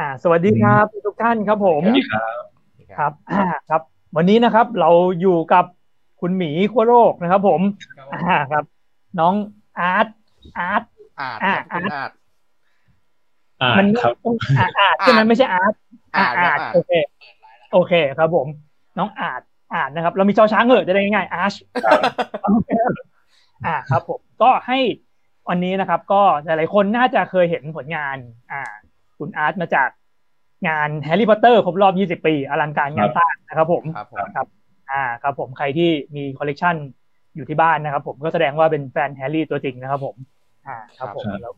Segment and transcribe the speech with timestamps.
[0.00, 2.42] อ่า สวัสดีครับทุกท่านครับผมสวัสดีครับ
[2.98, 3.82] ครับอ่าครับ
[4.16, 4.90] วันนี้นะครับ เรา
[5.20, 5.64] อยู่กับ
[6.20, 7.60] คุณหมีขั้วโลกนะครับ ผม
[8.14, 8.64] อ่าครับ
[9.20, 9.34] น้อง
[9.78, 10.06] อาร์ต
[10.58, 10.82] อาร์ต
[11.20, 12.10] อาดอ่าครับคุณอาด
[13.62, 15.74] อ่ามันครับต้องอาร์ตอาร์ตใช่ไหมไม่ใช่อาร์ต
[16.16, 16.92] อาดอาร์ตครับโอเค
[17.72, 18.46] โอเคครับ ผม
[18.98, 19.42] น้องอาร์ต
[19.74, 21.54] อาร์ตนะครับ เรามีชอช้างเหอะจะได้ง่ายๆอาร์ช
[23.66, 24.78] อ่าครับ ผมก็ให้
[25.48, 28.16] วันนี้นะครับ ก็หลายๆคนน่าจะเคยเห็นผลงาน
[28.52, 28.62] อ่า
[29.22, 29.88] คุณอาร์ตมาจาก
[30.68, 34.46] งานแฮร์รี่พอตเตอร์ครบรอบ 20 ปี อลังการงานสร้างนะครับผมครับผมครับ
[34.90, 36.74] อ่าครับผมใครที่มีคอลเลกชัน
[37.34, 40.16] อยู่ที่บ้านนะครับผมก็แสดงว่าเป็นแฟนแฮร์รี่ตัวจริงนะครับผม
[40.66, 41.54] อ่าครับผมครับแล้ว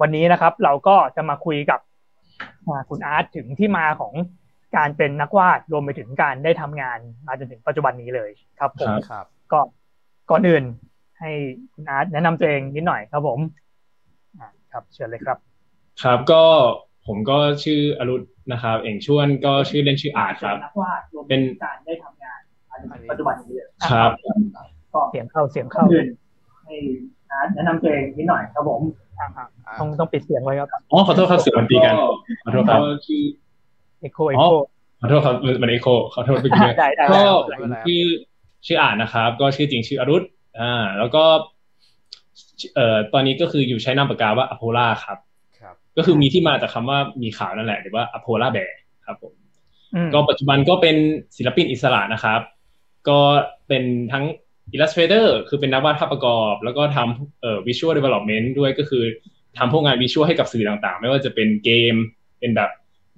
[0.00, 1.80] วันนี้นะครับ เราก็จะมาคุยกับ
[2.68, 4.12] อ่าคุณอาร์ตถึงที่มาของ
[4.76, 9.60] การเป็นนักวาดรวมไปถึงการได้ทำงานมาจนถึงปัจจุบันนี้เลยครับผมครับก็
[10.30, 10.64] ก่อนอื่น
[11.18, 11.30] ให้
[11.74, 13.38] คุณอาร์ตแนะนำตัวเองนิดหน่อยครับผม
[14.38, 15.38] อ่าครับเชิญเลยครับ
[16.02, 16.42] ครับก็
[17.08, 24.10] ผมก็ชื่ออรุณนะครับ เองชวนก็ชื่อเล่นชื่ออาร์ตครับนักวาดรวมเป็นการได้ทำงานมาจนถึงปัจจุบันนี้เลยครับ
[24.94, 25.84] ก็เสียงเข้าเสียงเข้า
[26.64, 26.74] ให้
[27.30, 28.80] อาร์ตแนะนำตัวเองนิดหน่อยครับผม
[29.18, 31.94] อ่าๆต้องต้องปิดเสียงไว้ครับอ๋อขอโทษครับเสียงมันตีกัน
[32.44, 33.22] ขอโทษครับชื่อ
[34.00, 34.54] เอ็กโคเอ็กโค
[35.00, 38.02] ขอโทษครับมันเอโคขอโทษไปกินด้วยได้ได้ก็ได้ผมชื่อ
[38.66, 40.24] ชื่ออาร์ตนะครับ ก็ชื่อจริงชื่ออรุณ
[40.60, 41.24] อ่า แล้วก็
[42.74, 45.27] เอ่อตอนนี้ก็คืออยู่ใช้นามปากกาว่าอโพล่าครับครับ
[45.98, 49.32] ก็คือมีที่มาจากคำว่าหมีขาวนั่นแหละหรือว่า a polar bear ครับผม
[49.94, 50.96] อืมก็ปัจจุบันก็เป็น
[51.36, 52.40] ศิลปินอิสระนะครับ
[53.08, 53.18] ก็
[53.68, 53.82] เป็น
[54.12, 54.24] ทั้ง
[54.74, 59.04] Illustrator คือเป็นนักวาดภาพประกอบ แล้วก็ทำเอ่อ Visual Development ด้วยก็คือ
[59.58, 61.94] ทำพวกงาน visual ให้กับสื่อต่างๆ ไม่ว่าจะเป็นเกม
[62.40, 62.70] เป็นแบบ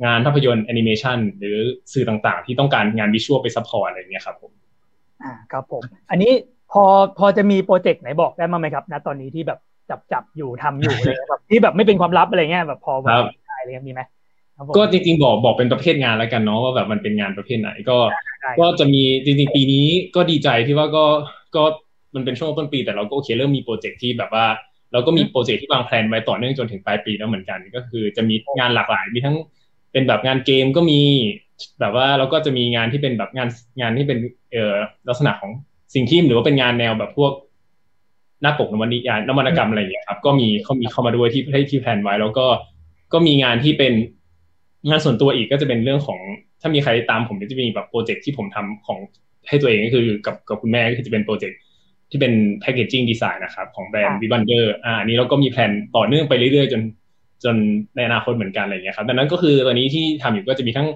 [0.04, 1.58] งานภาพยนตร์แอนิเมชันหรือ
[1.92, 4.52] สื่อต่างๆ ที่ต้องการงาน visual ไป support อะไรอย่างเงี้ยครับผม
[5.22, 6.32] อ่าครับผม อันนี้
[6.72, 6.84] พอ
[7.18, 9.58] พอจะมี project ไหนบอกได้บ้างไหมครับณตอนนี้ที่แบบ
[9.90, 14.00] จับจับอยู่ทำอยู่อะไรเงี้ยแบบที่แบบไม่เป็นความลับอะไรเงี้ยแบบพอบอกครับได้อะไรเงี้ยมีไหม
[14.56, 17.98] ครับผมก็จริงๆบอกบอกเป็นประเภทงานแล้วกันเนาะว่าแบบมันเป็นงานประเภทไหนก็
[18.42, 19.86] ได้ก็จะมีจริงๆปีนี้
[20.16, 21.04] ก็ดีใจที่ว่าก็
[21.56, 21.62] ก็
[22.14, 24.46] มันเป็นช่วงต้นปีแต่เราก็โอเคเริ่มมีโปรเจกต์ที่แบบว่า
[24.92, 29.36] เราก็มีโปรเจกต์ที่วางแผนไว้ต่อเนื่องจนถึงปลายปีแล้วเหมือนกัน ก็คือจะมีงานหลากหลายมีทั้ง
[29.92, 31.00] เป็นแบบงานเกมก็มี
[31.80, 33.48] แบบว่าเราก็จะมีงานที่เป็นแบบงาน
[33.80, 34.18] งานที่เป็น
[34.52, 34.76] เอ่อ
[35.08, 35.52] ลักษณะของ
[35.94, 37.32] สิ่งที่หรือว่าเป็นงานแนวแบบพวก
[38.42, 42.46] หน้าปกนวนิยายนวรรณกรรมอะไรอย่างเงี้ยครับ ก็มีเขามีเข้ามาด้วยที่ที่ที่แผนไว้ แล้วก็
[43.12, 43.92] ก็มีงานที่เป็น
[44.88, 46.20] งานส่วนตัวอีกก็จะเป็นเรื่องของ
[46.60, 48.98] ถ้ามีใครตามผมก็จะมีแบบ project ที่ผมทำของ
[49.48, 51.58] ให้ตัวเองก็คือกับกับคุณแม่ก็คือจะเป็น project
[52.10, 56.82] ที่เป็นแพ c เกจจิ้งดีไซน์นะครับ ของแบรนด์วิบันเดอร์อ่าอันนี้เราก็มีแผนต่อเนื่องไปเรื่อยๆ จน
[57.44, 57.56] จน
[57.96, 60.88] ในอนาคตเหมือนกันอะไรอย่างเงี้ยครับดังนั้นก็คือตอนนี้ที่ทำอยู่ก็จะมีทั้ง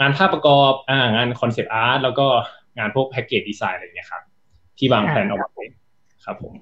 [0.00, 2.26] งานภาพประกอบอ่างาน concept art แล้วก็
[2.78, 4.22] งานพวกแพ c เกจดีไซน์อะไรอย่างเงี้ยครับ
[4.78, 5.64] ที่วางแผนเอาไว้
[6.24, 6.54] ครับผม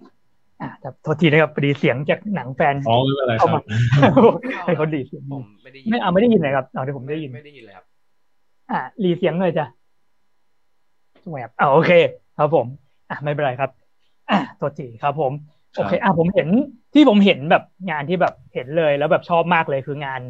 [0.63, 3.63] อ่าแต่โทษทีนะครับพอดีเสียงจากหนังแฟนอ๋อไม่เป็นไรคเข้ารับ
[4.57, 7.87] มาให้เขาดีเสียงผมไม่ได้ยินไม่เอาไม่ได้ยินเลยครับเอาเดี๋ยวผมได้ยินไม่ได้ยินเลยครับ
[8.71, 9.67] อ่ารีเสียงเลยจ้ะ
[11.31, 11.91] แหวบอ่าโอเค
[12.39, 12.67] ครับผม
[13.11, 13.71] อะไม่เป็นไรครับ
[14.31, 15.33] อะตัวจีครับ ผม
[15.75, 16.49] ครับโอเคอะผมเห็น
[16.95, 20.21] ที่ผมเห็นแบบงานที่แบบเห็นเลยแล้วแบบชอบมากเลยคืองาน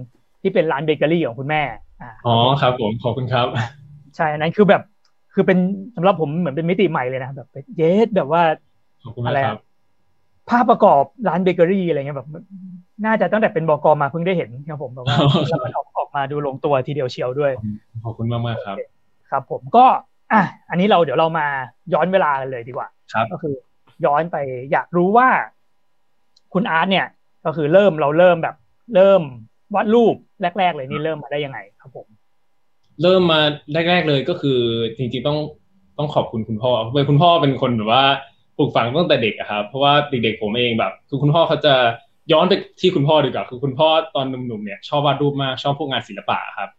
[0.43, 1.63] ที่เป็นร้านเบเกอรี่ของคุณแม่
[2.03, 3.47] อ่าอ๋อครับผมขอบคุณครับ
[4.17, 4.83] ใช่อันนั้นคือแบบ
[5.35, 5.59] คือเป็น
[5.97, 8.43] สำหรับผมเหมือนเป็นมิติใหม่เลยนะแบบเยสแบบว่า
[9.05, 9.61] ขอบคุณมากครับ
[10.51, 12.29] ภาพประกอบร้านเบเกอรี่อะไรเงี้ยแบบ
[13.05, 17.53] น่าจะตั้งแต่เป็นบกมาเพิ่งได้เห็นครับผมแบบว่าอ๋อแล้วมันออกออกมาดูลงตัวทีเดียวเชียวด้วย
[18.05, 18.77] ขอบคุณมากมากๆครับ
[19.31, 19.85] ครับผมก็
[20.33, 21.47] อะอันนี้เราเดี๋ยวเรามา
[21.93, 23.55] ย้อนเวลากันเลยดีกว่าครับก็คือ
[24.05, 24.37] ย้อนไป
[24.73, 25.29] อยากรู้ว่า
[26.53, 27.07] คุณอาร์ตเนี่ย
[27.45, 28.57] ก็คือเริ่มเราเริ่มแบบ
[28.95, 29.23] เริ่ม
[29.75, 30.15] วาดรูป
[30.59, 32.07] แรก ๆ เลยนี่เริ่มมาได้ยังไงครับผม
[33.03, 33.41] เริ่มมา
[33.73, 34.59] แรก ๆเลยก็คือ
[34.97, 35.39] จริงๆต้อง
[35.99, 38.05] ต้องขอบคุณคุณพ่อเพราะว่าคุณพ่อเป็นคนแบบว่า
[38.59, 41.75] ปลูกฝังตั้งแต่เด็กอะครับ เพราะว่าเด็กๆผมเองแบบ คือคุณพ่อเขาจะ
[42.33, 46.71] ย้อนไปที่คุณพ่อดีกว่าคือคุณพ่อตอนหนุ่มๆเนี่ยชอบวาดรูปมากชอบพวกงานศิลปะครับ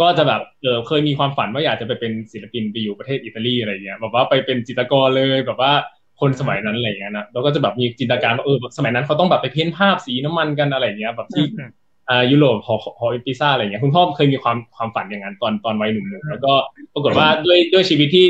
[0.00, 5.72] ก็จะแบบเออเคยมีความฝันว่าอยากจะไปเป็นศิลปินไปอยู่ประเทศอิตาลีอะไรเงี้ยแบบว่าไปเป็นจิตรกรเลยแบบว่า
[6.20, 11.70] คนสมัยนั้นอะไรเงี้ยนะแล้วก็จะแบบมีจินตนาการว่าเออสมัยนั้นเขาต้องแบบไปเพ้นภาพสีน้ำมันกันอะไรเงี้ยแบบที่อืม
[12.10, 16.52] อ่ายุโรปหอหอพิซซ่าอะไรเงี้ยคุณพ่อเคยมีความความฝันอย่างนั้นตอนตอนวัยหนุ่มๆแล้วก็
[16.94, 18.26] ปรากฏว่าด้วยด้วยชีวิตที่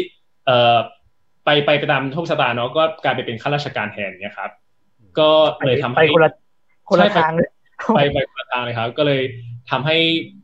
[0.47, 0.77] เอ่อ
[1.49, 4.51] ไปไปไปตามโชคชะตาเนาะก็กลายไปเป็นข้าราชการแทนเนี่ยครับ
[5.19, 5.31] ก็
[5.67, 6.31] เลยทำไปให้คนละ
[6.89, 7.49] คนละใช่ไปทางเลย
[7.97, 9.21] ไปไปคนละทางเลยครับ ก็เลย
[9.71, 9.97] ทำให้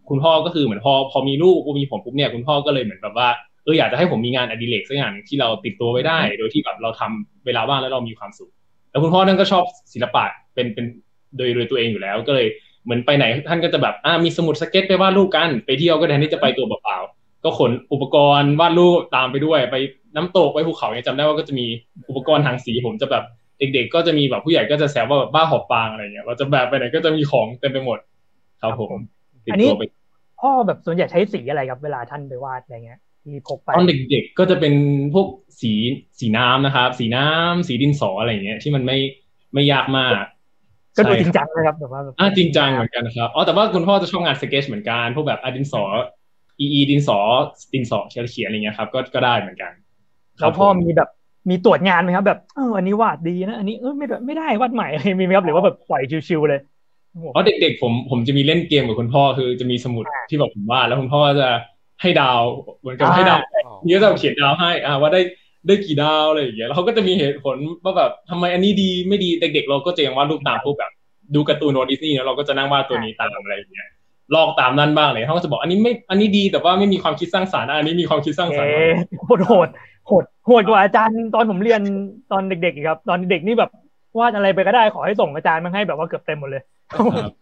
[0.09, 3.29] คุณพ่อก็คือเหมือนพอพอมีลูกมีผมปุ๊บเนี่ยคุณพ่อก็เลยเหมือนแบบว่า
[3.65, 8.51] เอออยากจะให้ผมมีงานอดิเรกสักอย่างหนึ่งที่เราติดตัวไว้ได้ โดยที่แบบเราทำเวลาว่างแล้วเรามีความสุข
[8.91, 10.25] แล้วคุณพ่อท่านก็ชอบศิลปะ
[10.55, 10.85] เป็นเป็น
[11.37, 12.47] โดยโดยตัวเองอยู่แล้วก็เลย
[12.85, 19.77] เหมือนไปไหนท่านก็จะแบบอ่ามีสมุดสเก็ตไปวาดรูปกัน ไปเที่ยวก็แทนที่จะไปตัวเปล่าๆก็ขนอุปกรณ์วาดรูปตามไปด้วยไป
[20.16, 21.66] น้ำตกไปภูเขาเนี่ยจำได้ว่าก็จะมี
[22.08, 23.25] อุปกรณ์ทางสีผมจะแบบ
[23.58, 27.99] เด็ก ๆ ก็จะมีแบบผู้ใหญ่ก็จะแซวว่าแบบบ้าหอบฟางอะไรเงี้ยเราจะแบบไปไหนก็จะมีของเต็มไปหมด
[28.62, 28.93] ครับผม
[29.44, 29.84] ติดอันนี้ตัวไป
[30.40, 34.75] พ่อแบบส่วนใหญ่ใช้สีอะไรครับเวลาท่านไปวาดอะไรเงี้ยที่พกไปตอนเด็กๆก็จะเป็น
[35.14, 35.26] พวก
[35.61, 35.72] สี
[36.20, 38.99] สีน้ำนะครับ สีน้ำสีดินสออะไรอย่างเงี้ย ที่มันไม่
[39.55, 40.12] ไม่ยากมาก
[40.96, 45.82] ก็ดูใช่จริงจังนะครับแบบว่าแบบอ่าจริงจังเหมือนกันนะครับอ๋อแต่ว่าคุณพ่อจะชอบงานสเก็ตเหมือนกันพวกแบบอะดินสอ
[46.60, 47.19] อีอีดินสอ
[47.75, 49.72] ดินสอเขียนเขียนอะไรเงี้ยครับก็ก็ได้เหมือนกัน
[50.40, 51.08] แล้วพ่อครับผมมีแบบ
[51.50, 56.60] มีตรวจงานไหมครับแบบเอออันนี้วาดดีนะ อันนี้เออไม่ไม่ได้วาดใหม่อะไรมีไหมครับหรือว่าแบบปล่อยชิวๆเลย
[57.32, 61.48] เพราะเด็กๆผมผมจะมีเล่นเกมกับคุณพ่อคือจะมีสมุดที่แบบผมวาดแล้วคุณพ่อจะ
[62.00, 62.40] ให้ดาว
[62.81, 63.40] เหมือนกับให้ดาว
[63.84, 65.20] นี่ก็จะเขียนดาวให้อ่าว่าได้
[65.66, 70.92] ได้กี่ดาวอะไรอย่างเงี้ยแล้วเขาก็จะมีเหตุผลว่าแบบทำไมอันนี้ดีไม่ดีเด็กๆ เราก็จะยังวาดรูปตามพวกแบบ
[71.34, 73.88] ดูการ์ตูนโนดิสนีย์แล้วเราก็จะนั่งวาดตัวนี้ตามอะไรอย่างเงี้ย
[74.34, 78.92] ลอกตามนั่นบ้างเลยเขาก็จะบอกอันนี้ไม่อันนี้ดีแต่ว่าไม่มีความคิดสร้างสรรค์อะอันนี้มีความคิดสร้างสรรค์เอ๊ะ
[79.26, 79.69] โหดโหด
[80.06, 81.81] โหดโหดกว่าอาจารย์ตอนผมเรียน
[82.33, 83.71] ตอนเด็กๆอีกครับ ตอนเด็กนี่แบบ
[84.19, 86.62] วาดอะไรไปก็ได้ขอให้ส่งอาจารย์มาให้แบบว่าเกือบเต็มหมดเลย
[86.93, 87.33] ครับ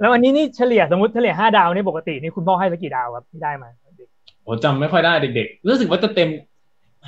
[0.00, 3.68] แล้วอันนี้นี่เฉลี่ยสมมติเฉลี่ยห้าดาวนี่ปกตินี่คุณพ่อให้สักกี่ดาวครับที่ได้มา
[4.42, 6.28] โอ้จำไม่ค่อยได้เด็กๆรู้สึกว่าจะเต็ม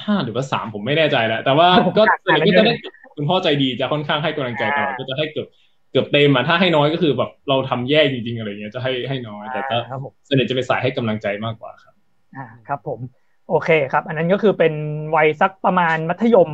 [0.05, 1.69] ห้าหรือว่าสามผมไม่แน่ใจแล้วแต่ว่า
[1.99, 2.75] ก็ส่วนใหญ่ก็จะได้
[3.17, 5.47] คุณพ่อใจดีจะค่อนข้างให้กำลังใจตลอดก็จะให้เกือบ
[5.91, 11.95] เกือบเต็มอะถ้าให้น้อยก็คือแบบเราทำแย่จริงๆอะไรเงี้ยจะให้ให้น้อยแต่ก็ครับผมส่วนใหญ่จะเป็นสายให้กำลังใจมากกว่าครับ
[12.37, 12.99] อ่าครับผม
[13.49, 14.75] โอเคครับ อันนั้นก็คือเป็น
[15.17, 16.51] วัยสักประมาณมัธยม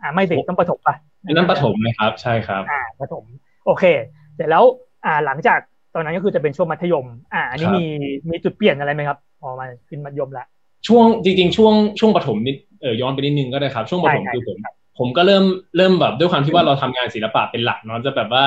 [0.00, 0.94] อ่าไม่สิต้องประถมป่ะ
[1.30, 3.24] นั่นประถมเลยครับ ใช่ครับ อ่าประถม
[3.66, 3.84] โอเค
[4.34, 4.64] เสร็จแล้ว
[5.04, 5.58] อ่า หลังจาก
[5.94, 7.84] ตอนนั้นก็คือจะเป็นช่วงมัธยม อ่า อันนี้ครับมี
[8.30, 10.46] มีจุดเปลี่ยนอะไรไหมครับพอมาขึ้นมัธยมละ
[10.88, 14.58] ช่วงจริง ๆ ช่วงช่วงประถมนิดเออย้อนไปนิดนึงก็ได้ครับ ช่วงประถมใช่คือผม
[14.98, 15.44] ผมก็เริ่ม
[15.76, 18.44] เริ่มแบบด้วยความที่ว่าเราทำงานศิลปะเป็นหลักเนาะจะแบบว่า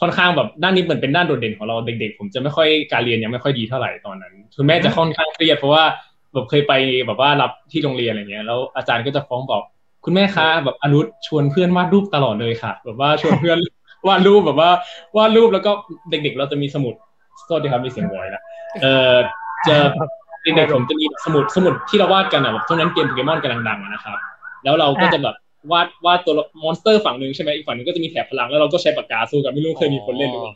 [0.00, 5.84] ค่อนข้างแบบด้านนี้เหมือนเป็นด้านโดดเด่นของเราเด็กๆ ผมจะไม่ค่อยการเรียนยังไม่ค่อยดีเท่าไหร่ตอนนั้นคุณแม่จะค่อนข้างเครียดเพราะว่า
[6.38, 6.72] แบบเคยไป
[7.06, 9.62] แบบว่ารับที่โรงเรียนอะไรเงี้ยแล้วอาจารย์ก็จะฟ้องบอก
[10.04, 13.58] คุณแม่คะแบบอนุชชวนเพื่อนวาดรูปตลอดเลยค่ะ แบบว่าชวนเพื่อน
[14.08, 14.70] วาดรูปแบบว่า
[15.16, 15.70] วาดรูปแล้วก็
[16.10, 16.94] เด็กๆ เราจะมีสมุด
[17.46, 18.42] โทษทีครับมีเสียงวอยนะ
[18.82, 19.14] เออ
[19.66, 19.76] จะ
[20.42, 24.18] เด็กๆผมจะมีสมุดสมุดที่เราวาดกันอะแบบช่วงนั้นเกมโปเกมอนกำลังดังนะครับ
[24.64, 25.36] แล้วเราก็จะแบบ
[25.72, 30.54] วาดวาดตัว monster ฝั่งหนึ่งใช่ไหมอีกฝั่งหนึ่งก็จะมีแถบพลังแล้วเราก็ใช้ปากกาสู้กันไม่รู้เคยมีคนเล่นหรือเปล่า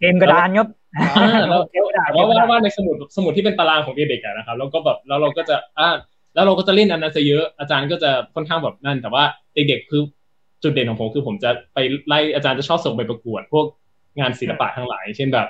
[0.00, 5.88] เกมกระดานครับอ่าแล้วเกมกระดานแต่ว่าวาดวาดในสมุดสมุดที่เป็นตารางของเด็กๆอะนะครับแล้วก็แบบแล้วเราก็จะอ่า
[6.34, 10.02] แล้วเราก็จะเล่นอันนั้นซะเยอะอาจารย์ก็จะค่อนข้างแบบนั่น แต่ว่าเด็กๆคือ
[10.62, 13.66] จุดเด่นของผมคือผมจะไปไล่อาจารย์จะชอบส่งไปประกวด พวก
[14.20, 15.48] งานศิลปะทั้งหลาย เช่นแบบ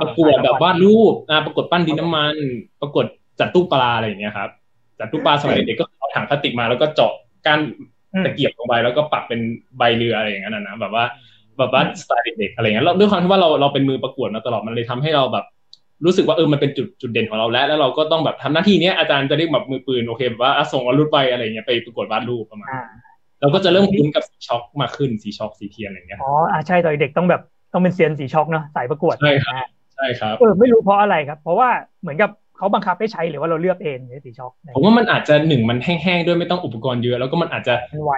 [0.00, 2.34] ประกวดแบบวาดรูปอ่าประกวดปั้นดินน้ำมัน
[2.80, 3.06] ประกวด
[3.40, 4.50] จัดตู้ปลาอะไรอย่างเงี้ยครับ
[4.98, 7.12] จัดตู้ปลาสมัยเด็กๆก็เอาถังพลาสติกมาแล้วก็เจาะ
[7.46, 7.60] ก้าน
[8.24, 9.40] ตะเกียบลงไปแล้วก็ปักเป็น
[9.78, 11.04] ใบเรืออะไรอย่างเงี้ยนะแบบว่า
[11.58, 15.44] แบบว่าสไตล์เด็กๆอะไรเงี้ยแล้วด้วยความที่ว่าเราเราเป็นมือประกวดมาตลอดมันเลยทำให้เราแบบ
[16.04, 22.82] รู้สึกว่าเออมันเป็นจุดจุดเด่นของเราแล้ว แล้วเราก็ต้องแบบทำหน้าที่เนี้ยอาจารย์จะเรียกแบบมือปืนโอเคแบบว่าอะส่งวาดรูปไปอะไรเงี้ยไปประกวดวาดรูปประมาณอ่า
[23.40, 29.64] เราก็จะเริ่มคุ้นกับสีชอล์กมากขึ้นสีชอล์กสีเทียนอะไรเงี้ยอ๋ออ่าใช่ตอนเด็กต้องแบบต้องเป็นเซียนสีชอล์กเนาะสายประกวดใช่ครับ
[29.94, 31.68] ใช่ครับเออไม่รู้เพราะอะไรครับ เพราะว่า
[32.00, 38.12] เหมือนกับ เขาบังคับให้ใช้หรือว่าเราเลือกเองในสีชอล์กผมว่ามันอาจจะหนึ่งมันแห้งๆ ด้วยไม่ต้องอุปกรณ์เยอะ แล้วก็มันอาจจะมันไว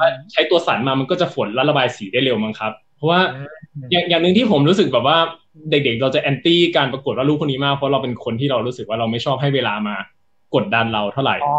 [0.00, 5.18] ว่าใช้ตัวสันมามันก็จะฝนและระบายสีได้เร็วมั้งครับ เพราะว่าอืมอย่างอย่างหนึ่งที่ผมรู้สึกแบบว่า
[5.70, 9.94] เด็กๆ เราจะ anti การประกวดวาดรูปพวกนี้มากเพราะเราเป็นคนที่เรารู้สึกว่าเราไม่ชอบให้เวลามา
[10.54, 11.56] กดดันเราเท่าไหร่อ๋อ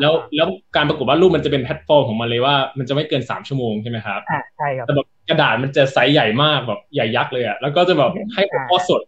[0.00, 9.00] แล้วแล้วการประกวดวาดรูปมันจะเป็นแพลตฟอร์มของมันเลยว่ามันจะไม่เกินสามชั่วโมงใช่ไหมครับอ่าใช่ครับแต่แบบกระดาษมันจะไซส์ใหญ่มากแบบใหญ่ยักษ์เลยอะแล้วก็จะแบบให้หัวข้อสด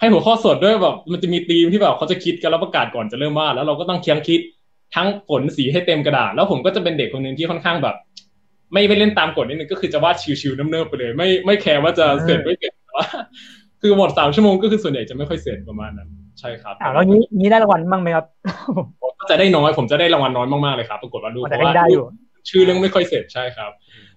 [0.00, 4.40] ให้หัวข้อสดด้วยแบบมันจะมีธีมที่แบบเขาจะคิดกันแล้วประกาศก่อนจะเริ่มวาดแล้วเราก็ต้องเคียงคิด
[4.94, 7.96] ทั้งฝนสีให้เต็มกระดาษ แล้วผมก็จะเป็นเด็กคนหนึ่งที่ค่อนข้างแบบ
[8.72, 13.06] ไม่ไม่เล่นตามกฎนิดนึงก็คือจะวาดชิวๆเนิบๆไปเลย ไม่ไม่แคร์ว่าจะเสร็จไม่เสร็จแต่ว่า
[13.82, 16.08] คือหมดสามชั่วโมงก็คือส่วนใหญ่จะไม่ค่อยเสร็จประมาณนั้น
[16.40, 18.24] ใช่ครับอ่าแล้วนี้นี้ได้รางวัลบ้างไหมครับ
[19.02, 22.04] ผมก็จะได้น้อยผมจะได้รางวัลน้อยมากๆเลยครับปรากฏว่าดูเพแต่ราะก็ว่าได้อยู่
[22.48, 23.70] ชื่อเรื่องไม่ค่อยเสร็จใช่ครับ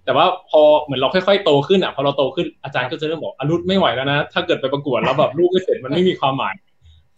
[0.04, 6.54] แต่ว่าพอเหมือนเราค่อยๆโตขึ้นอะพอเราโตขึ้นอาจารย์ก็จะเริ่มบอกอนุชไม่ไหวแล้วนะ ถ้าเกิดไปประกวดแล้วแบบลูกไม่เสร็จมันไม่มีความหมาย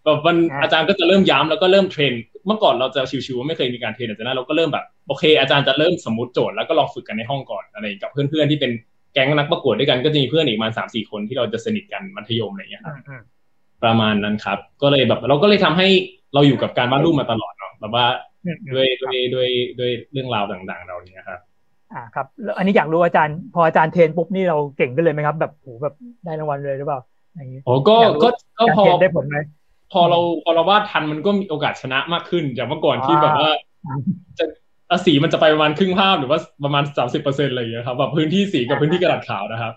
[0.04, 2.12] แบบมันอ่าอาจารย์ก็จะเริ่มย้ำแล้วก็เริ่ม train
[2.46, 8.72] เมื่อก่อนเราจะ chill ๆไม่เคยมีการ train แต่จากนั้นเราก็เริ่มแบบโอเค อาจารย์จะเริ่มสมมติโจทย์แล้วก็ลองฝึกกันในห้องก่อนอะไรกับเพื่อนๆที่เป็น
[9.14, 13.22] แก๊งนักประกวดด้วยกันก็จะมีเพื่อนอีกประมาณสามสี่คนที่เราจะสนิทกันมัธยมอะไรอย่างเงี้ยครับอืม
[13.84, 15.88] ประมาณนั้นครับ ก็เลยแบบเราก็เลยทำให้
[16.34, 18.06] เราอยู่กับการวาดรูปมาตลอดเนาะแบบว่า
[18.44, 19.48] อืมอืมด้วยด้วยด้วย
[19.78, 21.40] ด้วยเรื่องราวต่างๆ เราเนี้ยครับ
[21.92, 27.00] อ่าครับแล้วอันนี้อยากรู้อาจารย์ พออาจารย์ train ปุ๊บนี่เราเก่งขึ้นเลยไหมครับ แบบโหแบบได้รางวัลเลยหรือเปล่า
[27.36, 29.36] อย่างนี้โอ้ก็อยากรู้ก็ก็การพอเทรนได้ผลไหม
[29.92, 33.50] พอเราพอเราวาดทันมันก็มีโอกาสชนะมากขึ้นจากเมื่อก่อนอ่าที่แบบว่า
[33.84, 34.00] อืม
[34.38, 34.44] จะ
[34.90, 39.72] อะสีมันจะไปประมาณครึ่งภาพหรือว่าประมาณสามสิบเปอร์เซ็นต์อะไรอย่างเงี้ยครับแบบพื้นที่สีกับพื้นที่กระดาษขาวนะครับ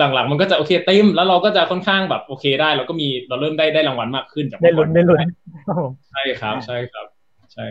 [0.00, 5.20] หลังๆมันก็จะโอเคเต็มแล้วเราก็จะค่อนข้างแบบโอเคได้เราก็มีเราเริ่มได้ได้รางวัลมากขึ้นจากได้เมื่อก่ลุ้อนได้ลุ้น
[5.66, 7.17] ครับผมใช่ครับใช่ครับใช่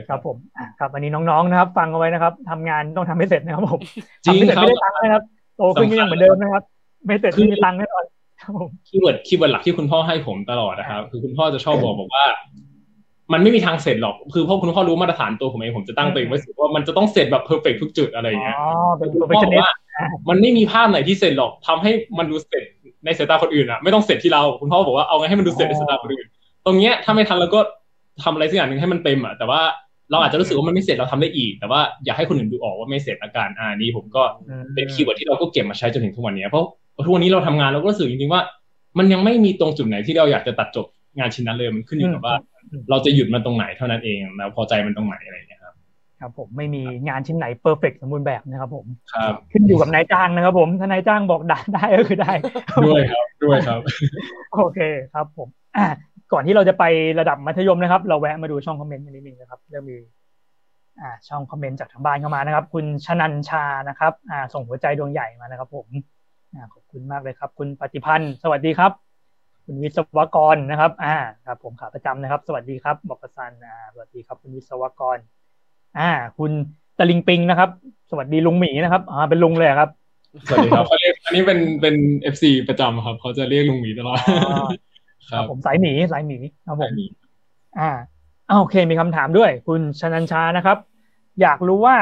[0.08, 3.80] คครับรับผมอ่าครับอันนี้น้องๆนะครับ ฟังเอาไว้นะครับทำงานต้องทำให้เสร็จนะครับผม
[4.26, 5.24] จริงทำไม่เสร็จครับไม่ได้ตังค์นะครับ
[5.58, 6.64] โตขึ้นก็ยังเหมือนเดิมนะครับ
[7.06, 8.06] ไม่เสร็จไม่มีตังค์แน่นอน
[8.88, 12.26] keyword keyword หลักที่คุณพ่อให้ผมตลอดนะครับ คือคุณพ่อจะชอบบอกบอกว่า
[13.34, 18.68] มันไม่มีทางเสร็จหรอกคือพ่อคุณพ่อรู้มาตรฐานตัวผมเองผมจะตั้งตัวเองไว้สูงว่ามันจะต้องเสร็จแบบ perfect ทุกจุดอะไรอย่างเงี้ยอ๋อ
[18.98, 19.72] เป็น perfectionist คุณพ่อบอกว่า
[20.30, 22.64] มันไม่มีภาพไหนที่เสร็จหรอกทำให้มันดูเสร็จ
[23.06, 26.28] ในสายตาคนอื่นอะไม่ต้องเสร็จที่เราคุณพ่อบอกว่าเอาไงให้มันดูเสร็จในสายตาคนอื่น
[26.66, 27.60] ตรงเนี้ยถ้าไม่ทันเราก็
[28.24, 29.62] ทำอะไรสักอย่างหนึ่งให้มันเต็มอะแต่ว่า
[30.12, 34.24] เราอาจจะรู้สึกว่ามันไม่เสร็จเราทำได้อีก แต่ว่าอยากให้คนอื่นดูออกว่าไม่เสร็จอาการอ่านี้ผมก็
[34.74, 36.66] เป็น keyword ที่เราก็เก็บมาใช้จนถึงทุกวันนี้เพราะ
[37.06, 38.42] ทุกวันนี้เราทำงานเราก็รู้สึกจริงๆว่า
[38.98, 40.86] มันยังไม่มีตรงจุดไหนที่เราอยากจะตัดจบ
[41.20, 42.36] งานชิ้นนั้นเลยมันขึ้นอยู่กับว่า
[42.90, 45.74] เราจะหยุดมันตรงไหนเท่านั้นเองแล้วพอใจมันตรงไหนอะไรอย่างเงี้ยครับ
[46.20, 52.32] ครับผมไม่มีงานชิ้นไหน perfect สมบูรณ์แบบนะครับผมครับขึ้นอยู่กับนายจ้างนะครับผมถ้านายจ้างบอกได้ได้ก็คือได้
[52.88, 53.80] ด้วยครับด้วยครับ
[54.54, 54.80] โอเค
[55.14, 55.48] ครับผม
[55.78, 55.88] อะ
[56.34, 56.84] ก่อนที่เราจะไป
[57.20, 59.98] ระดับมัธยมนะครับ เราแวะมาดูช่องคอมเมนต์กันนิดนึงนะครับเริ่มมี
[61.02, 65.88] อ่าช่องคอมเมนต์จากทางบ้านเข้ามานะครับ คุณชนันชานะครับอ่าส่งหัวใจดวงใหญ่มานะครับ ผม
[66.54, 68.92] อ่าขอบคุณมากเลยครับ คุณปฏิพันธ์สวัสดีครับ
[69.66, 71.16] คุณวิศวกรนะครับ อ่า
[71.46, 75.18] ครับ ผมขาประจำนะครับ สวัสดีครับบอกประสันอ่าสวัสดีครับ คุณวิศวกร
[76.00, 76.52] อ่า คุณ
[76.98, 77.70] ตะลิงปิงนะครับ
[78.10, 79.90] สวัสดีลุงหมีนะครับอ่าเป็นลุงเลยครับ
[80.48, 84.18] สวัสดีครับเขาเรียกอันนี้เป็นเป็น FC ประจำครับ เขาจะเรียกลุงหมีตลอด
[84.48, 84.68] อ๋อ
[85.32, 87.06] คครัรับบผมสายหมีสายหมีครับผมหมี
[87.80, 87.90] อ่า
[88.50, 90.78] อ่าโอเคมีคำถามด้วย คุณชนันชานะครับ
[91.42, 91.98] อยากรู้ว่า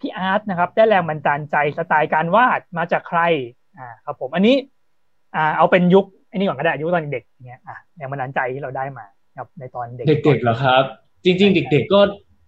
[0.00, 3.20] พี่อาร์ตนะครับ ได้แรงบันดาลใจสไตล์การวาดมาจากใคร
[3.78, 4.56] อ่าครับผมอันนี้
[5.36, 9.06] อ่าเอาเป็นยุคอันนี้ก่อนก็ได้ยุคตอนเด็กๆเนี้ยอะแรงบันดาลใจที่เราได้มา
[9.38, 10.84] ครับในตอนเด็กเด็กๆเหรอครับ
[11.24, 12.00] จริง ๆ เด็ก ๆ ก็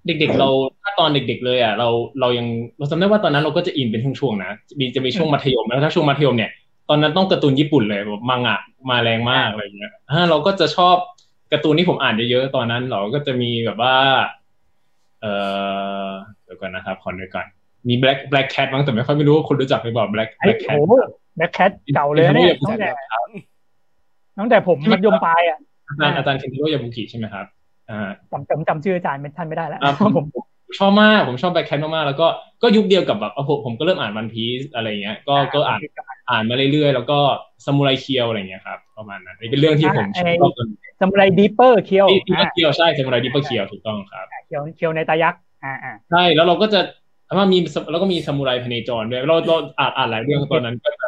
[0.07, 0.49] เด็ก ๆ เรา
[0.83, 1.89] ถ้าตอนเด็ก ๆ เลยอะเรา
[2.21, 2.47] เรายัง
[2.79, 6.50] เราจำได้ว่าตอนนั้นเราก็จะอินเป็นช่วงๆนะมีจะมีช่วงมัธยมแล้วถ้าช่วงมัธยมเนี่ย
[6.90, 8.59] ตอนนั้นต้องการ์ตูนญี่ปุ่นเลยแบบมังงะ
[8.90, 10.97] มาแรงมากอะไรอย่างเงี้ยอ่าเราก็จะชอบ
[11.52, 13.97] การ์ตูนที่ผมอ่านเยอะๆตอนนั้นเราก็จะมีแบบว่า
[15.20, 15.26] เอ
[16.06, 16.09] อ
[16.44, 17.47] เดี๋ยวก่อนนะครับขอนึกก่อน
[17.88, 20.92] มี black black cat มั้งแต่ไม่ค่อยไม่รู้ว่าคุณรู้จักหรือเปล่า black ไอ้ black โอ้ cat โห
[21.37, 22.90] แบ็คแคทเก่าเลยนะเนี่ยตั้งแต่
[24.38, 27.47] ตั้งแต่ผมมัธยมปลายอะอาจารย์อาจอาจารย์เคนจิโร่ยาบุกิใช่ไหมครับ
[27.90, 30.25] อ่าจำจำจำชื่ออาจารย์ไม่ท่านไม่ได้แล้วอ่าผม
[30.79, 32.27] ชอบมากผมชอบ Black Cat มากๆแล้วก็
[32.62, 35.81] ก็ยุคเดียวกับแบบเอาผมผมก็เริ่มอ่าน One Piece อะไรเงี้ยก็ก็อ่าน
[36.31, 37.19] อ่านมาเรื่อยๆ แล้วก็
[37.64, 40.69] Samurai Kyo อะไรเงี้ยครับประมาณนั้นนี่เป็นเรื่องที่ผมชอบจน
[41.00, 46.81] Samurai Deeper Kyo Deeper Kyoใช่ Samurai Deeper Kyo ถูกต้องครับเคียวเคียวในตายักษ์อ่าอ่าใช่แล้วเราก็จะ
[47.37, 47.59] ว่ามี
[47.91, 51.07] แล้วก็มีซามูไรพเนจรด้วยเราเราอ่านอ่านหลายเรื่องตอนนั้นก็จะ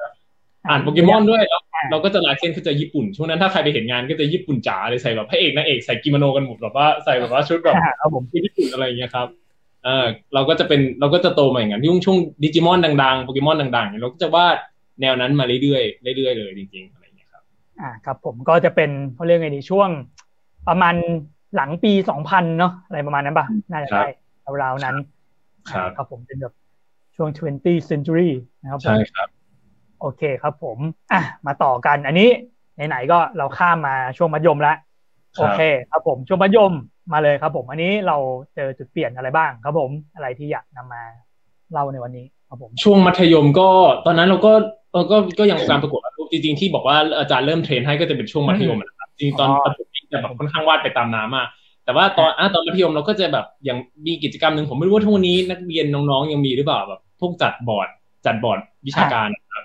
[0.68, 9.26] อ่านโปเกมอนด้วยแล้วเราก็จะลายเส้นก็จะญี่ปุ่น ช่วงนั้นถ้าใครไปเห็นงานก็จะญี่ปุ่นจ๋าเลยใส่แบบพระเอกนางเอกใส่กิโมโนกันหมดแบบว่าใส่แบบว่าชุดแบบครับผมที่ญี่ปุ่นอะไรอย่างเงี้ยครับ
[9.84, 14.56] เออเราก็จะเป็นเราก็จะโตมาอย่างนั้นช่วงช่วงดิจิมอนดังๆโปเกมอนดังๆเนี่ยเราก็จะวาด
[15.00, 15.80] แนวนั้นมาเรื่อ
[16.14, 17.42] ยๆเรื่อยๆเลยจริงๆอะไรอย่างเงี้ยครับ
[17.80, 19.88] อ่าครับผมก็จะเป็นเขาเรียกไงดีช่วง
[20.68, 20.94] ประมาณ
[21.56, 24.10] หลังปีสองพันเนาะอะไรประมาณนั้นป่ะน่าจะได้
[24.62, 24.96] ราวๆนั้น
[25.70, 26.54] ครับครับผมเป็นแบบ
[27.16, 28.30] ช่วง 20th century
[28.62, 29.28] นะครับผมใช่ครับ
[30.00, 30.78] โอเคครับผม
[31.12, 32.28] อะมาต่อกันอันนี้
[32.88, 35.60] ไหนๆก็เราข้ามมาช่วงมัธยมแล้วครับโอเค
[35.90, 36.72] ครับผมช่วงมัธยม
[37.12, 38.16] มาเลยครับผมอันนี้เรา
[38.54, 41.02] เจอจุดเปลี่ยนอะไรบ้างครับผมอะไรที่อยากนำมา
[41.72, 43.68] เล่าในวันนี้ครับผมช่วงมัธยมก็
[44.06, 44.52] ตอนนั้นเราก็
[44.92, 51.48] เออก็ก็ยังการประกวดรูปจริงๆที่บอกว่าอาจารย์เริ่มเทรนให้ก็จะเป็นช่วงมัธยมนะครับจริงๆตอนอ๋อประถมนี่จะแบบค่อนข้างวาดไปตามน้ำมาก
[51.84, 57.88] แต่ว่าตอนอะตอนมัธยมเราก็จะแบบยังมีกิจกรรมหนึ่งผมไม่รู้ว่าทุกวันนี้นักเรียนน้องๆยังมีหรือเปล่าแบบพวกจัดบอร์ด
[58.26, 59.64] จัดบอร์ดวิชาการนะครับ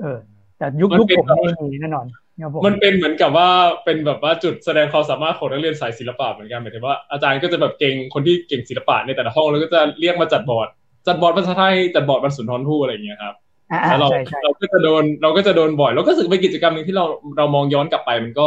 [0.00, 0.18] เออ
[0.58, 3.48] แต่ยุคมันยุคเป็นผมไม่มีแน่นอนครับผ มมันเป็นเหมือนกับว่า
[3.84, 10.68] เป็นแบบว่าจุดแสดงความสามารถของนักเรียนสายศิลปะเหมือนกันหมายถึงว่าอาจารย์ก็จะแบบเก่งคนที่เก่งศิลปะในแต่ละห้องแล้วก็จะเรียกมาจัดบอร์ด
[11.06, 13.34] จัดบอร์ดภาษาไทยจัดบอร์ดวันสุนทรภู่อะไรอย่างเงี้ยครับ
[13.72, 17.04] อ่าแล้วเราใช่ใช่เราก็จะโดนเราก็จะโดนบ่อยเราก็รู้สึกเป็นกิจกรรมหนึ่งที่เรา
[17.38, 18.46] เรามองย้อนกลับไปมันก็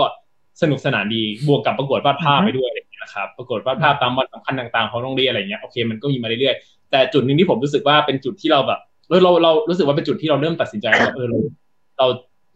[0.61, 11.27] สนุกสนานดีบวกกับประกวดวาดภาพไปด้วยอะไรอย่างเงี้ยนะครับประกวดวาดภาพตามวันสำคัญต่างๆของโรงเรียนอะไรเงี้ยโอเคมันก็มีมาเรื่อยๆแต่จุดหนึ่งที่ผมรู้สึกว่าเป็นจุดที่เราแบบเออเราเรารู้สึกว่าเป็นจุดที่เราเริ่มตัดสินใจว่าเออ
[11.97, 12.07] เรา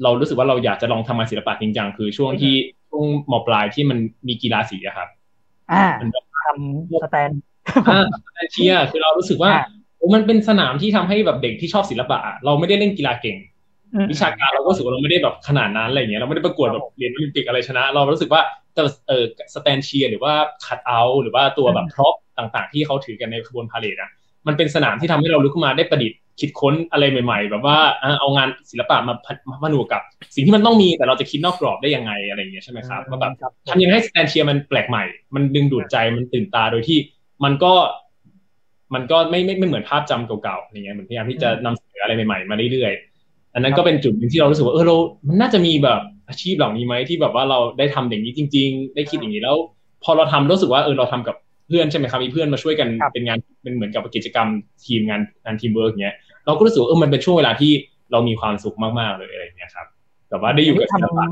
[0.03, 2.53] เราเรารู้สึกว่าเราอยากจะลองทำงานศิลปะจริงจังคือช่วงที่
[2.89, 5.07] ช่วงมปลายที่มันมีกีฬาสีอะครับ
[5.71, 7.31] อ่ามันแบบทำสแตน
[7.89, 8.05] อ่า
[8.51, 9.63] เชียร์คือเรารู้สึกว่าอ่า
[9.97, 13.37] โอ้มันเป็นสนามที่ทำให้แบบเด็กที่ชอบศิลปะอะเราไม่ได้เล่นกีฬาเก่ง
[13.93, 18.41] อืมวิชาการเราก็รู้สึกว่าเราไม่ได้แบบขนาดนั้นอะไรเงี้ยเราไม่ได้ประกวดแบบเหรียญโอลิมปิกอะไรชนะ เรารู้สึกว่า
[18.73, 20.33] แต่เออสแตนด์เชียร์หรือว่า
[20.65, 24.09] คัตเอาต์หรือว่าตัวแบบ prop ต่างๆ ที่เขาถือกันในขบวนพาเหรดอะ
[24.47, 30.01] มันเป็นสนามที่ทำให้เราลุกขึ้นมาได้ประดิษฐ์ คิดค้นอะไรใหม่ ๆ แบบว่าอ่าเอางานศิลปะมาพันมาผนวกกับ
[30.35, 35.03] สิ่งที่มันต้องมีแต่เราจะคิดนอกกรอบได้ยังไงอะไรเงี้ยใช่ไหมครับว่าแบบครับทำยังไงให้สแตนด์เชียร์มันแปลกใหม่
[35.35, 36.97] มันดึงดูดใจมันตื่นตาโดยที่
[37.43, 37.73] มันก็
[38.93, 44.95] มันก็ไม่ไม่ไม่เหมือนภาพจำเก่าๆอย่างเงี้ยเหมือนพยายามที่จะนำเสนออะไรใหม่ๆมาเรื่อยๆอันนั้นก็เป็นจุดหนึ่งที่เรารู้สึกว่าเออเรา
[45.27, 49.55] มันน่าจะมีแบบอาชีพเหล่านี้ไหมที่แบบว่าเราได้ทำอย่างนี้จริง ๆ ได้คิดอย่างนี้แล้ว
[50.03, 51.35] พอเราทำรู้สึกว่าเออเราทำกับ
[51.67, 54.47] เพื่อนใช่ไหมครับมีเพื่อนมาช่วยกันครับเป็นงานเป็นเหมือนกับกิจกรรม
[54.85, 57.71] ทีมงานงานทีมเวิร์กเงี้ย เราก็รู้สึกว่าเออมันเป็นช่วงเวลาที่
[58.11, 59.87] เรามีความสุขมากๆเลยอะไรอย่างเงี้ยครับ
[60.29, 61.25] แบบว่าได้อยู่กับศิลปะ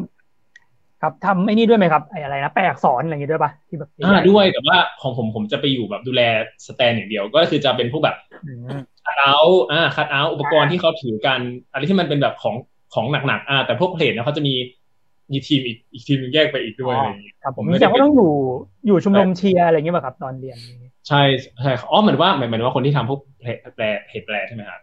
[1.02, 6.22] ครับทำไอ้นี่ด้วยไหมครับไอ้อะไรนะแปลอักษรอะไรอย่างงี้ด้วยปะที่แบบอ่าด้วยแต่ว่าของผมผมจะไปอยู่แบบดูแล
[6.68, 9.38] สแตนด์อย่างเดียว ก็คือจะเป็นพวกแบบอืมคัดเอา
[9.72, 11.40] อ่าคัดเอาอุปกรณ์ที่เขาถือกัน
[11.72, 12.56] อะไรที่มันเป็นแบบของ
[12.94, 14.56] ของหนักๆอ่า แต่พวกเพลทเนี่ยเขาจะมี
[15.32, 18.32] มีทีมอีกอีกทีมหนึงแยกไปอีกด้วยอะไรอย่างเงี้ยครับผมผมไม่แสได้ดงว่าต้องอยู่
[18.88, 20.58] อยู่ชมรมเชียร์อะไรอย่างเงี้ยป่ะครับตอนเรียน
[21.08, 21.22] ใช่
[21.62, 24.82] ใช่อ๋อเหมือนว่าหมายหมายถึงว่าคนที่ทำพวกเพลแปลเพจแปลใช่ไหมครับ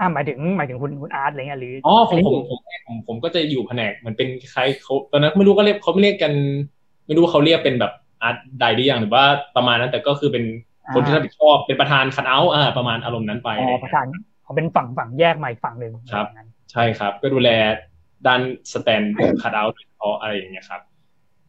[0.00, 6.32] อ่าหมายถึงหมายถึงคุณคุณอาร์ตอะไรเงี้ยหรืออ๋อผมผมผมผมผมก็จะอยู่แผนกเหมือนเป็นคล้ายเขาตอนนั้นไม่รู้ก็เรียกเขาไม่เรียกกัน
[7.06, 9.24] ไม่รู้ว่าเขาเรียกเป็นแบบอาร์ตไดหรือยังหรือว่า
[9.56, 10.44] ประมาณนั้นแต่ก็คือเป็น
[10.94, 14.06] คนที่รับผิดชอบเป็นประธานคัดเอาท์อ่าประมาณอารมณ์นั้นไปอ๋อประธาน
[14.44, 17.50] เขาเป็นฝั่งฝั่งแยกใหม่ฝั่งหนึ่งครับอย่างนั้นใช่ครับ ก็ดูแล
[18.26, 18.40] ด้าน
[18.72, 19.02] สแตน
[19.42, 20.80] คัดเอาท์โดยเฉพาะอะไรอย่างเงี้ยครับ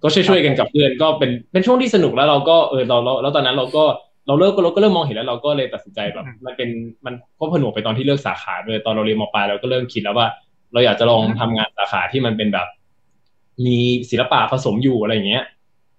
[0.03, 3.83] ก็ช่วยๆกันกับเพื่อนก็เป็นเป็นช่วงที่สนุกแล้วเราก็เออเราเราแล้วตอนนั้นเราก็
[4.29, 6.69] เราเลิกเราก็เริ่มมองเห็นแล้วเราก็เลยตัดสินใจแบบ มันเป็น
[7.05, 10.27] มันก็ผนวกไปตอนที่เลือกสาขาด้วยตอนเราเรียนมปลายเราก็เริ่มคิดแล้วว่า
[10.73, 12.67] เราอยากจะลองทำงานสาขาที่มันเป็นแบบ
[13.65, 13.77] มี
[14.09, 15.43] ศิลปะผสมอยู่อะไรอย่างเงี้ย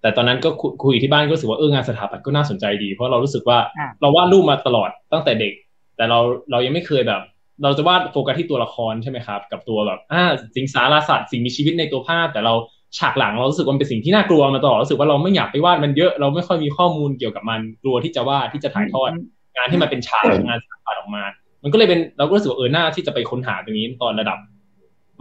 [0.01, 5.53] แต่ตอนนั้นก็คุคุยที่บ้านก็รู้สึกว่าเอองานสถาปัตย์ก็น่าสนใจดี เพราะเรารู้สึกว่าอ่าเราวาดรูปมาตลอดตั้งแต่เด็ก
[5.97, 6.19] แต่เรา
[6.51, 7.21] เรายังไม่เคยแบบ
[7.63, 10.23] เราจะวาดโฟกัสที่ตัวละครใช่ไหมครับ กับตัวแบบอ่า
[10.55, 12.53] สิงสารสัตว์สิ่งมีชีวิตในตัวภาพแต่เรา
[12.97, 19.09] ฉากหลังเรารู้สึกว่ามันเป็นสิ่งที่น่ากลัวมาตลอดรู้สึกว่าเราไม่อยากไปวาดมันเยอะเราไม่ค่อยมีข้อมูลเกี่ยวกับมันกลัวที่จะวาดที่จะถ่ายทอด
[19.55, 21.23] งานที่มันเป็นฉากงานสถาปัตย์ออกมา
[21.63, 24.37] มันก็เลยเป็นเราก็รู้สึกว่าเออหน้าที่จะไปค้นหาตรงนี้ตอนระดับ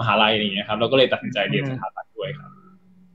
[0.01, 2.51] มหาลัยอะไรอย่างเงี้ยครับเราก็เลยตัดสินใจเรียนสถาปัตย์ด้วยครับ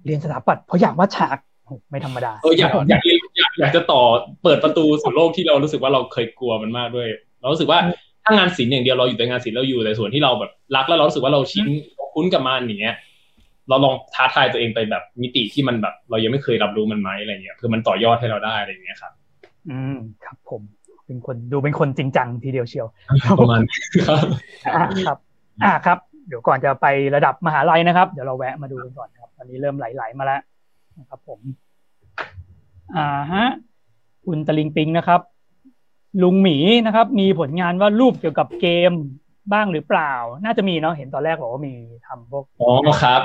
[0.05, 4.01] เรียนสถาปัตย์เพราะอยากวาดฉากโอ้ไม่ธรรมดาเอออยากอยากเรียนอยากอยากจะต่อ
[4.43, 7.07] เปิดประตูสู่โลกที่เรารู้สึกว่าเราเคยกลัวมันมากด้วย
[7.41, 7.79] เรารู้สึกว่า
[8.23, 12.95] ถ้างานศิลป์อย่างเดียวเราอยู่แต่งานศิลป์เราอยู่แต่ส่วนที่เราแบบรักแล้วเรารู้สึกว่าเราชินเราคุ้นกับมันอย่างเงี้ย
[13.69, 19.13] เราลองท้าทายตัวเองไปแบบมิติที่มันแบบ เรายังไม่เคยรับรู้มันไหมอะไรเงี้ยคือมันต่อยอดให้เราได้อะไรอย่างเงี้ยครับ
[19.69, 20.61] อืมครับผม
[21.05, 22.87] เป็นคนดูเป็นคนจริงจังทีเดียวเชียว
[23.39, 24.25] ประมาณนี้ครับ
[24.75, 25.17] อ่าครับ
[25.63, 30.41] อ่าครับ เดี๋ยวก่อนจะไประดับมหาลัยนะครับ เดี๋ยวเราแวะมาดูกันก่อนครับตอนนี้เริ่มไหลๆมาแล้ว
[30.99, 31.39] นะครับ ผม
[32.95, 33.45] อ่าฮะ
[34.25, 35.21] คุณตะลิงปิงนะครับ
[36.23, 38.91] ลุงหมีนะครับ มีผลงานว่าดรูปเกี่ยวกับเกม
[39.53, 40.13] บ้างหรือเปล่า
[40.43, 41.73] น่าจะมีเนาะ เห็นตอนแรกบอกว่ามี
[42.07, 42.71] ทำพวก อ๋อ
[43.03, 43.21] ครับ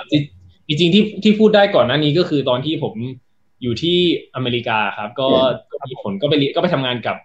[0.71, 2.95] จริงๆที่ที่พูดได้ก่อนหน้านี้ก็คือตอนที่ผม
[3.63, 3.99] อยู่ที่
[4.35, 5.29] อเมริกาครับ ก็
[5.73, 7.17] ก็มีผลก็ไปเรียนก็ไปทำงานกับ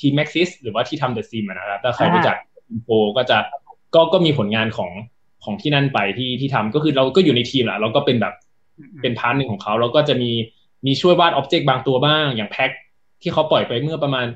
[0.00, 2.36] ทีม Maxis หรือว่าที่ทำ The Sim อะนะครับถ้าใครรู้จัก
[2.68, 3.38] info ก็จะ
[3.94, 4.90] ก็ก็มีผลงานของ
[5.44, 8.34] ของที่นั่นไปที่ที่ทำก็คือเราก็อยู่ในทีมแหละเราก็เป็นแบบ
[9.02, 10.30] เป็น part หนึ่งของเขาแล้วก็จะมี
[10.86, 12.70] มีช่วยวาด object บางตัวบ้าง อย่างแพ็ค
[13.22, 14.26] ที่เขาปล่อยไปเมื่อประมาณ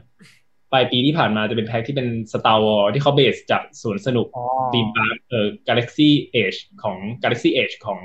[0.72, 6.08] ปลายปีที่ผ่านมาจะเป็นแพ็คที่เป็น Star Wars ที่เขา base จากสวนสนุกอ๋อ theme park เอ่อ Galaxy
[6.42, 8.00] Edge ของ Galaxy Edge ของ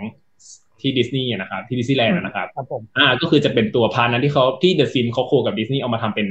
[0.84, 6.28] ที่ดิสนีย์นะครับที่ดิสนีย์แลนด์นะครับครับผมอ่าก็คือจะเป็นตัว part นั้นที่เขาที่ The Sim เขา co กับดิสนีย์เอามาทำเป็น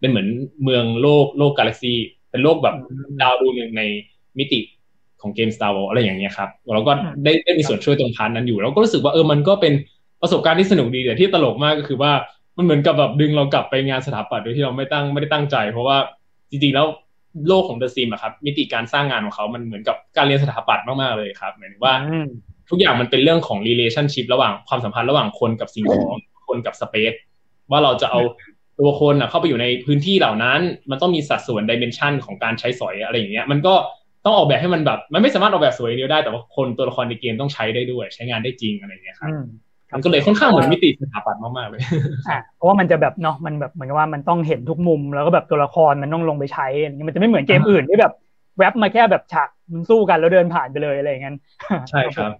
[0.00, 0.28] เป็นเหมือน
[0.64, 1.98] เมืองโลกโลกกาแล็กซี่
[2.30, 2.74] เป็นโลกแบบ
[3.22, 3.82] ดาวดวงหนึ่งใน
[4.38, 4.60] มิติ
[5.22, 6.92] ของเกม Star Wars อะไรอย่างเงี้ยครับเราก็
[7.24, 9.72] ได้ได้มีส่วนช่วยตรง part นั้นอยู่แล้วก็รู้สึกว่าเออมันก็เป็น
[10.22, 12.12] ประสบการณ์ที่สนุกดีแต่ที่ตลกมากก็คือว่า
[12.56, 15.96] มันเหมือนกับแบบดึงเรากลับไปงานสถาปัตย์โดยที่เราไม่ตั้งไม่ได้ตั้งใจ เพราะว่า
[16.50, 16.86] จริงๆแล้ว
[17.48, 22.28] โลกของ The Sim อะครับมิติการสร้างงานของเขา มันเหมือนกับการเรียนสถาปัตย์มากๆเลยครับหมายถึงว่าอืม
[22.70, 27.16] ทุกอย่างมันเป็นเรื่องของ relationship ระหว่างความสัมพันธ์ระหว่างคนกับสิ่งของคนกับ space
[27.70, 28.20] ว่าเราจะเอา
[28.78, 33.74] ตัวคนน่ะเข้าไปอยู่ในพื้นที่เหล่านั้น มันต้องมีสัดส่วน dimension ของการใช้สอยอะไรอย่างเงี้ย มันก็
[34.24, 39.44] ต้องออกแบบให้มันแบบ มันไม่สามารถออกแบบสวยอย่างเดียวได้แต่ว่าคนตัวละครในเกมต้องใช้ได้ด้วย ใช้งานได้จริงอะไรอย่างเงี้ยครับอืม
[39.94, 41.80] มันก็เลยค่อนข้างเหมือนมิติสถาปัตย์มากๆเลย
[42.28, 48.12] อ่าเพราะว่ามันจะแบบเนาะมันแบบเหมือนกับว่ามันต้องเห็นทุกมุม แล้วก็แบบตัวละครมันต้องลงไปใช้อะไรเงี้ยมันจะไม่เหมือนเกมอ่าอื่นที่แบบ
[48.58, 51.36] แว็บมาแค่แบบฉากมันสู้กันแล้วเดินผ่านไปเลยอะไรอย่างนั้น
[51.90, 52.30] ใช่ครับ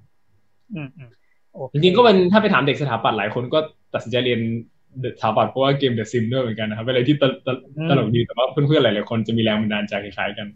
[0.74, 1.10] อืมอืม
[1.52, 3.58] โอเคจริงๆก็เป็นถ้าไปถามเด็กสถาปัตย์หลายคนก็
[3.94, 4.40] ตัดสินใจเรียน
[5.18, 7.56] สถาปัตย์เพราะว่าเกม The Sim ด้วยเหมือนกันนะครับเป็นอะไรที่ตลตล
[7.88, 10.46] ตลกดีแต่ว่าเพื่อนๆหลายๆคนจะมีแรงบันดาลใจคล้ายๆกัน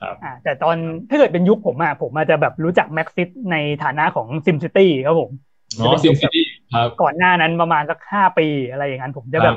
[0.00, 0.76] ครับอ่าแต่ตอน
[1.10, 5.30] ถ้าเกิดเป็นยุคผมอะผมอาจจะแบบรู้จัก Maxis ในฐานะของ SimCity ครับผม
[5.78, 9.56] อ๋อ SimCity ครับก่อนหน้านั้นประมาณสักห้าปีอะไรอย่างนั้นผมจะแบรับ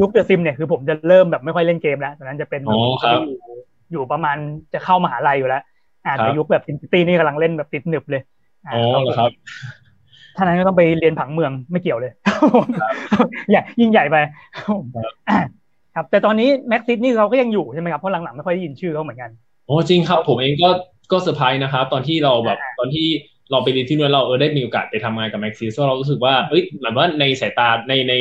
[0.00, 3.24] ยุค The Sim เนี่ยคือผมจะเริ่มแบบไม่ค่อยเล่นเกมแล้วตอนนั้นจะเป็นอ๋อครับอยู่
[3.90, 4.36] อยู่ประมาณ
[4.74, 5.62] จะเข้ามหาลัยอยู่แล้ว
[6.04, 9.30] อ่าครับแต่ยุคแบบ SimCity นี่กำลังเล่นแบบติดหนึบเลย อ๋อเหรอครับ
[10.36, 12.12] ถ้านั้นก็ต้องไปเรียนผังเมืองไม่เกี่ยวเลย
[13.52, 14.16] อย่ายิ่งใหญ่ไป
[15.28, 15.40] อ่า
[15.94, 19.30] ครับ แต่ตอนนี้ Maxis นี่เขาก็ยังอยู่ใช่ไหมครับเพราะหลังๆไม่ค่อยได้ยินชื่อเขาเหมือนกัน
[19.66, 20.68] โอ้จริงครับผมเองก็
[21.12, 23.06] ก็เซอร์ไพรส์นะครับตอนที่เราแบบตอนที่
[23.50, 28.14] เราไปเรียนที่นู่นเราเออได้มีโอกาสไปทำงานกับ Maxis เรารู้สึกว่าเอ้ยหมายว่าในสายตาในใน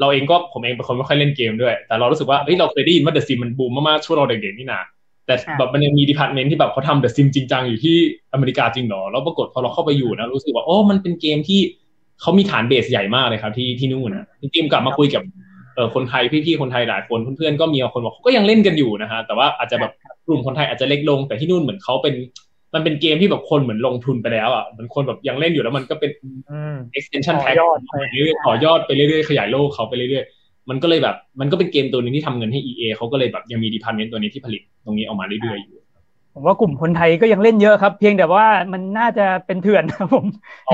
[0.00, 4.80] เราเองก็ผมเองเป็นคนไม่ค่อยเล่นเกมด้วย แต่เรารู้สึกว่าเอ้ยเราเคยได้ยินว่า The Sim มันบูมมากๆช่วงเราเด็กๆนี่นา
[5.28, 7.96] แต่อ่าแบบมันยังมี department ที่แบบเขาทำ The Sim จริงจังอยู่ที่
[8.32, 11.60] อเมริกาจริงเหรอแล้วปรากฏพอเราเข้าไปอยู่นะรู้สึกว่าโอ้มันเป็นเกมที่
[12.20, 15.22] เขามีฐาน base ใหญ่มากเลยครับ ที่ที่นู่นนะจริงๆกลับมาคุยกับ
[15.74, 19.92] เออคนไทยพี่ๆคนไทยหลายคนเพื่อนๆก็มีคนบอกเขาก็ยังเล่นกันอยู่นะฮะแต่ว่าอาจจะแบบ
[20.26, 22.14] กลุ่มคนไทยอาจจะเล็กลงแต่ที่นู่นเหมือนเขาเป็น
[22.74, 26.10] มันเป็นเกมที่แบบคนเหมือนลงทุนไปแล้วอะมันคนแบบยังเล่นอยู่แล้วมันก็เป็น
[26.98, 27.56] extension pack
[28.12, 30.37] เรื่อยๆต่อยอดไปเรื่อยๆขยายโลกเขาไปเรื่อยๆ
[30.70, 35.78] มันก็เลยแบบ มันก็เป็นเกมตัวนึงที่ทำเงินให้ EA เขาก็เลยแบบยังมีดีพาร์ตเมนต์ตัวนี้ที่ผลิตตรงนี้ออกมาเรื่อยๆอยู่
[36.34, 40.24] ผมว่ากลุ่มคนไทยก็ยังเล่นเยอะครับ เพียงแต่ว่ามันน่าจะเป็นเถื่อนครับผม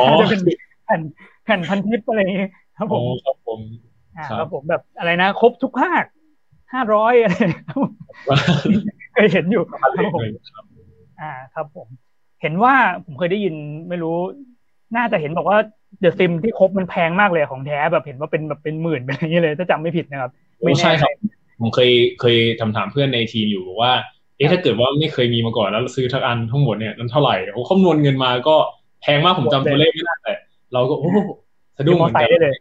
[0.06, 0.40] น่าจะเป็น
[0.84, 1.00] แผ่น
[1.44, 2.20] แผ่นพันทิปอะไร
[2.78, 3.60] ครับผมครับผม
[4.16, 6.04] อ่าครับผมแบบอะไรนะ ครบทุกภาค
[6.72, 7.34] ห้าร้อยอะไร
[9.12, 10.22] เคยเห็นอยู่ครับผม
[11.20, 11.88] อ่าครับผม
[12.42, 13.54] เห็นว่าผมเคยได้ยิน
[13.88, 14.16] ไม่รู้
[14.96, 15.58] น่าจะเห็นบอกว่า
[16.00, 20.30] เดอะซิมที่ครบมันแพงมากเลยของแท้แบบเห็นว่าเป็นแบบเป็นหมื่นเป็นอะไรอย่างเงี้ยเลย ถ้าจำไม่ผิดนะครับ
[20.64, 21.10] ไม่ใช่ครับ
[21.60, 23.92] ผมเคยเคยทำถามเพื่อนในทีมอยู่ว่า
[24.36, 28.56] เอ๊ะถ้าเกิดว่าไม่เคยมีมาก่อนแล้วซื้อทั้งอันทั้งหมดเนี่ยนั้นเท่าไหร่โอ้คำนวณเงินมาก็
[29.02, 30.34] แพงมากผมจำตัวเลขไม่ได้แต่
[30.72, 31.10] เราก็โอ้
[31.76, 32.56] สะดุ้งเหมือนกันได้เลย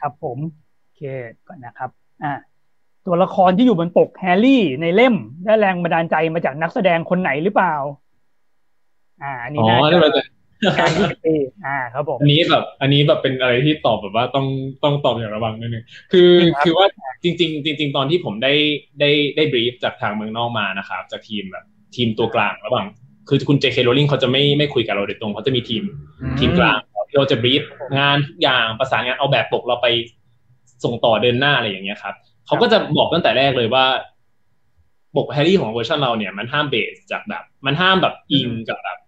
[0.00, 0.38] ครับผม
[0.82, 1.02] โอเค
[1.48, 1.90] ก่อนนะครับ
[2.22, 2.32] อ่า
[3.06, 7.74] ตัวละครที่อยู่บนปกแฮร์รี่ในเล่มได้แรงบันดาลใจมาจากนักแสดงคนไหนหรือเปล่า
[9.22, 11.34] อ่าอันนี้น่าจะการที่ปี
[11.66, 14.46] อ่าครับผมอันนี้แบบ อันนี้แบบเป็นอะไรที่ตอบแบบว่าต้อง
[14.84, 16.30] ต้องตอบอย่างระวังนิดนึงคือ
[16.64, 16.86] คือว่า
[17.22, 18.52] จริง ๆ จริง ๆ ตอนที่ผมได้
[19.00, 21.64] ได้ได้บรีฟจากทางเมืองนอกมานะครับ จากทีมแบบ
[21.96, 22.86] ทีมตัวกลางระหว่าง
[23.28, 25.82] คือคุณเจเคโรลิงเขาจะไม่ไม่คุยกับเราโดยตรงเขาจะมีทีม
[26.38, 27.62] ทีมกลางที่เราจะบรีฟ
[27.98, 29.88] งานทุกอย่างประสานงานเอาแบบปกเราไป
[30.84, 32.14] ส่งต่อเดินหน้าอะไรอย่างเงี้ยครับ
[32.46, 33.84] เขาก็จะบอกตั้งแต่แรกเลยว่า
[35.16, 38.98] ปกแฮร์รี่ของเวอร์ชันเราเนี่ยมันห้าม base จากแบบ มันห้ามแบบอิงกับแบบ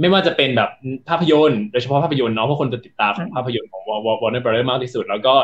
[0.00, 0.70] ไม่ว่าจะเป็นแบบ
[1.08, 5.34] ภาพยนตร์โดยเฉพาะภาพยนตร์เนาะเพราะคนจะติดตามภาพยนตร์ของวอร์ Warner Bros มากที่สุด แล้วก็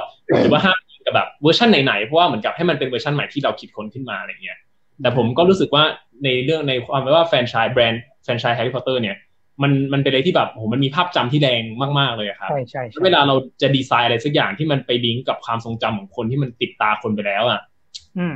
[0.41, 4.59] หรือว่าห้ามกับแบบเวอร์ชันไหนๆเพราะว่าเหมือนกับให้มันเป็นเวอร์ชันใหม่ที่เราคิดค้นขึ้นมาอะไรเงี้ย
[5.03, 5.85] แต่ผมก็รู้สึกว่า
[6.25, 9.17] ในเรื่องในความว่าแฟนชายแบรนด์แฟนชายแฮร์รี่พอตเตอร์เนี่ย
[9.63, 11.63] มันมันเป็นอะไรที่แบบโหมันมีภาพจำที่แดง
[11.99, 17.61] มากๆเลยครับใช่ใช่เวลาเราจะดีไซน์อะไรสักอย่างที่มันไปลิงก์กับความทรงจำของคนที่มันติดตาคนไปแล้วอะ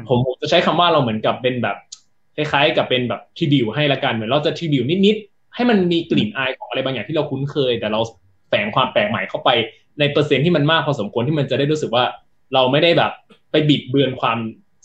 [0.09, 1.76] ผมจะใช้คำว่าเราเหมือนกับเป็นแบบ
[2.37, 8.01] คล้ายๆ กับเป็นแบบทีบิวให้ละกันเหมือนเราจะทีบิวนิดๆ ให้มันมีกลิ่นอายของอะไรบางอย่างที่เราคุ้นเคย แต่เรา
[8.49, 9.51] แฝงความแปลกใหม่เข้าไป
[10.01, 12.05] ในเปอร์เซ็นต์ที่มันมากพอสมควรที่มันจะได้รู้สึกว่า
[12.55, 13.12] เราไม่ได้แบบ
[13.51, 14.38] ไปบิดเบือนความ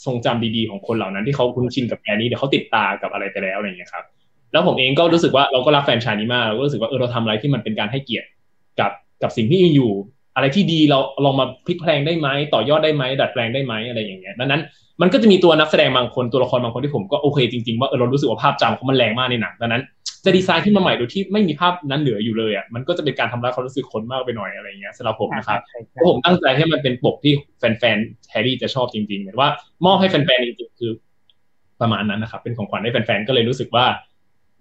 [0.05, 4.05] ทรงจำดีๆของคนเหล่านั้นที่เขาคุ้นชินกับแอนนี้เดี๋ยวเขาติดตากับอะไรไปแล้วอะไรอย่างเงี้ยครับ
[4.51, 8.27] แล้วผมเองก็รู้สึกว่าเราก็รักแฟนชายนี้มากเราก็รู้สึกว่าเออเราทำอะไรที่มันเป็นการให้เกียรติ
[8.79, 8.91] กับ
[9.23, 9.91] กับสิ่งที่มีอยู่
[10.36, 14.62] อะไรที่ดีเราลองมาพลิกแพลงได้ไหมต่อยอดได้ไหมดัดแปลงได้ไหมอะไรอย่างเงี้ยดังนั้น
[15.01, 19.84] มันก็จะมีตัวนักแสดงบางคนตัวละครบางคนที่ผมก็โอเคจริงๆว่าเออเรารู้สึกว่าภาพจำเขามันแรงมากในหนังดังนั้น
[20.25, 25.60] จะดีไซน์ขึ้นมาใหม่โดยที่ไม่มีภาพนั้นเหลืออยู่เลยอะมันก็จะเป็นการทำร้ายความรู้สึกคนมากไปหน่อยอะไรเงี้ยสำหรับผมนะครับ
[25.91, 29.49] เพราะผมตั้งใจให้มันเป็นปกที่แฟนๆแฮร์รี่จะชอบจริงๆเหมือนว่า
[29.86, 30.91] มอบให้แฟนๆจริงๆคือ
[31.81, 33.86] ประมาณนั้นนะครับ เป็นของขวัญให้แฟนๆก็เลยรู้สึกว่า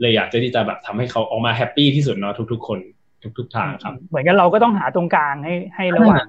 [0.00, 2.78] เลยอยากจะที่จะแบบทำให้เขาออกมา happy ที่สุดเนาะทุก ๆ คน
[3.38, 6.26] ทุกๆทางครับ เหมือนกันเราก็ต้องหาตรงกลางให้ให้ระหว่าง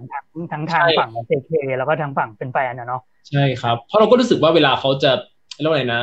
[0.52, 5.12] ทั้งทางฝั่งของเเคแล้วก็ทางฝั่งเป็นแฟนนะเนาะใช่ครับ เพราะเราก็รู้สึกว่าเวลาเขาจะ
[5.60, 6.02] เรียกว่าอะไรนะ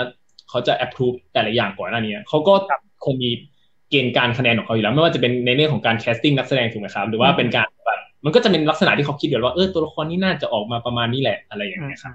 [0.50, 2.54] เขาจะ approve แต่ละอย่างก่อนหน้านี้เขาก็
[3.04, 3.30] คงมี
[3.90, 12.14] เกณฑ์การคะแนนของเขาอยู่แล้ว ไม่ว่าจะเป็นในเรื่องของการ casting นักแสดงถูกไหมครับ หรือว่าเป็นการแบบมันก็จะเป็นลักษณะที่เขาคิดอยู่ว่าเออตัวละครนี้น่าจะออกมาประมาณนี้แหละอะไรอย่างเงี้ยครับ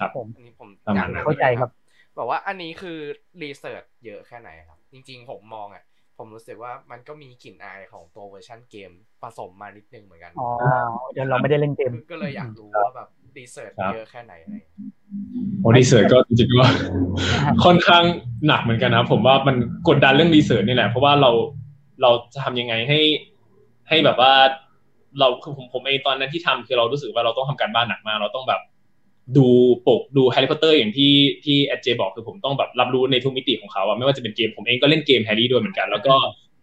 [0.00, 0.68] ครับผมอันนี้ผม
[1.24, 1.70] เข้าใจครับ
[2.18, 2.98] บอกว่าอันนี้คือ
[3.42, 5.84] research เยอะแค่ไหนครับ จริง ๆ ผมมองอะ
[6.18, 8.90] ผมรู้สึกว่ามันก็มีกลิ่นอายของตัวเวอร์ชันเกม
[9.22, 10.48] ผสมมานิดนึงเหมือนกัน อ๋อ
[11.12, 14.54] เดี๋ยวเราไม่ได้เล่นเกม ก็เลยอยากรู้ว่าแบบ research เยอะแค่ไหนอะไร
[15.60, 16.70] โอ้ research ก็จริงๆว่า
[17.64, 18.04] ค่อนข้าง
[18.46, 19.56] หนักเหมือนกันนะผมว่ามัน
[19.88, 21.30] กดดันเรื่อง research นี่แหละ เพราะว่าเรา
[22.02, 23.00] เราจะทำยังไงให้
[23.88, 24.32] ให้แบบว่า
[25.18, 28.60] เราคือผมผมเองตอนนั้นที่ทำคือเรารู้สึกว่าเราต้องทำการบ้านหนักมากเราต้องแบบ
[29.36, 29.46] ดู
[29.86, 31.12] ปกดูแฮร์รี่พอตเตอร์อย่างที่
[31.44, 36.14] ที่แอดเจบอกคือผมต้องแบบรับรู้ในทุกมิติของเขาอะไม่ว่าจะเป็นเกมผมเองก็เล่นเกมแฮร์รี่ด้วยเหมือนกัน แล้วก็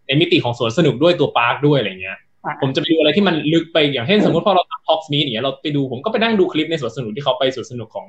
[0.07, 2.17] ในมิติของสวนสนุกด้วยตัว park ด้วยอะไรเงี้ย
[2.61, 8.05] ผมจะไปดูอะไรที่มันลึกไปอย่างเช่นสมมติพอเราทำพ็อกซ์มีอย่างเงี้ยเราไปดูผมก็ไปนั่งดูคลิปในสวนสนุกที่เขาไปสวนสนุกของ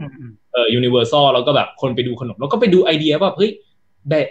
[0.53, 3.51] เอ่อ Universal แล้วก็แบบคนไปดูขนม แล้วก็ไปดูไอเดียว่าเฮ้ย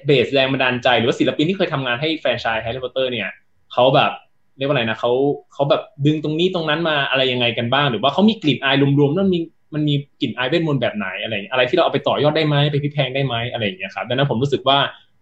[0.05, 3.29] base แรงบันดาลใจ หรือว่าศิลปินที่เคยทำงานให้แฟนชายแฮร์รี่พอตเตอร์เนี่ย
[3.73, 4.11] เขาแบบ
[4.57, 5.11] เรียกว่าอะไรนะเขา
[5.53, 9.39] เขาแบบดึงตรงนี้ตรงนั้นมาอะไรยังไงกันบ้าง หรือว่าเขามีกลิ่นอายรวมๆนั่นมี
[9.73, 14.77] มันมีกลิ่นอายเวทมนต์แบบไหนอะไรอะไรที่เราเอาไปต่อยอดได้ไหมไปพลิกแพลงได้ไหมอะไรอย่างเงี้ยครับดังนั้นผมรู้สึกว่า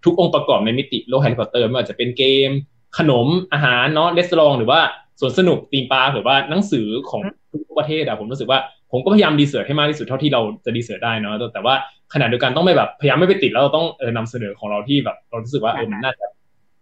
[0.06, 2.50] ทุกองค์ประกอบในมิติโลกแฮร์รี่พอตเตอร์ไม่ว่าจะเป็นเกม
[2.98, 4.80] ขนมอาหารเนาะ restaurant หรือว่า
[5.22, 8.60] สวนสนุก theme park หรือว่าหนังสือของทุกประเทศอะผมรู้สึกว่า
[8.92, 11.76] ผมก็พยายาม research ให้มากที่สุดเท่าที่เราจะ research ได้เนาะแต่ว่า
[12.14, 16.26] ขณะเดียวกันต้องไม่แบบพยายามไม่ไปติดแล้วเราต้องเออนำเสนอของเราที่แบบเรารู้สึกว่าเออมันน่าจะ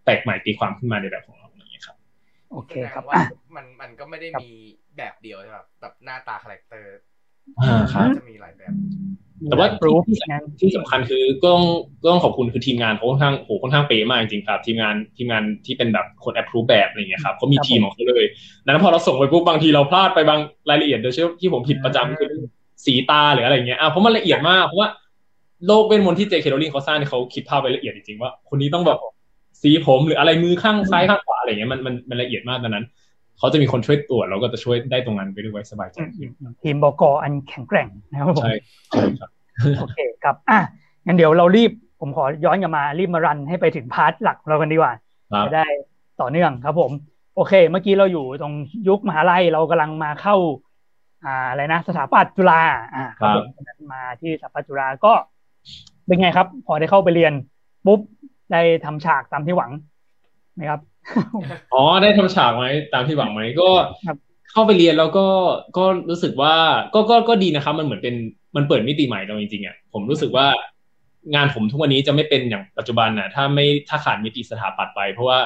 [0.04, 1.96] แปลกใหม่ตีความขึ้นมาในแบบของเราอย่างนี้ครับ
[2.52, 3.14] โอเคครับว่า
[3.56, 4.48] มันมันก็ไม่ได้มี
[4.96, 6.90] แบบเดียวใช่ไหมแบบหน้าตา character
[8.18, 8.72] จะมีหลายแบบ
[9.48, 9.68] แต่ว่า
[10.08, 10.18] ที่
[10.60, 11.64] ที่สำคัญคือก็ต้อง
[12.02, 18.24] ก็ต้องขอบคุณคือทีมงานเขาค่อนข้างโหค่อนข้างเป๊ะมากจริงครับ ทีมงานทีมงานที่เป็นแบบคน approve แบบอะไรเงี้ยครับเขามีทีมของเขาเลย
[18.64, 22.32] นั้นพอเราส่งไปปุ๊บบางทีเราพลาดไปบางรายละเอียดโดยเฉพาะที่ผมผิดประจำคือ
[22.86, 24.88] สีตาหรืออะไรเงี้ยอะเพราะมันละเอียดมากเพราะว่า
[25.66, 26.46] โลกเวทมนต์ที่ J.K.
[26.50, 28.98] Rowling เขาสร้างเนี่ยเขาคิดภาพไว้ละเอียดจริงๆว่าคนนี้ต้องแบบ
[29.62, 32.84] สีผมหรืออะไรมือข้างซ้ายข้างขวาอะไรเงี้ยมันมันมันละเอียดมากดังนั้น
[33.40, 35.96] เขาจะมีคนช่วยตรวจเราก็จะช่วยได้ตรงนั้นไปด้วยสบายใจ
[36.62, 38.54] ทีมบกอันแข็งแกร่งนะครับผมใช่
[38.90, 39.30] ใช่ครับ
[39.80, 40.60] โอเคครับอะ
[41.06, 44.92] งั้นเดี๋ยวเรารีบผมขอย้อนกลับมารีบมา run ให้ไปถึง part หลักเรากันดีกว่า
[45.32, 45.66] ครับจะได้
[46.20, 46.90] ต่อเนื่องครับผม
[47.36, 48.54] โอเค เมื่อกี้เราอยู่ตรง
[48.88, 50.36] ยุคมหาลัยเรากำลังมาเข้า
[51.24, 52.60] อ่าอะไรนะสถาปัตย์จุฬา
[52.94, 55.12] อ่าครับผมฉะนั้นมาที่สถาปัตย์จุฬาก็
[56.06, 57.32] เป็นไงครับ พอได้เข้าไปเรียน
[57.86, 58.00] ปุ๊บ
[58.52, 59.70] ได้ทำฉากตามที่หวัง
[60.54, 60.80] ไหมครับ
[61.74, 63.68] อ๋อได้ทำฉากไหมตามที่หวังไหมก็
[64.06, 64.16] ครับ
[64.52, 65.26] เข้าไปเรียนแล้วก็
[65.76, 66.54] ก็รู้สึกว่า
[66.94, 68.14] ก็ก็ก็ดีนะครับ มันเหมือนเป็น
[68.56, 70.46] มันเปิดมิติใหม่เราจริงๆอะผมรู้สึกว่า
[71.34, 75.38] งานผมทุกวันนี้จะไม่เป็นอย่างปัจจุบันน่ะถ้าไม่ถ้าขาดมิติสถาปัตย์ไปเพราะว่า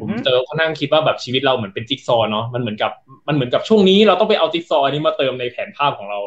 [0.00, 2.92] ผมเจอเขานั่งคิดว่าแบบชีวิตเราเหมือนเป็นจิ๊กซอว์เนาะมันเหมือนกับ
[3.28, 6.20] มันเหมือนกับช่วงนี้เราต้องไปเอาจิ๊กซอว์อันนี้มาเติมในแผนภาพของเรา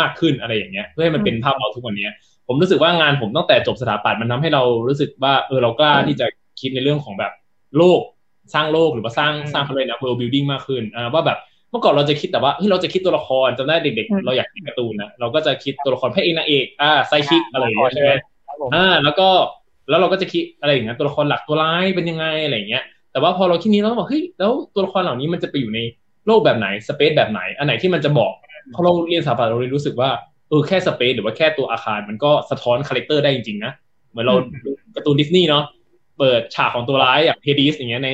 [0.00, 2.08] มากขึ้นอะไรอย่างเงี้ย เพื่อให้มันเป็นภาพเราทุกวันนี้
[2.48, 6.26] ผมรู้สึกว่างานผมตั้งแต่จบสถาปัตย์มันทำให้เรารู้สึกว่าเออเรากล้าที่จะ
[6.60, 7.32] คิดในเรื่องของแบบ
[7.76, 8.00] โลก
[8.54, 11.38] สร้างโลกหรือว่าสร้างสร้างเขาเลยนะ world building มากขึ้นอ่าว่าแบบ
[11.70, 18.10] เมื่อก่อนเราจะคิดแต่ว่าเฮ้ยเราจะคิดตัวละครจำได้เด็ก ๆ เราอยากคิดการ์ตูนนะเราก็จะคิดตัวละครพระเอกนางเอกอ่าไซคิกอะไรอย่างเงี้ยใช่ไหม
[18.46, 19.28] ครับผมอ่าแล้วก็
[19.88, 25.80] แล้วเราก็จะคิดอะไรอย่างเงี้ยตัวละครหลักตัวร้ายเป็นยังไงอะไรอย่างเงี้ยแต่ว่าพอเราคิดนี้เราก็บอกเฮ้ยแล้วตัวละครเหล่านี้มันจะไปอยู่ใน
[26.26, 28.32] โลกแบบไหน space แบบไหน อันไหนที่มันจะบอก
[28.74, 30.10] พอเราเรียนสถาปัตย์เราเลยรู้สึกว่า
[30.48, 33.72] เออแค่ space หรือว่าแค่ตัวอาคารมันก็สะท้อน character ได้จริงๆนะ
[34.10, 35.64] เหมือนเราดูการ์ตูนดิสนีย์เนาะ
[36.18, 38.08] เปิดฉากของตัวร้ายอย่างเฮดิสอย่างเงี้ยใน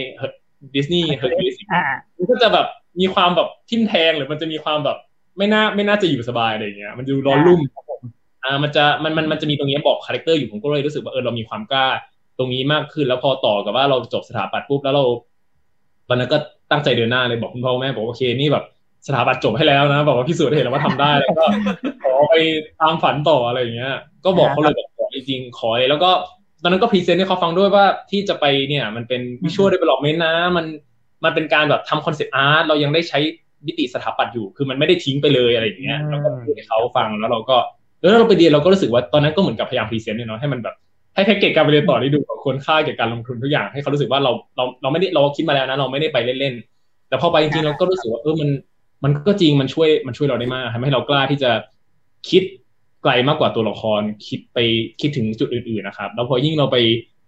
[0.74, 1.82] ดิสนีย์เฮอร์คิวลิสอ่า
[2.16, 2.66] มันก็จะแบบ
[3.00, 4.96] มีความแบบทิ่มแทงหรือมันจะมีความแบบ
[5.38, 7.60] ไม่น่าไม่น่าจะอยู่สบายอะไรอย่างเงี้ยมันจะดูร้อนรุ่ม
[8.44, 11.86] อ่ามันจะมันมันมันจะมีตรงนี้บอก character อยู่ผมก็เลยรู้สึกว่าเออเรามีความกล้า
[12.38, 15.04] ตรงนี้มากขึ้นแล้วพอต่อกับว่าเราจบสถาปัตย์ปุ๊บแล้วเรา
[16.08, 16.38] ตอนนั้นก็
[16.70, 18.64] ตั้งใจเดินหน้าเลยบอกคุณพ่อแม่บอกโอเคนี่แบบ
[19.06, 21.44] สถาปัตย์จบให้แล้วนะบอกว่าพิสูจน์ให้เห็นแล้วว่าทำได้แล้วก็
[22.02, 22.34] ขอไป
[22.80, 26.10] ตามฝันต่ออะไรอย่างเงี้ย ก็บอกเขาเลยบอกขอจริงๆขอเลยแล้วก็
[26.62, 30.66] ตอนนั้นก็พรีเซนต์ให้เขาฟังด้วยว่าที่จะไปเนี่ย มันเป็น visual development นะ มัน
[31.24, 33.18] มันเป็นการแบบทำ concept art เรายังได้ใช้
[33.66, 37.56] มิติสถาปัตย์อยู่ คือมันไม่ได้ทิ้งไปเลยอะไรอย่างเงี้ยเราก็พูดให้เขาฟังแล้วเราก็
[38.00, 40.74] แล้วเราไปเรียนเราก็รู้สึกว่าตอนนั้นก็เหมือนกับพยายาม present เนี่ยเนาะให้มันแบบ
[41.14, 48.50] ให้แพ็กเกจการไปเรียนต่อได้ดูกับควรค่าแก่การลงทุนทุกอย่างให้เขารู้สึกว่าเราเราเราไม่ได้เราคิดมาแล้วนะเราไม่ได้ไปเล่นๆแต่พอไปจริงๆเราก็รู้สึกว่าเออมัน
[49.04, 51.50] มันก็จริงมันช่วยมันช่วยเราได้มากทำให้เรากล้าที่จะ
[52.30, 52.42] คิด
[53.02, 54.58] ไกลมากกว่าตัวละครคิดไป
[55.00, 56.76] คิดถึงจุดอื่นๆนะครับ แล้วพอยิ่งเราไป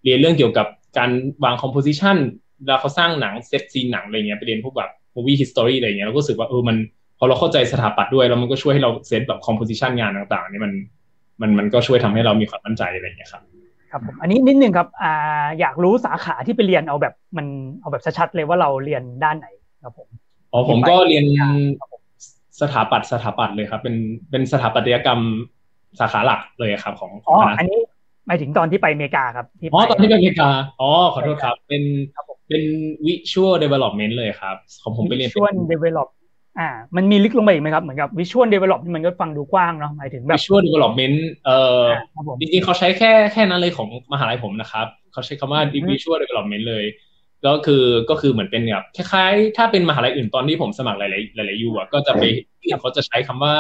[0.05, 0.67] เรียนเรื่องเกี่ยวกับ
[0.99, 1.11] การ
[1.45, 2.16] วาง composition
[2.63, 6.77] เวลาเขาสร้างหนัง set scene หนังอะไรเงี้ยไปเรียนพวกแบบ movie history อะไรเงี้ยเราก็รู้สึกว่าเออมัน
[7.19, 10.73] พอเราเข้าใจสถาปัตย์ด้วยแล้วมันก็ช่วยให้เราเซตแบบ composition งานต่างๆนี่มัน
[11.41, 13.43] มันมันก็ช่วยทำให้เรามีความมั่นใจอะไรเงี้ยครับ
[13.91, 17.47] ครับผมอันนี้นิดนึงครับอ่าอยากรู้สาขาที่ไปเรียนเอาแบบมัน
[17.81, 19.47] เอาแบบชัดๆเลยว่าเราเรียนด้านไหน
[19.83, 20.09] ครับผม
[20.53, 21.25] อ๋อผมก็เรียน
[22.61, 23.97] สถาปัตย์สถาปัตย์เลยครับ เป็น
[24.31, 25.21] เป็นสถาปัตยกรรม
[26.00, 27.78] สาขาหลักเลยครับของขอ๋อองคณะอันนี้
[28.26, 30.50] หมายถึงตอนที่ไปอเมริกาครับที่อ๋อไปตอนที่ไปอเมริกา
[30.81, 31.83] อ๋อขอโทษครับ เป็น
[32.14, 32.62] ครับผมเป็น
[33.07, 36.09] visual development เลยครับของผมไปเรียน visual develop
[36.59, 46.85] อ่ามันมีลึกลงไปอีกไหมครับ เหมือนกับ visual develop นี่มันก็ฟังดูกว้างเนาะหมายถึงแบบ visual development เอ่ออ่าครับผมจริงๆเขาใช้แค่แค่นั้นเลยของมหาลัยผมนะครับ เขาใช้คำว่าอืม visual development เลย
[47.46, 51.09] ก็คือก็คือเหมือนเป็นแบบคล้ายๆ ถ้าเป็นมหาลัยอื่นตอนที่ผมสมัครหลา
[51.44, 52.24] ยๆหลายๆ U อะก็จะไป
[52.81, 53.55] เขาจะใช้คำว่า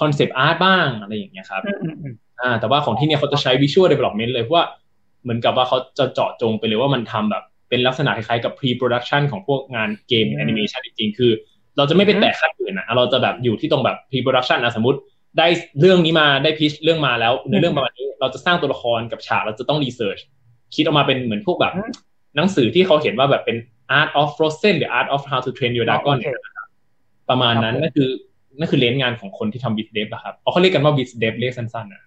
[0.00, 4.64] concept art บ้างอะไรอย่างเงี้ยครับอืมอืมอืมอ่าแต่ว่าของที่เนี่ยเขาจะใช้ visual development เลยเพราะว่า
[5.22, 11.32] เหมือนกับว่าเขาจะเจาะจงไปเลยว่ามันทำแบบเป็นลักษณะคล้ายๆกับ pre production ของพวกงานเกมอืมแอนิเมชันจริงๆ คือ
[11.76, 14.98] เราจะไม่ไปแตะขั้นอื่นนะเราจะแบบอยู่ที่ตรงแบบ pre production นะสมมติ
[15.38, 15.46] ได้
[15.80, 20.18] เรื่องนี้มาได้ pitch เรื่องมาแล้วในเรื่องประมาณนี้เราจะสร้างตัวละครกับฉากเราจะต้อง research
[20.74, 21.90] คิดออกมาเป็นเหมือนพวกแบบอืม
[22.36, 23.56] หนังสือที่เขาเห็นว่าแบบเป็น
[23.98, 26.66] art of frozen หรือ art of how to train your dragon โอเคเนี่ยนะครับ
[27.30, 28.10] ประมาณนั้นครับผมนั่นคือ
[28.58, 32.02] นั่นคือเลนส์งานของคนที่ทำ vis dev อะครับเอาเขาเรียกกันว่า vis dev เรียกสั้นๆนะ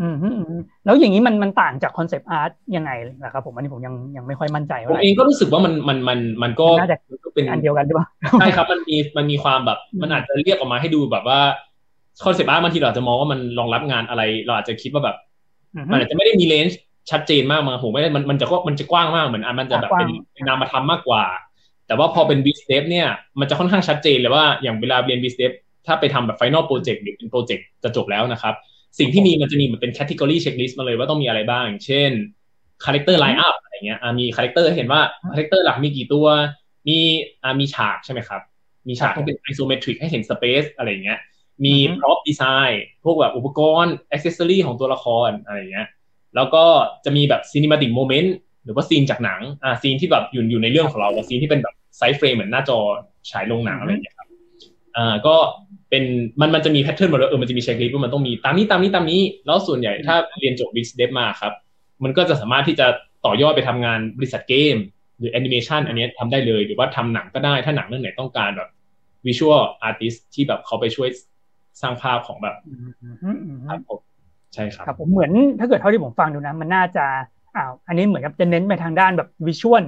[0.00, 2.90] อืมอืมอืมแล้วอย่างนี้มันมันต่างจาก concept art ยังไง
[3.22, 8.06] นะครับผมอันนี้ผมยังยังไม่ค่อยมั่นใจเท่าไหร่ผมเองก็รู้สึกว่ามันมันมันมันก็น่าจะก็เป็นอันเดียวกันหรือเปล่า
[8.40, 11.40] ใช่ครับมันมีมันมีความแบบอืมมันอาจจะเรียกออกมาให้ดูแบบว่า
[12.24, 15.16] concept art บางทีเราอาจจะมองว่ามันรองรับงานอะไร เราอาจจะคิดว่าแบบ
[15.74, 21.24] อืมมันอาจจะไม่ได้มีเลนส์ชัดเจนมากมาผมไม่ได้มันมันจะก็มันจะกว้างมากเหมือนอันมันจะแบบเป็นกว้างเป็นนามธรรมมากกว่า
[21.86, 23.08] แต่ว่าพอเป็นบิสเ e เนี่ย
[23.40, 25.46] มันจะค่อนข้างชัดเจนเลยว่าอย่างเวลาเรียนบิสเ e
[25.86, 28.54] ถ้าไปทำแบบ Final Project หรือเป็นโปรเจกต์จะจบแล้วนะครับ
[28.98, 32.10] สิ่งที่มีมันจะมีเหมือนเป็น category checklist มาเลยว่าต้องมีอะไรบ้างอย่างเช่น
[32.84, 35.00] character line up อะไรเงี้ยอะมี character ให้เห็นว่า
[35.32, 36.26] character หลักมีกี่ตัว
[36.88, 36.98] มี
[37.42, 38.40] อะมีฉากใช่ไหมครับ
[38.88, 41.18] มีฉากที่เป็น isometric ให้เห็น space อะไรเงี้ย
[41.64, 45.86] มีอือฮึ prop design พวกแบบอุปกรณ์ accessory ของตัวละครอะไรเงี้ย
[46.34, 46.64] แล้วก็
[47.04, 48.28] จะมีแบบ cinematic moment
[48.64, 52.78] หรือว่าซีนจากหนัง อ่าซีนที่แบบอยู่อยู่ในเรื่องของเราซีนที่เป็นแบบ size frame เหมือนหน้าจอ
[53.30, 54.28] ฉายลงหนังอะไรอย่างเงี้ยครับ
[54.96, 55.36] อ่าก็
[55.90, 56.04] เป็น
[56.40, 61.52] มันมันจะมี pattern หมดเลยเออมันจะมี checklist ว่ามันต้องมีตามนี้ตามนี้ตามนี้ แล้วส่วนใหญ่ถ้าเรียนจบ vis dev มาครับ
[62.04, 62.86] มันก็จะสามารถที่จะ
[63.26, 64.76] ต่อยอดไปทำงานบริษัทเกม
[65.18, 68.68] หรือแอนิเมชันอันนี้ทำได้เลย หรือว่าทำหนังก็ได้ ถ้าหนังเรื่องไหนต้องการแบบ
[69.26, 71.08] visual artist ที่แบบเขาไปช่วย
[71.80, 74.00] สร้างภาพของแบบอืมอืมอืมอืมครับผม
[74.54, 77.04] ใช่ครับครับผมเหมือนถ้าเกิดเท่าที่ผมฟังดูนะ มันน่าจะ
[77.56, 79.84] อ้าวอันนี้เหมือนกับจะเน้นไปทางด้านแบบ visual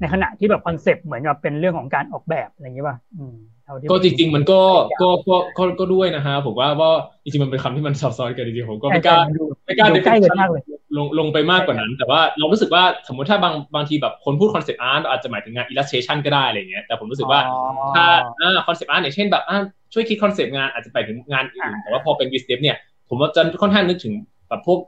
[0.00, 4.60] ในขณะที่แบบ concept เหมือนกับเป็นเรื่องของการออกแบบอะไรอย่างนี้ป่ะอืมเท่าที่ก็จริง ๆ มันก็
[5.02, 6.90] ก็ก็ก็ก็ด้วยนะฮะผมว่าว่า
[7.22, 10.62] จริงๆมันเป็นคำที่มันซับซ้อนกันจริงๆผมก็ไม่กล้าดูไม่กล้าดูใกล้กัน definition มากเลย
[10.96, 17.58] ลงลงไปมากกว่านั้น แต่ว่าเรารู้สึกว่าสมมติถ้าบางบางทีแบบคนพูด concept art อาจจะหมายถึงงานอิลลัสเ t ชันก็ได้อะไรเงี้ยแต่ผมรู้สึกว่าอ๋อ
[17.94, 18.04] ถ้า
[18.40, 19.58] อ่า concept art อย่างเช่นแบบอ่า
[19.92, 22.76] ช่วยคิด concept งานอาจจะไปถึงงานอื่นอ่าแต่ว่าพอเป็นวิสเ e เนี่ย
[23.08, 24.14] ผมว่าจะค่อนข้างนึกถึง
[24.48, 24.78] แบบพวก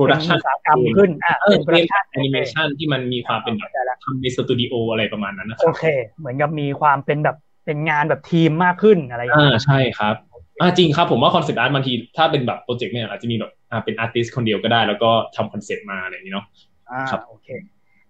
[0.00, 5.84] โปรดักชันเป็นอุตสาหกรรมขึ้นอ่าเออเป็น production เป็นแอนิเมชันที่มันมีความเป็นแบบเข้าใจละทำในสตูดิโออะไรประมาณนั้นนะครับโอเค
[6.18, 10.14] เหมือนกับมีความเป็นแบบเป็นงานแบบทีมมากขึ้นอะไรอย่างอ่าเงี้อ่าใช่ครับ
[10.60, 16.46] อ่าจริงครับผมว่า concept art บางทีถ้าเป็นแบบโปรเจกต์เนี่ยอาจจะมีแบบอ่าเป็น artist คนเดียวก็ได้ แล้วก็ทำ concept มาอะไรอย่างนี้เนาะ
[16.90, 17.48] อ่าครับโอเค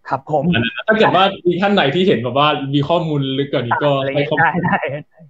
[0.09, 4.77] ครับผมอันนั้นถ้าเกิดว่ามีท่านไหนที่เห็นแบบว่ามีข้อมูลลึกกว่านี้ก็ให้ข้อมูลได้อะไรให้เงี้ยได้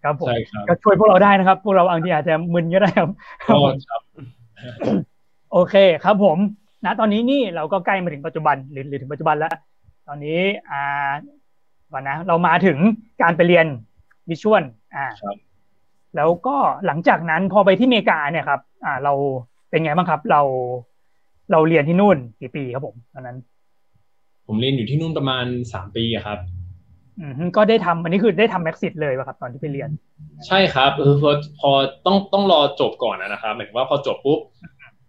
[0.02, 3.08] ครับผมใช่ครับก็ช่วยพวกเราได้นะครับ พวกเราบางทีอาจจะมึนก็ได้ครับ
[3.48, 3.56] ก็
[3.88, 4.00] ครับ
[5.52, 6.38] โอเคครับผม
[6.84, 9.54] ณตอนนี้นี่เราก็ใกล้มาถึงปัจจุบันหรือหรือถึงปัจจุบันแล้ว
[10.08, 11.12] ตอนนี้อ่า
[11.92, 12.78] ก่อนนะ เรามาถึง
[13.22, 13.66] การไปเรียน
[14.28, 14.62] วิชวล
[14.94, 15.36] อ่าครับ
[16.16, 19.12] แล้วก็หลังจากนั้นพอไปที่อเมริกาเนี่ยครับ อ่า เรา
[19.70, 20.42] เป็นไงบ้างครับ เรา
[21.52, 23.36] เราเรียนที่นู่นกี่ปีครับผมตอนนั้น
[24.46, 26.38] ผมเรียนอยู่ที่นู่นประมาณสามปีอะครับ
[27.20, 29.90] อืมก็ได้ทำอันนี้คือได้ทำแม็กซิสเลยป่ะครับ ตอนที่ไปเรียน
[30.46, 31.70] ใช่ครับเออพอพอ
[32.06, 34.38] ต้องต้องรอจบก่อนอะนะครับหมายถึงว่าพอจบปุ๊บ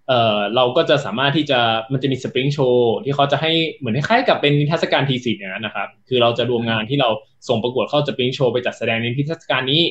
[0.07, 1.59] เออเราก็จะสามารถที่จะ
[1.91, 7.09] มันจะมี Spring Show ที่เขาจะให้เหมือนคล้ายๆกับเป็นนิทรรศการ thesis อย่างนั้นนะครับ คือเราจะรวมงานที่เรา
[7.49, 9.83] ส่งประกวดเข้า Spring Show ไปจัดแสดงในนิทรรศการนี้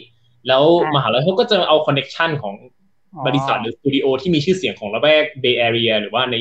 [0.49, 2.55] แล้วอ่ามมหาลัยเขาก็จะเอา connection ของ
[3.15, 6.35] อ๋อบริษัทหรือสตูดิโอที่มีชื่อเสียงของละแวก Bay Area หรือว่าใน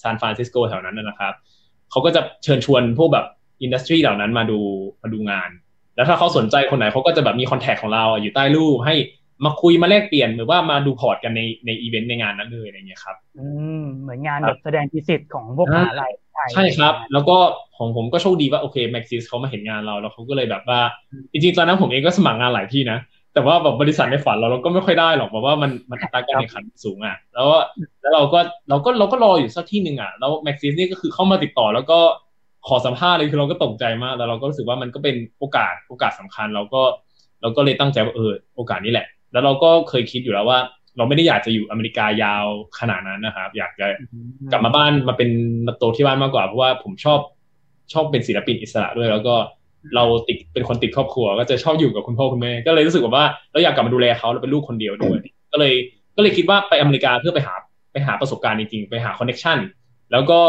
[0.00, 1.34] ซานฟรานซิสโกแถวนั้นนะนะครับ
[1.90, 3.26] เขาก็จะเชิญชวนพวกแบบ
[3.62, 4.60] industry เหล่านั้นมาดู
[5.02, 5.50] มาดูงาน
[5.96, 8.94] แล้วถ้าเขาสนใจคนไหนเขาก็จะแบบมี contact ของเราอยู่ใต้รูปให้
[9.44, 13.46] มาคุยมาแลกเปลี่ยนหรือว่ามาดู port กันในในอีเวนต์ในงานนั้นเลยอะไรเงี้ยครับอื
[13.80, 17.36] มเหมือนงานครัแบบแสดง thesis ของพวกมหาลัยไทยครับอ่าใช่ครับ แล้วก็
[17.76, 20.80] ของผมก็โชคดีว่าโอเค Maxis เขามาเห็นงานเราแล้วเขาก็เลยแบบว่า
[21.32, 22.98] จริงๆตอนนั้นผมเองก็สมัครงานหลายที่นะ
[23.34, 27.48] แต่ว่าแบบบริษัทในฝันเราเราก็ไม่ค่อยได้หรอกเพราะว่ามันมันอัตราการแข่งขันสูงอะ แล้ว
[28.00, 31.98] แล้วเราก็เราก็เราก็รออยู่สักที่หนึ่งอะแล้ว Maxis นี่ก็คือเข้ามาติดต่อ แล้วก็
[32.68, 36.82] ขอสัมภาษณ์เลยคือเราก็ตกใจมากแล้วเราก็รู้สึกว่ามันก็เป็นโอกาสโอกาสสำคัญ เราก็
[37.40, 40.58] เราก็เลยตั้งใจว่าเออโอกาสนี้แหละ แล้วเราก็เคยคิดอยู่แล้วว่า
[40.96, 42.44] เราไม่ได้อยากจะอยู่อเมริกายาว
[42.80, 45.30] ขนาดนั้นนะครับ อยากจะอืมกลับมาบ้านมาเป็น
[45.66, 47.20] มาโตที่บ้านมากกว่าเพราะว่าผมชอบ
[47.92, 49.34] ชอบเป็นศิลปินอิสระด้วย แล้วก็
[49.94, 55.18] เราติดเป็นคนติดครอบครัว ก็จะชอบอยู่กับคุณพ่อคุณแม่ก็เลยรู้สึกว่าเราอยากกลับมาดูแลเขาเราเป็นลูกคนเดียวด้วย
[55.52, 55.74] ก็เลย
[56.16, 57.54] ก็เลยคิดว่าไปอเมริกาเพื่อไปหา
[57.92, 59.58] ไปหาประสบการณ์จริงๆไปหา connection
[60.12, 60.40] แล้วก็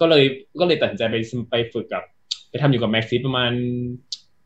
[0.00, 0.24] ก็เลย
[0.60, 1.16] ก็เลยตัดสินใจไป
[1.50, 2.02] ไปฝึกกับ
[2.50, 3.52] ไปทำอยู่กับ Maxis ประมาณ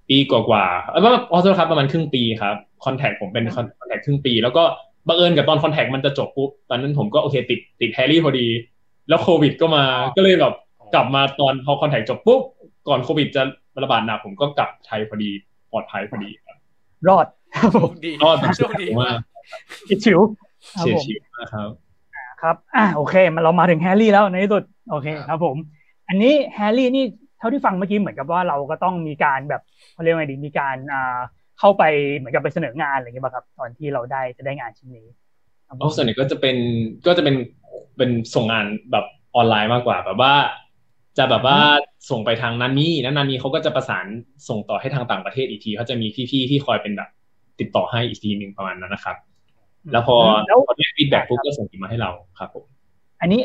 [0.08, 4.62] ปีกว่าๆเออว่าอ๋อโทษครับประมาณครึ่งปีครับ contract ผมเป็น contract ครึ่งปี แล้วก็
[5.08, 8.46] บังเอิญกับตอน contract มันจะจบปุ๊บตอนนั้นผมก็โอเคติดติดแฮร์รี่พอดี
[9.08, 9.84] แล้วโควิดก็มา
[10.16, 10.54] ก็เลยแบบ
[10.94, 12.40] กลับมาตอนพอ contract จบปุ๊บ
[12.88, 13.42] ก่อนโควิดจะ
[13.82, 15.30] ระบาดหนักผมก็กลับไทยพอดี
[15.72, 16.56] ปลอดภัยพอดีครับ
[17.08, 19.18] รอดครับผมโชคดีรอดโชคดีมาก
[19.88, 20.20] เฉียดฉิว
[20.74, 21.70] ครับเฉียดฉิวมากครับ
[22.42, 25.56] ครับอ่าโอเคมาเรามาถึงแฮร์รี่แล้วในที่สุดโอเคครับผม
[26.08, 27.04] อันนี้แฮร์รี่นี่
[27.38, 29.62] เท่าที่ฟังเมื่อกี้เหมือนกับว่าเราก็ต้องมีการแบบ
[29.96, 31.18] เขาเรียกว่าไงดีมีการอ่า
[31.58, 31.82] เข้าไป
[32.16, 35.06] เหมือนกับไปเสนองานอะไรอย่างเงี้ยป่ะครับ ตอนที่เราได้จะได้งานชิ้นนี้
[35.66, 36.56] ครับผมเพราะส่วนใหญ่ก็จะเป็น
[37.06, 37.36] ก็จะเป็น
[37.96, 39.04] เป็นส่งงานแบบ
[39.36, 40.34] ออนไลน์มากกว่า แบบว่า
[41.18, 41.58] จะแบบว่า
[42.10, 44.06] ส่งไปทางนั้นนี่นั้นนันนี้เขาก็จะประสาน
[44.48, 47.08] ส่งต่อให้ทางต่างประเทศอีกทีเขาจะมีพี่ๆที่คอยเป็นแบบ
[47.60, 49.16] ติดต่อให้อีกทีหนึ่งประมาณนั้นนะครับ
[49.92, 52.64] แล้วพอแล้วพอได้ฟีดแบ็กปุ๊บก็ส่งมาให้เราครับผม
[53.20, 53.40] อันนี้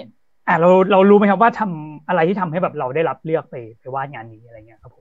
[0.47, 4.97] อ่าเราเรารู้ไหมครับว่าทำอะไรที่ทำให้แบบเราได้รับเลือกไปไปวาดงานนี้อะไรเงี้ยครับผ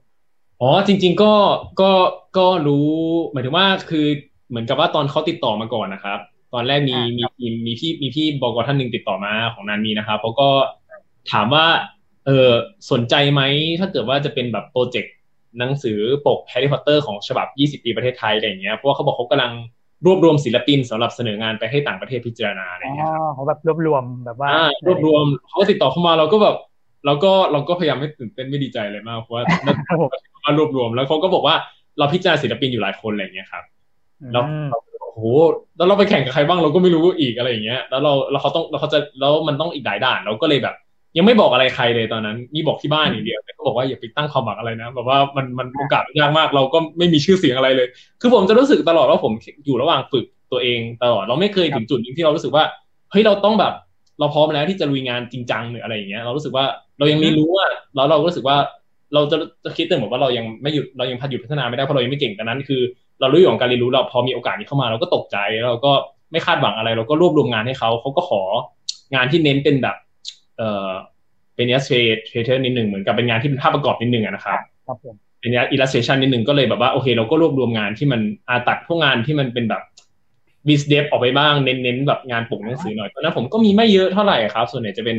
[0.61, 1.33] อ๋อจริง ๆก็
[1.81, 1.91] ก็
[2.37, 2.89] ก็รู้
[3.31, 4.05] หมายถึงว่าคือ
[4.49, 6.19] เหมือนกับว่าตอนเขาติดต่อมาก่อนนะครับ
[6.53, 10.49] ตอนแรกมีมีทีมมีพี่มีพี่บกท่านหนึ่งติดต่อมาของนันมีนะครับเขาก็
[11.31, 11.65] ถามว่า
[12.25, 12.49] เออ
[12.91, 13.41] สนใจไหม
[13.79, 15.13] ถ้าเกิดว่าจะเป็นแบบโปรเจกต์
[15.59, 17.47] หนังสือปกแฮร์รี่พอตเตอร์ของฉบับ
[17.79, 19.51] 20 ปีประเทศไทยอะไรอย่างเงี้ยเพราะว่าเขาบอกเขากำลัง
[20.05, 26.55] รวบรวมศิลปินสำหรับเสนองานไปให้ต่างประเทศพิจารณาอะไรอย่างเงี้ยครับงี้ยครับอเขาแบบรวบรวมแบบว่าอ่ารวบรวมเขาก็ติดต่อเข้ามาเราก็แบบ
[27.05, 29.43] เราก็เราก็พยายามไม่ตื่นเต้นไม่ดีใจเลยมากเพราะว่า
[29.87, 30.11] ครับผม
[30.45, 31.55] มารวบรวมแล้วเขาก็บอกว่า
[31.99, 33.63] เราพิจารณาศิลปินอยู่หลายคนอะไรอย่างเงี้ยครับ
[34.33, 35.25] แล้วอืมเราโอ้โห
[35.77, 40.75] แล้วเราไปแข่งกับใครบ้างเราก็ไม่รู้อีกอะไรอย่างเงี้ย แล้วเราแล้วเขาต้องแล้วเขาจะแล้วมันต้องอีกหลายด่านเราก็เลยแบบ
[41.17, 47.87] ยังไม่บอกอะไรใครเลยตอนนั้นมีบอกที่บ้านอย่างเดียวแต่ก็บอกว่าอย่าไปตั้งความหวังอะไรนะแบบว่ามันมันโอกาสยากมากเราก็ไม่มีชื่อเสียงอะไรเลย
[48.21, 49.33] คือผมจะรู้สึกตลอดว่าผม
[49.65, 52.63] อยู่ระหว่างฝึกตัวเองตลอดเราไม่เคยถึงจุดนึงที่เรารู้สึกว่า
[53.11, 53.73] เฮ้ยเราต้องแบบ
[54.19, 56.65] เราพร้อมแล้วที่จะลุยงานจริงจังหรืออะไรอย่างเงี้ยเรารู้สึกว่า
[57.01, 58.57] เรายังเรียนรู้อะแล้วเราก็รู้สึกว่า
[59.13, 62.81] เราจะจะคิดเสมอว่าเรายังไม่หยุดเรายังพัฒหยุดพัฒนาไม่ได้เพราะเรายังไม่เก่งแต่นั้นคือ
[63.21, 65.91] เรารู้อยู่ของการเรียนรู้เราพอมีโอกาสนี้เข้ามา เราก็ตกใจเราก็
[66.31, 68.41] ไม่คาดหวังอะไร เราก็รวบรวมงานให้เขาเขาก็ขอ
[69.13, 69.95] งานที่เน้นเป็นแบบ
[70.57, 70.91] เอ่อ
[71.55, 79.81] เป็น illustrator นิดหนึ่งเหมือนกับเป็นงานที่เป็นภาพประกอบนิดหนึ่งนะครับครับผมเป็น illustration นิดหนึ่งก็เลยแบบว่าโอเค เราก็รวบรวมงานที่มันอาตัดพวกงานที่มันเป็นแบบ
[80.67, 85.17] vis dev ออกไปบ้างเน้นๆแบบงานปกหนังสือหน่อยตอนนั้นผมก็มีไม่เยอะเท่าไหร่ครับ ส่วนใหญ่จะเป็น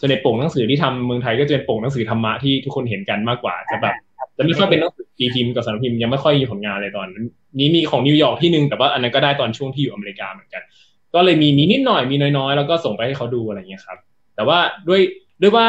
[0.00, 3.94] ส่วนใหญ่ปกหนังสือที่ทำเมืองไทยก็จะเป็นปกหนังสือธรรมะที่ทุกคนเห็นกันมากกว่าจะแบบ
[4.36, 7.24] จะไม่ค่อยเป็นหนังสือตีพิมพ์กับสำนักพิมพ์ยังไม่ค่อยมีผลงานเลยตอนนั้น
[7.58, 10.62] นี้มีของนิวยอร์กที่หนึ่งแต่ว่าอันนั้นก็ได้ตอนช่วงที่อยู่อเมริกาเหมือนกัน
[11.14, 13.98] ก็เลยมีมีนิดหน่อยมีน้อยๆ แล้วก็ส่งไปให้เขาดูอะไรเงี้ยครับ
[14.36, 15.00] แต่ว่าด้วย
[15.40, 15.66] ด้วยว่า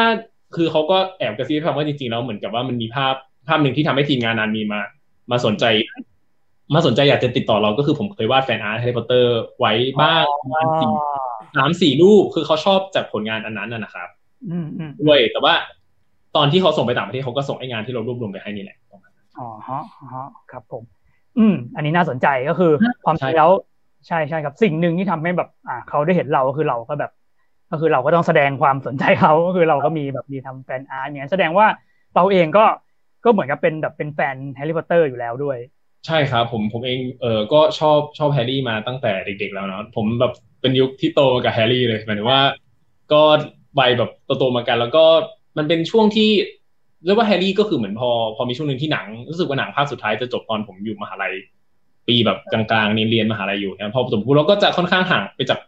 [0.56, 3.14] คือเขาก็แอบกระซิบว่าจริงๆแล้วเหมือนกับว่ามันมีภาพ
[3.48, 4.80] ภาพหนึ่งที่ทำให้ทีมงานนานมีมา
[5.30, 5.64] มาสนใจ
[6.74, 10.24] มาสนใจอยากจะติดต่อเราก็คือผมเคยวาด fan art แฮร์รี่พอตเตอร์ไว้บ้าง
[10.80, 10.90] สี่
[11.56, 14.08] สามสี่รูปคือเขาชอบจากผลงานอันนั้นนะครับ
[15.02, 15.54] ด้วยแต่ว่า
[16.36, 18.76] ตอนที่เขาส่งไปต่างประเทศเขาก็ส่งไอ้งานที่เรารวบรวมไปให้นี่แหละ
[19.38, 19.82] อ๋อฮะ
[20.14, 20.82] ฮะครับผม
[21.38, 22.72] อืม อันนี้น่าสนใจก็คือ
[23.04, 23.50] ความจริงแล้ว
[24.06, 27.12] ใช่ใช่ครับสิ่งหนึ่งที่ทำให้แบบ อ่าเขาได้เห็นเราก็คือเราก็แบบ
[27.70, 31.66] ก็คือเราก็ต้องแสดงความสนใจเขาก็คือเราก็มีแบบมีทำ fan art เนี่ยแสดงว่า
[32.14, 32.64] เราเองก็
[33.24, 35.58] ก็เหมือนกับเป็นแบบเป็นแฟนแฮร์รี่พอตเตอร์อยู่แล้วด้วย
[36.06, 42.40] ใช่ครับ ผมผมเองเออก็ชอบชอบแฮร์รี่มาตั้งแต่เด็ก ๆ แล้วเนาะผมแบบเป็นยุคที่โตมากับแฮร์รี่เลยหมายถึงว่า
[43.12, 43.22] ก็
[43.76, 45.04] ใบแบบโตๆมากัน แล้วก็
[45.58, 46.30] มันเป็นช่วงที่
[47.04, 51.32] เรียกว่าแฮร์รี่ก็คือเหมือนพอ พอมีช่วงหนึ่งที่หนังรู้สึกว่าหนังภาคสุดท้ายจะจบตอนผมอยู่มหาลัย
[52.08, 55.58] ปีแบบกลางๆเรียนมหาลัยอยู่นะพอสมควรเราก็จะค่อนข้างห่างไปจาก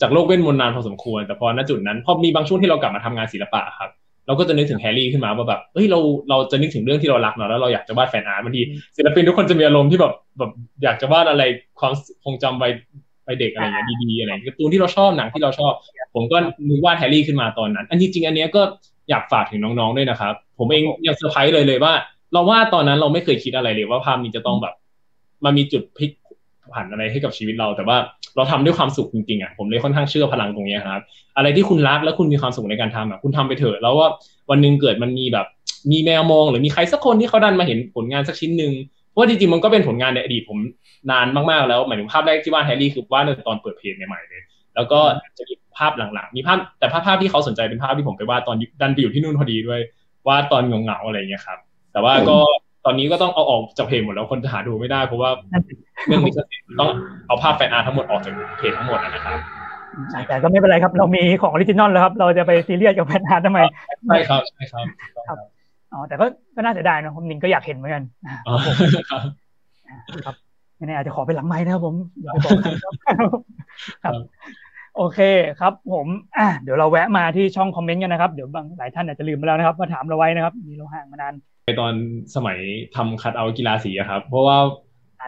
[0.00, 3.90] จากโลกเวทมนนานพอสมควร แต่พอณจุดนั้นพอมีบางช่วงที่เรากลับมาทำงานศิลปะครับ
[4.26, 5.98] เราก็จะนึกถึงแฮร์รี่ขึ้นมาว่าแบบเฮ้ยเรา
[6.30, 8.62] เราจะนึกถึงเรื่องที่เรารักเนาะแล้วเราอยากจะวาด fan art บางที
[8.96, 10.50] ศิลปินทุกคนจะมีอารมณ์ที่แบบแบบ
[10.82, 11.42] อยากจะวาดอะไร
[11.80, 11.92] ความ
[12.24, 12.68] ทรงจำไว้
[13.30, 15.72] วัยเด็กอะไรอย่างเงี้ยดีๆอะไรการ์ตูนที่เราชอบหนังที่เราชอบ
[16.14, 16.36] ผมก็
[16.68, 18.62] นึกวาดแฮร์รี่ขึ้นมาตอนนั้น อันจริงๆอันนี้ก็
[19.10, 21.92] อยากฝากถึงน้องๆด้วยนะครับ ผมเองยังเซอร์ไพรส์เลยเลยว่า
[22.32, 24.74] เราว่าตอนนั้นเราไม่เคยคิดอะไรเลยว่าภาพนี้จะต้องแบบ
[25.44, 26.10] มันมีจุดพลิก
[26.74, 27.96] ผันอะไรให้กับชีวิตเรา แต่ว่า
[28.36, 31.00] เราทำด้วยความสุขจริงๆอะผมเลยค่อนข้างเชื่อพลังตรงนี้ครับ
[31.36, 34.08] อะไรที่คุณรักแล้วคุณมีความสุขในการทำอะคุณทำไปเถอะแล้วว่า
[34.50, 35.46] วันหนึ่งเกิดมันมีแบบ
[35.90, 38.72] มีแมวมองหรือมีใครสักคนที่เขาดันมาเห็นผลงานสักชิ้นหนึ่ง
[39.10, 40.58] เพราะจริงๆมันก็เป็นผลงานในอดีตผม
[41.10, 44.42] นานมากๆแล้วหมายถึงภาพแรกที่ว่าแฮร์รี่คือว่าในตอนเปิดเพจใหม่ๆเลย
[44.74, 45.00] แล้วก็
[45.38, 49.80] จะมีภาพหลังๆ มีภาพแต่ภาพภาพที่เขาสนใจเป็นภาพที่ผมไปวาดตอนดันไปอยู่ที่นู่นพอดีด้วย
[50.28, 51.58] วาดตอนเหงาๆอะไรเงี้ยครับ
[51.92, 52.36] แต่ว่าก็
[52.86, 55.30] ตอนนี้ก็ต้องเอาออกจากเพจหมดแล้วคนจะหาดูไม่ได้เพราะว่า
[56.06, 56.32] เรื่องนี้
[56.80, 56.90] ต้อง
[57.26, 59.38] เอาภาพ fan art ทั้งหมดออกจากเพจทั้งหมดนะครับ
[60.28, 63.60] แต่ก็ไม่เป็นไรครับ เรามีของ original แล้วครับ เราจะไปซีเรียสกับ fan art ทำไม
[64.06, 64.84] ใช่ครับใช่ครับ
[65.92, 66.26] อ๋อแต่ก็
[66.56, 68.02] ก็น่าเสียดายนะผมนิงก็อยากเห็นเหมือนกัน
[70.26, 70.36] ครับ
[70.76, 72.58] ไม่แน่อาจจะขอไปหลังไม้นะครับผมอย่าไปบอก
[74.04, 74.12] ครับ
[74.96, 75.20] โอเค
[75.60, 76.06] ครับ ผม
[76.38, 81.34] อะเดี๋ยวเราแวะมาที่ช่องคอมเมนต์กันนะครับเดี๋ยวบางหลายท่านอาจจะลืมไปแล้วนะครับมาถามเราไว้นะครับมีเราห่างมานาน
[81.66, 81.94] ในตอน
[82.34, 82.58] สมัย
[82.96, 84.58] ทำคัดเอากีฬาสีครับ เพราะว่า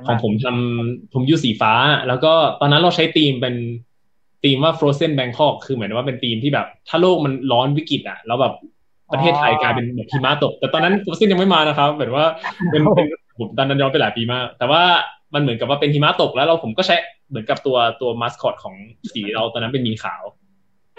[0.06, 1.72] ของผมทำผมยูสีฟ้า
[2.08, 3.54] แล้วก็ตอนนั้นเราใช้ธีมเป็น
[4.44, 8.54] ธีมว่า Frozen Bangkok คือเหมือนว่าเป็นธีมที่แบบ ถ้าโลกมันร้อนวิกฤตอะแล้วแบบ
[9.12, 12.26] ประเทศไทยกลายเป็นแบบหิมะตก แต่ตอนนั้น Frozen ยังไม่มานะครับเหมือนว่า
[12.70, 13.06] เป็นเป็น
[13.38, 14.82] ผมตอนนั้นย้อนไปหลายปีมาก แต่ว่า
[15.34, 16.96] มันเหมือนกับว่าเป็นหิมะตกแล้วเราผมก็ใช้
[17.30, 18.74] เหมือนกับตัวตัวมาสคอตของ
[19.12, 20.22] สีเราตอนนั้นเป็นมีขาว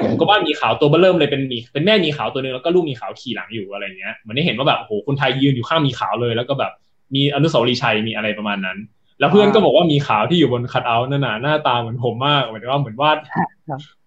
[0.03, 6.72] ผมก็ว่ามีขาวตัวเบเริ่มเลยเป็นมีเป็นแม่มีขาวตัวนึงแล้วก็ลูกมีขาวขี่หลังอยู่อะไรเงี้ยเหมือนได้เห็นว่าแบบโอ้โหคนไทยยืนอยู่ข้างมีขาวเลย แล้วก็แบบ
[7.16, 8.78] มีอนุสาวรีย์ชัยมีอะไรประมาณนั้น
[9.20, 13.18] แล้วเพื่อนก็บอกว่ามีขาวที่อยู่บนคัทเอาท์นั่นน่ะหน้าตาเหมือนผมมากเหมือนว่าเหมือนวาด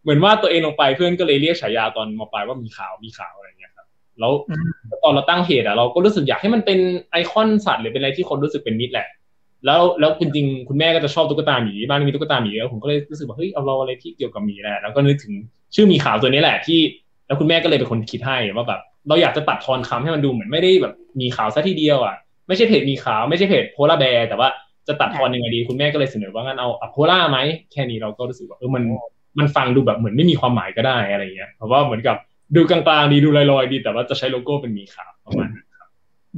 [0.03, 3.35] เหมือนวาดตัวเองลงไปเพื่อนก็เลยเรียกฉายาตอนมาปลายว่ามีขาวมีขาว
[4.21, 4.33] แล้ว
[5.05, 6.79] ตอนเราตั้งเพจอะเราก็รู้สึกอยากให้มันเป็น
[7.11, 9.07] ไอคอนสัตว์หรือเป็นอะไรที่คนรู้สึกเป็นมิตรแหละ
[9.67, 15.35] แล้วแล้วจริงๆคุณแม่ก็จะชอบตุ๊กตาหมีบ้านมีตุ๊กตาหมีแล้วผมก็เลยรู้สึกว่าเฮ้ยเอาเราอะไรที่เกี่ยวกับหมีแหละแล้วก็นึกถึง
[15.75, 16.81] ชื่อมีขาวตัวนี้แหละที่
[17.27, 22.17] แล้วคุณแม่ก็เลยเป็นคนคิดให้ว่าแบบเราอยากจะตัดทอนคำให้มันดูเหมือนไม่ได้แบบมีขาวซะทีเดียวอะ
[22.49, 24.49] ไม่ใช่เพจมีขาวไม่ใช่เพจโพลาแบร์แต่ว่า
[24.89, 27.39] จะตัดทอนยังไงดีคุณแม่ก็เลยเสนอว่างั้นเอาอโพล่าไหม
[27.73, 28.83] แค่นี้เราก็รู้สึกว่าเออมัน
[29.39, 32.17] มันฟังดูแบบเหมือนไม่มีความหมายก็ได้อะไรเงี้ยเพราะว่าเหมือนกับ
[32.55, 35.49] ดูกลางๆดีดูลอยๆดีแต่ว่าจะใช้โลโก้เป็นมีขาวประมาณ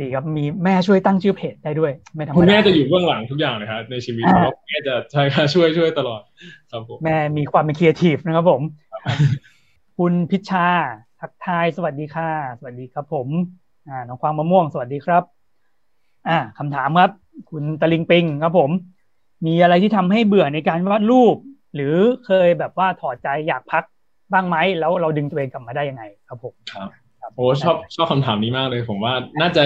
[0.00, 6.22] ดีครับมีแม่ช่วยตั้งชื่อเพจได้ด้วย ไม่ธรรมดาคุณแม่จะอยู่เบื้องหลังทุกอย่างเลยครับในชีวิตเขาแม่จะใช่ค่ะช่วยช่วยตลอด
[6.70, 8.62] ครับผมแม่มีความเป็นครีเอทีฟนะครับผม
[9.98, 10.68] คุณพิชชา
[11.20, 13.28] ทักทายสวัสดีค่ะ สวัสดีครับ ผม
[13.88, 15.22] อ่าน้องกวางมะม่วงสวัสดีครับ
[16.28, 17.10] อ่าคำถามครับ
[17.50, 18.70] คุณตะลิงปิงครับผม
[19.46, 21.36] มีอะไรที่ทำให้เบื่อในการวาดรูป
[21.74, 21.94] หรือ
[22.26, 23.84] เคยแบบว่าถอดใจอยากพัก
[24.32, 26.88] บ้างไหมแล้วเราดึงตัวเองกลับมาได้ยังไงครับผมครับ
[27.36, 29.62] โอ้ชอบชอบคำถามนี้มากเลย ผมว่าน่าจะ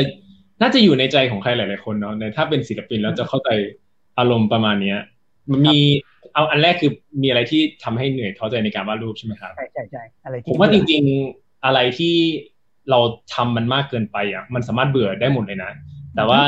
[0.63, 3.51] น่าจะอยู่ในใจของใครหลาย ๆ คนเนาะในถ้าเป็นศิลปินแล้วจะเข้าใจ
[4.19, 4.99] อารมณ์ประมาณเนี้ย
[5.51, 5.79] มันมี
[6.35, 6.93] เอาอันแรกคือ
[7.23, 11.03] มีอะไรที่ทำให้เหนื่อยท้อใจในการวาดรูปใช่ไหมครับใช่ใช่ใช่อะไรผมว่าจริง
[11.35, 12.15] ๆอะไรที่
[12.91, 12.99] เรา
[13.35, 15.71] ทำมันมากเกินไปอะมันสามารถเบื่อได้หมดเลยนะ
[16.17, 16.41] แต่ว่า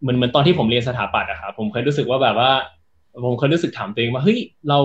[0.00, 2.50] เหมือนเหมือนตอนที่ผมเรียนสถาปัตย์อะครับผมเคยรู้สึกว่าแบบว่า
[3.24, 4.78] ผมเคยรู้สึกถามตัวเองว่าเฮ้ยเรา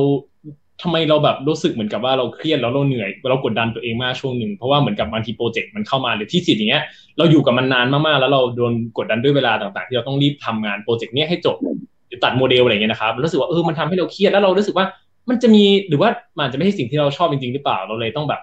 [0.82, 6.84] ทำไมเราแบบรู้สึกเหมือนกับว่าเราเครียดแล้วเราเหนื่อยเรากดดันตัวเองมากช่วงหนึ่งเพราะว่าเหมือนกับบางที project มันเข้ามาหรือ thesis อย่างเงี้ย
[7.18, 11.66] เราอยู่กับมันนานมากๆแล้วเราโดนกดดันด้วยเวลาต่างๆ ที่เราต้องรีบทำงาน project เนี้ยให้จบห
[12.10, 14.86] รือตัดโมเดลอะไรเงี้ยนะครับรู้สึกว่าเออมันทำให้เราเครียดแล้วเรารู้สึกว่า
[15.30, 16.10] มันจะมีหรือว่า
[16.40, 18.42] มันจะไม่ใช่สิ่งที่เราชอบจริงๆหรือเปล่าเราเลยต้องแบบ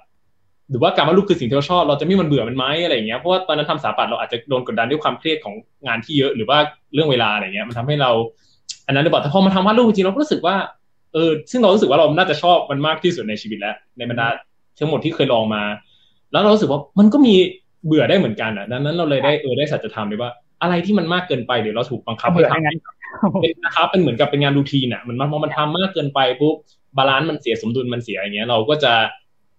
[0.70, 5.54] หรือว่าการวาดรูปคือสิ่งที่เราชอบ เราจะไม่มันเบื่อมันไหมอะไรเงี้ยเพราะว่าตอนนั้นทำสถาปัตย์เราอาจจะโดนกดดันด้วยความเครียดของ
[5.86, 6.58] งานที่เยอะหรือว่า
[6.94, 8.10] เรื่องเวลาอะไรเงี้ยมันทำให้เรา
[8.86, 10.56] อันนั้นหรือเปล่าแต่พอมาทำวาดรูปจริงเราก็รู้สึกว่า
[11.14, 14.28] เออซึ่งเรารู้สึกว่าเราน่าจะชอบมันมากที่สุดในชีวิตแล้ว ในบรรดา
[14.78, 15.62] ทั้งหมดที่เคยลองมา
[16.32, 17.34] แล้วเรารู้สึกว่ามันก็มี
[17.86, 20.30] เบื่อได้เหมือนกันอะดังนั้นเราเลยได้เออได้สัจธรรมเลยว่า
[20.62, 22.76] อะไรที่มันมากเกินไปหรือเราถูกบังคับให้เบื่อทำงั้น
[23.42, 26.54] เป็นนะครับเป็นเหมือนกับเป็นงาน routine อะมันมันพอมันทำมากเกินไปปุ๊บ
[26.96, 28.92] balance มันเสียสมดุลมันเสียอย่างเงี้ย เราก็จะ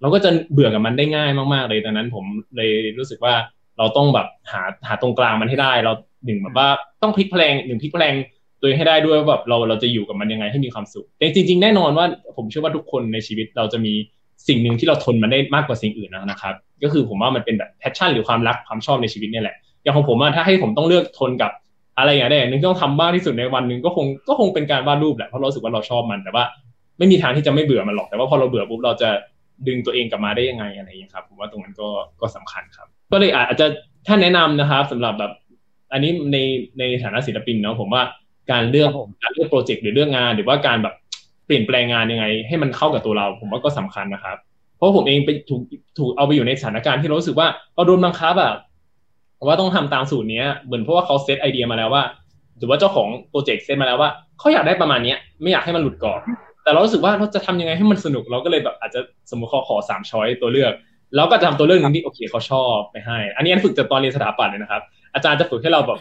[0.01, 2.25] เราก็จะเบื่อกับมันได้ง่ายมากๆเลยดังนั้นผม
[2.55, 3.33] เลยรู้สึกว่า
[3.77, 5.93] เราต้องแบบหาหาตรงกลางมันให้ได้ เรา
[6.25, 6.69] หนึ่งแบบว่า
[7.01, 8.13] ต้องพลิกแพลงหนึ่งพลิกแพลง
[8.59, 12.05] ตัวเองให้ได้ด้วยว่าแบบเราเราจะอยู่กับมันยังไงให้มีความสุขแต่จริง ๆ แน่นอนว่า
[12.37, 13.93] ผมเชื่อว่าทุกคนในชีวิตเราจะมี
[14.47, 16.53] สิ่งหนึ่งที่เราทนมันได้มากกว่าสิ่งอื่นนะครับ
[16.83, 21.51] ก็คือผมว่ามันเป็นแบบ passion หรือความรักความชอบในชีวิตเนี่ยแหละอย่างของผมอะถ้าให้ผมต้องเลือกทนกับ
[21.97, 26.43] อะไรอย่างใดอย่างหนึ่งที่ต้องทำมากที่สุดในวันหนึ่งก็คงก็คงเป็นการวาดรูปแหละเพราะเราสึกว่าเราชอบมันแต่ว่า
[26.97, 29.09] ไม่มีทางที่จะไม่เบื่อมันหรอกแต่ว่าพอเราเบื่อปุ๊บเราจะ
[29.67, 31.87] ดึงตัวเองกลับมาได้ยังไงอะไรอย่างนี้ครับผมว่าตรงนั้นก็
[32.21, 33.65] ก็สำคัญครับ ก็เลยอาจจะ
[34.07, 35.31] ถ้าแนะนำนะครับสำหรับแบบ
[35.93, 36.37] อันนี้ใน
[36.79, 38.03] ในฐานะศิลปินเนาะผมว่า
[38.51, 40.95] การเลือกครับผมการเลือกโปรเจกต์หรือเลือกงาน หรือว่าการแบบ
[41.45, 44.37] เปลี่ยนแปลงงานยังไง ให้มันเข้ากับตัวเรา ผมว่าก็สำคัญนะครับ
[44.77, 45.61] เพราะผมเองไปถูก
[45.97, 48.55] ถูกเอาไปอยู่ในสถานการณ์ที่เรารู้สึกว่าเราโดนบังคับแบบ
[49.47, 52.03] ว่าต้องทำตามสูตรเนี้ยเหมือนเพราะว่าเขาเซตไอเดียมาแล้วว่า
[52.57, 56.21] หรือว่าเจ้าของโปรเจกต์เซตมาแล้วว่าเขาอยากได้ประมาณเนี้ยไม่อยากให้มันหลุดกรอบ
[56.63, 58.99] แต่เรารู้สึกว่าเราจะทำยังไงให้มันสนุกเราก็เลยแบบอาจจะ
[59.31, 60.73] สมมติเขาขอสามช้อยตัวเลือก
[61.15, 64.81] แล้วก็จะทำตัวเลือกหนึ่งที่โอเคเขาชอบไปให้ อันนี้อันฝึกจากตอนเรียนสถาปัตย์เลยนะครับ
[65.13, 65.99] อาจารย์จะฝึกให้เราแบบ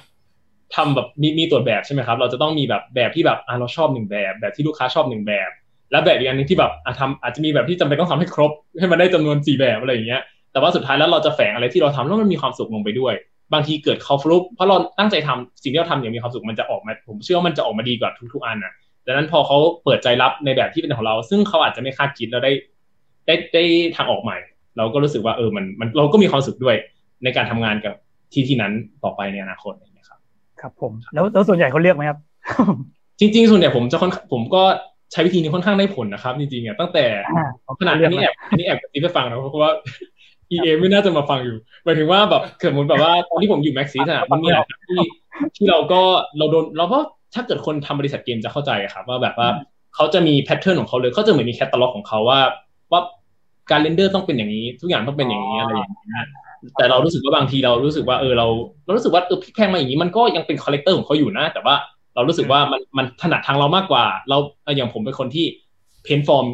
[0.76, 5.50] ทำแบบมีมีตรวจแบบใช่ไหมครับ เราจะต้องมีแบบแบบที่แบบอะเราชอบหนึ่งแบบ แบบที่ลูกค้าชอบหนึ่งแบบ
[5.90, 10.22] แล้วแบบอีกอันหนึงที่แบบอะทำอาจจะมีแบบที่จำเป็นต้องทำให้ครบ ให้มันได้จำนวนสี่แบบอะไรอย่างเงี้ย
[10.52, 13.14] แต่ว่าสุดท้ายแล้วเราจะแฝงอะไรที่เราทำแล้วมันมีความสุขลงไปด้วย
[13.52, 18.72] บางทีเกิดเขาฟลุกเพราะเราตั้งใจทำสิ่งที่เราทำอย่างมีความสุขมันจะออกมา ผมเชื่อว่ามันจะออกมาดีกว่าทุกๆอันนะ
[19.06, 22.52] ดังนั้นพอเขาเปิดใจรับในแบบที่เป็นของเรา ซึ่งเขาอาจจะไม่คาดคิดแล้วได้
[23.26, 23.64] ได้ได้
[23.96, 24.36] ทางออกใหม่
[24.76, 26.76] เราก็รู้สึกว่าเออมันมันเราก็มีความสุขด้วย
[27.24, 27.94] ในการทำงานกับ
[28.32, 28.72] ที่ที่นั้น
[29.04, 29.74] ต่อไปในอนาคต
[30.60, 32.18] ครับครับผมแล้วแล้วส่วนใหญ่เขาเลือกไหมครับ
[33.20, 34.62] จริง ๆ ส่วนใหญ่ผมจะค่อนผมก็
[35.12, 37.44] ใช้วิธีนี้ค่อนข้างได้ผลนะครับ จริงๆอะตั้งแต่อ่า
[37.80, 39.72] ขนาดนี้แอบอันนี้แอบกระซิบไปฟังนะเพราะว่า
[40.52, 45.00] EA ไม่น่าจะมาฟังอยู่หมายถึงว่าแบบสมมติแบบว่าตอนที่ผมอยู่ Maxis อะมันมีหลายครั้งที่
[45.56, 46.00] ที่เราก็
[46.38, 46.98] เราโดนเราก็
[47.34, 49.48] ถ้าเกิดคนทำบริษัทเกมจะเข้าใจอะครับว่าแบบว่า
[49.94, 52.40] เขาจะมี pattern ของเขาเลยเขาจะเหมือนมีแคตตาล็อกของเขาว่า
[52.92, 53.00] ว่า
[53.70, 56.26] การ render ต้องเป็นอย่างนี้ ทุกอย่างต้องเป็นอย่างนี้อะไรอย่างเงี้ย
[56.76, 58.46] แต่เรารู้สึกว่าบางทีเรารู้สึกว่าเออเรา
[58.84, 61.74] เรารู้สึกว่าเออพลิกแพลงมาอย่างนี้มันก็ยังเป็น character ของเขาอยู่นะ แต่ว่า
[62.14, 64.38] เรารู้สึกว่ามันมันถนัดทางเรามากกว่า เรา
[64.76, 65.46] อย่างผมเป็นคนที่
[66.04, 66.46] paint form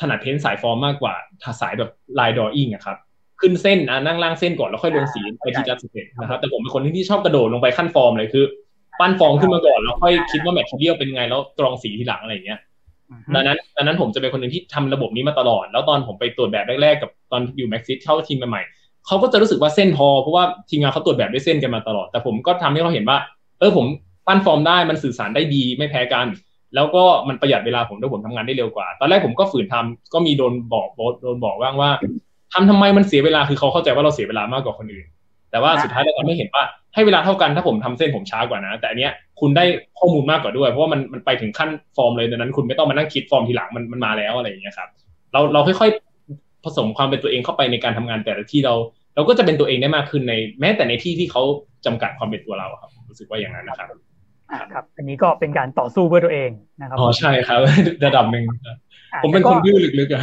[0.00, 1.14] ถนัด paint สายฟอร์มมากกว่า
[1.60, 2.96] สายแบบ line drawing อะครับ
[3.40, 8.44] ขึ้นเส้นนะนั่งร่างเส้นก่อนแล้วค่อยลงสีไปทีละ step นะครับแต่ผมเป็นคนที่ชอบกระโดดลงไปขั้นฟอร์มเลยคือ
[9.00, 12.60] ปั้นฟองขึ้นมาก่อนแล้วค่อยคิดว่า material เป็นไงแล้วกรองสีทีหลังอะไรอย่างเงี้ย
[13.34, 18.77] ดังนั้นดังนั้นผมจะเป็นคนหนึ่งที่ทำระบบนี้มาตลอด แล้วตอนผมไปตรวจแบบแรกๆกับตอนอยู่ Maxis เข้าทีมใหม่ๆ
[19.08, 23.18] เขาก็จะรู้สึกว่าเส้นพอ เพราะว่าทีมงานเขาตรวจแบบด้วยเส้นกันมาตลอด แต่ผมก็ทำให้เขาเห็นว่า
[23.58, 23.86] เออผม
[24.26, 26.26] ปั้นฟอร์มได้มันสื่อสารได้ดีไม่แพ้กัน
[26.74, 30.88] แล้วก็มันประหยัดเวลาผมด้วยผมทำงานได้เร็วกว่า ตอนแรกผมก็ฝืนทำก็มีโดนบอก
[31.22, 31.90] โดนบอกว่างว่า
[32.52, 35.06] ทำทำไมมันเสียเวลาคือเขาเข้าใจว่าเราเสียเวลามากกว่าคนอื่น
[35.50, 36.62] แต่ว่าสุดท้ายเราทำให้เห็นว่า
[36.94, 39.64] ให้เวลาเท่ากันถ้าผมทำเส้นผมช้ากว่านะ แต่อันเนี้ยคุณได้
[39.98, 44.88] ข้อมูลมากกว่าด้วย เพราะว่ามันมันไปถึงขั้นฟอร์มเลยดังนั้น คุณไม่ต้องมานั่งคิดฟอร์มทีหลังมันมันมาแล้วอะไรอย่างเงี้ยครับ
[45.32, 48.74] เราเราค่อยๆผสมความเป็นตัวเองเข้าไปในการทำงานแต่ละที่เรา
[49.18, 51.42] เราก็จะเป็นตัวเองได้มากขึ้นในแม้แต่ในที่ที่เขา
[51.86, 53.88] จำกัดความเป็นตัวเราครับผมรู้สึกว่าอย่างนั้นนะครับ
[54.50, 56.50] อ่าครับ อันนี้ก็เป็นการต่อสู้เพื่อตัวเอง
[56.80, 57.60] นะครับอ๋อใช่ครับ
[58.06, 58.44] ระดับหนึ่ง
[59.12, 60.22] อ่าผมเป็นแต่คก็นดื้อลึกๆอะ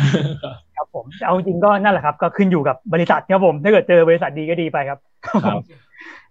[0.78, 5.00] ครับผมเอาจริงก็นั่นแหละครับ ก็ขึ้นอยู่กับบริษัทครับผม ถ้าเกิดเจอบริษัทดีก็ดีไปครับ
[5.46, 5.62] ครับ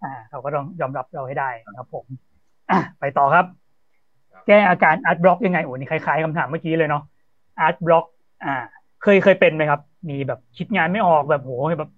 [0.05, 2.05] อ่าเขาก็ต้องยอมรับเราให้ได้ครับผม
[2.71, 3.47] อะไปต่อครับ
[4.47, 7.03] แก้อาการอาร์ตบล็อกยังไงโอ้นี่คล้ายๆคำถามเมื่อกี้เลยเนาะ
[7.61, 8.05] อาร์ตบล็อก
[8.45, 8.55] อ่า
[9.03, 11.91] เคยเคยเป็นไหมครับ มีแบบคิดงานไม่ออกแบบโหแบบ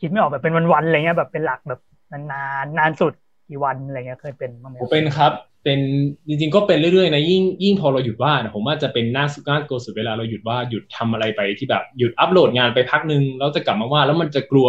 [0.00, 1.80] คิดไม่ออกแบบเป็นวันๆอะไรเงี้ยแบบเป็นหลักแบบ
[2.12, 3.12] นานๆนานสุด
[3.48, 5.32] กี่วันอะไรเงี้ยเคยเป็นบ้างไหมผมเป็นครับ
[5.64, 5.80] เป็น
[6.28, 14.68] จริงๆก็เป็นเรื่อยๆนะยิ่งยิ่งพอเราหยุดว่างผมว่าจะเป็นหน้าสุดหน้าโกสุดเวลาเราหยุดว่าหยุดทำอะไรไปที่แบบหยุดอัปโหลดงานไปพักนึงแล้วจะกลับมาว่าแล้วมันจะกลัว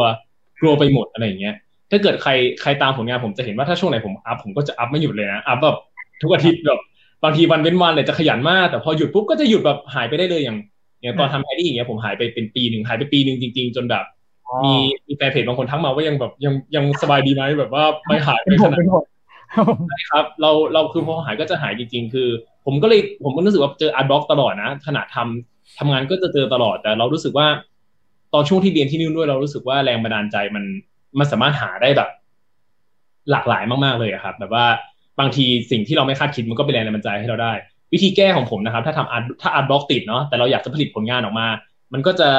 [0.61, 1.55] กลัวไปหมดอะไรอย่างเงี้ย
[1.91, 5.77] ถ้าเกิดใครใครตามผลงานผมจะเห็นว่าถ้าช่วงไหนผม up ผมก็จะ up ไม่หยุดเลยนะ up แบบ
[6.21, 6.79] ทุกอาทิตย์แบบ
[7.23, 10.57] บางทีวันเว้นวันเลยจะขยันมาก แต่พอหยุดปุ๊บก็จะหยุดแบบหายไปได้เลยอย่าง
[11.01, 14.03] อย่างตอนทำไอดี้อย่างเงี้ยผมหายไปเป็นปีหนึ่งหายไปปีหนึ่งจริง ๆ จนแบบ
[14.65, 14.73] มี
[15.07, 19.05] มีแฟนเพจบางคนทักมาว่ายังแบบยังยังสบายดีไหมแบบว่าไม่หายไปเป็นห่วงขนาดเป็นห่วง
[19.55, 22.27] ครับผมใช่ครับ เราเราคือพอหายก็จะหายจริงๆ คือ
[22.65, 27.47] ผมก็เลยผมก็รู้สึกว่าเจอ art block ตลอดนะขณะทำทำงานก็จะเจอตลอด แต่เรารู้สึกว่า
[28.33, 30.63] ตอนช่วงที่เรียนที่นู่นด้วยเรารู้สึกว่าแรงบันดาลใจมัน
[31.19, 32.09] มันสามารถหาได้แบบ
[33.31, 34.65] หลากหลายมากๆเลยอะครับ แบบว่า
[35.19, 37.53] บางทีสิ่งที่เราไม่คาดคิดมันก็เป็นแรงบันดาลใจให้เราได้
[37.93, 41.47] วิธีแก้ของผมนะครับ ถ้าทำ art ถ้า art block ติดเนาะแต่เราอยากจะผลิตผลงานออกมา
[41.93, 42.29] มันก็จะ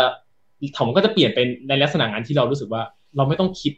[0.79, 2.83] ผมก็จะเปลี่ยนเป็นในลักษณะงานที่เรารู้สึกว่า
[3.17, 3.73] เราไม่ต้องคิด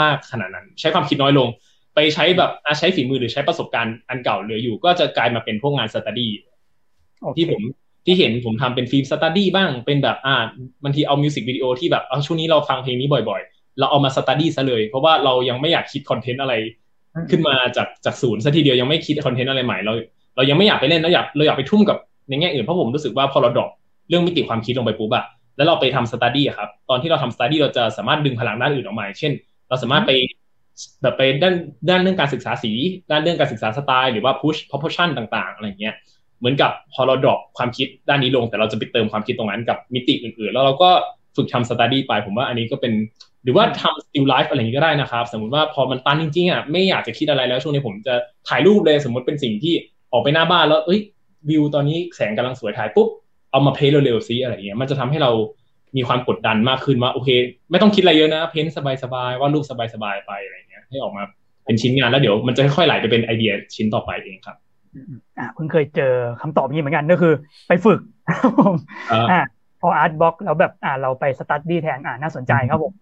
[0.00, 1.48] มากขนาดนั้น ใช้ความคิดน้อยลง
[1.94, 6.30] ไปใช้แบบอะใช้ฝีมือหรือใช้ประสบการณ์อันเก่าเหลืออยู่ ก็จะกลายมาเป็นพวกงานสต u d ดี้
[7.22, 7.62] โอเคที่ผม
[8.06, 10.44] ที่เห็นผมทำเป็นฟิล์มสต u d ดี้บ้างเป็นแบบอ่า
[10.84, 16.54] บางทีเอา music video ที่แบบเอาช่วงนี้เราฟังเพลงนี้บ่อยๆ เราเอามาสต u d ดี้ซะเลย เพราะว่าเรายังไม่อยากคิด content อะไร
[17.30, 19.92] ขึ้นมาจากจากศูนย์ซะทีเดียวยังไม่คิด content อะไรใหม่เรา
[20.36, 21.96] เรายังไม่อยากไปเล่นเราอยากเราอยากไปทุ่มกับ
[22.28, 23.70] ในแง่อื่นเพราะผมรู้สึกว่าพอเรา drop
[24.08, 25.24] เรื่องมิติความคิดลงไปปุ๊บอะ
[25.56, 29.32] แล้วเราไปทำสต u d ดี้อะครับ ตอนที่เราทำสต u d ดี้เราจะสามารถดึงพลังด้านอื่นออกมา เช่น
[29.68, 30.12] เราสามารถไป
[31.02, 31.54] แบบไปด้าน
[31.88, 32.72] ด้านเรื่องการศึกษาสี
[33.10, 35.94] ด้านเรื่องการศึกษาสไตล์หรือว่า push proportion ต่าง ๆ อะไรเงี้ย
[36.38, 40.90] เหมือนกับพอเรา drop ความคิดด้านนี้ลง แต่เราจะไปเติมความคิดตรงนั้นกับมิติอื่น ๆ แล้วเราก็
[41.36, 42.92] ฝึกทำสต u d ดี้ไป ผมว่าอันนี้ก็เป็น
[43.44, 48.14] หรือว่าทำ still life อะไรอย่างนี้ก็ได้นะครับ สมมติว่าพอมันตันจริงๆอะไม่อยากจะคิดอะไรแล้วช่วงนี้ผมจะ
[48.48, 49.74] ถ่ายรูปเลยสมมติเป็นสิ่งที่
[50.12, 51.00] ออกไปหน้าบ้านแล้วเอ้ย
[51.50, 53.08] วิวตอนนี้แสงกำลังสวยถ่ายปุ๊บ
[53.54, 55.30] เอามาเพลย์เร็วๆซิอะไรอย่างเงี้ยมันจะทำให้เรา
[55.96, 57.28] มีความกดดันมากขึ้นว่าโอเค
[57.70, 58.66] ไม่ต้องคิดอะไรเยอะนะ paint
[59.02, 61.22] สบายๆวาดรูปสบายๆไปอะไรอย่างเงี้ยให้ออกมา
[61.64, 64.56] เป็นชิ้นงานแล้วเดี๋ยวมันจะค่อยๆไหลไปเป็นไอเดียชิ้นต่อไปเองครับ
[65.38, 67.32] อ่าเพิ่งเคยเจอคำตอบนี้เหมือนกันก็คือ
[67.68, 68.00] ไปฝึก
[69.12, 69.40] อ่าอ่า
[69.80, 72.92] พอ art block แล้วแบบอ่าเราไป study แทนอ่าน่าสนใจครับผม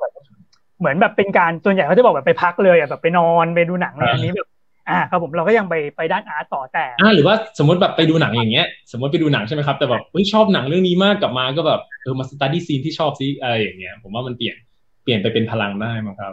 [0.78, 4.48] เหมือนแบบเป็นการส่วนใหญ่เขาจะบอกแบบไปพักเลยอะแบบไปนอนไปดูหนังอะไรอันนี้แบบ
[4.88, 14.56] อ่าครับผมเราก็ยังไปไปด้าน art ต่อแต่อ่าหรือว่าสมมติแบบไปดูหนังอย่างเงี้ย สมมติไปดูหนังใช่ไหมครับ แต่แบบเฮ้ยชอบหนังเรื่องนี้มากกลับมาก็แบบเออมาสต u d ดี้ซีนที่ชอบซิอะไรอย่างเงี้ย ผมว่ามันเปลี่ยน
[15.04, 16.32] เปลี่ยนไปเป็นพลังได้มั้งครับ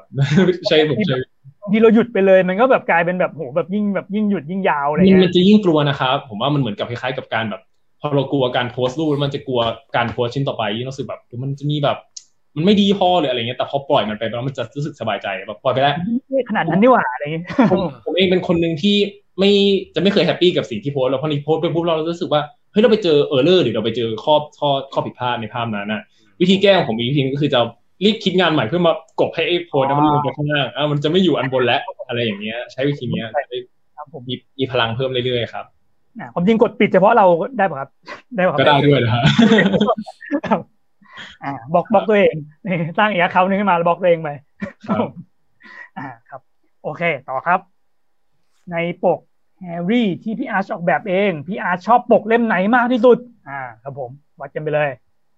[0.69, 1.17] ใช่ผมใช่
[1.61, 7.61] บางทีเราหยุดไปเลยมันก็แบบกลายเป็นแบบโหแบบยิ่งแบบยิ่งหยุดยิ่งยาวอะไรยิ่งเงี้มันยจะยิ่งกลัวนะครับ ผมว่ามันเหมือนกับคล้ายๆกับการแบบ
[8.01, 9.61] พอเรากลัวการโพสต์รูปแล้วมันจะกลัว
[9.95, 11.97] การโพสต์ชิ้นต่อไปยิ่งรู้สึกแบบเดี๋ยวมันจะมีแบบ
[12.55, 15.95] มันไม่ดีพอหรืออะไรเงี้ยแต่พอปล่อยมันไปแล้วมันจะรู้สึกสบายใจแบบปล่อยไปแล้ว
[16.49, 18.95] ขนาดนั้นนี่หว่าอะไรเงี้ยผมผมเองเป็นคนหนึ่งที่
[19.39, 19.51] ไม่
[19.95, 22.41] จะไม่เคย happy กับสิ่งที่โพสต์แล้วพอนี้โพสต์ไปปุ๊บเรารู้สึกว่า
[22.71, 26.01] เฮ้ยเราไปเจอ error หรือเราไปเจอข้อข้อข้อผิดพลาดในภาพนั้นนะ
[26.41, 27.59] วิธีแก้ของผมอีกวิธีนึงก็คือจะ
[28.05, 33.57] รีบคิดงานใหม่เพื่อมากบให้ไอ้โพสต์นั้นมันลงไปข้างล่างอะมันจะไม่อยู่อันบนแล้วอะไรอย่างเงี้ย ใช้วิธีเนี้ยจะได้
[33.95, 35.65] ครับผมมีมีพลังเพิ่มเรื่อยๆครับ
[36.19, 37.25] อ่าความจริงกดปิดเฉพาะเรา
[37.57, 37.89] ได้ป่ะครับ
[38.35, 39.23] ได้ป่ะครัก็ได้ด้วยนะฮะ
[40.47, 40.59] ครับ
[41.43, 44.29] อ่าบล็อกบล็อกตัวเองนี่สร้างอีกเขาหนึ่งขึ้นมาแล้วบล็อกตัวเองไป
[44.87, 45.05] ครับ
[45.97, 46.41] อ่าครับ
[46.83, 47.59] โอเค ต่อครับ
[48.71, 49.19] ในปก
[49.61, 53.17] แฮร์รี่ที่พี่อาร์ชออกแบบเอง พี่อาร์ชชอบปกเล่มไหนมากที่สุด
[53.49, 54.09] อ่า ครับผม
[54.41, 54.89] วัดกันไปเลย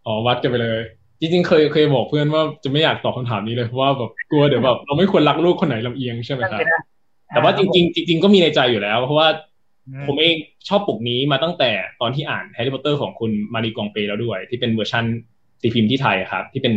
[0.05, 0.79] อ๋อวัดกันไปเลย
[1.19, 6.59] จริงๆเคยเคยบอกเพื่อนว่าจะไม่อยากตอบคำถามนี้เลยเพราะว่าแบบกลัวเดี๋ยวแบบเราไม่ควรรักลูกคนไหนลำเอียงใช่ไหมครับ
[7.27, 10.35] แต่ว่าจริง ๆ จริง ๆ ก็มีในใจอยู่แล้ว เพราะว่าๆผมเอง
[10.67, 11.71] ชอบปกนี้มาตั้งแต่
[12.01, 15.05] ตอนที่อ่านแฮร์รี่พอตเตอร์ของคุณมารีกองเปแล้วด้วย ที่เป็นเวอร์ชัน
[15.61, 16.73] ตีพิมพ์ที่ไทยอะครับ ที่เป็น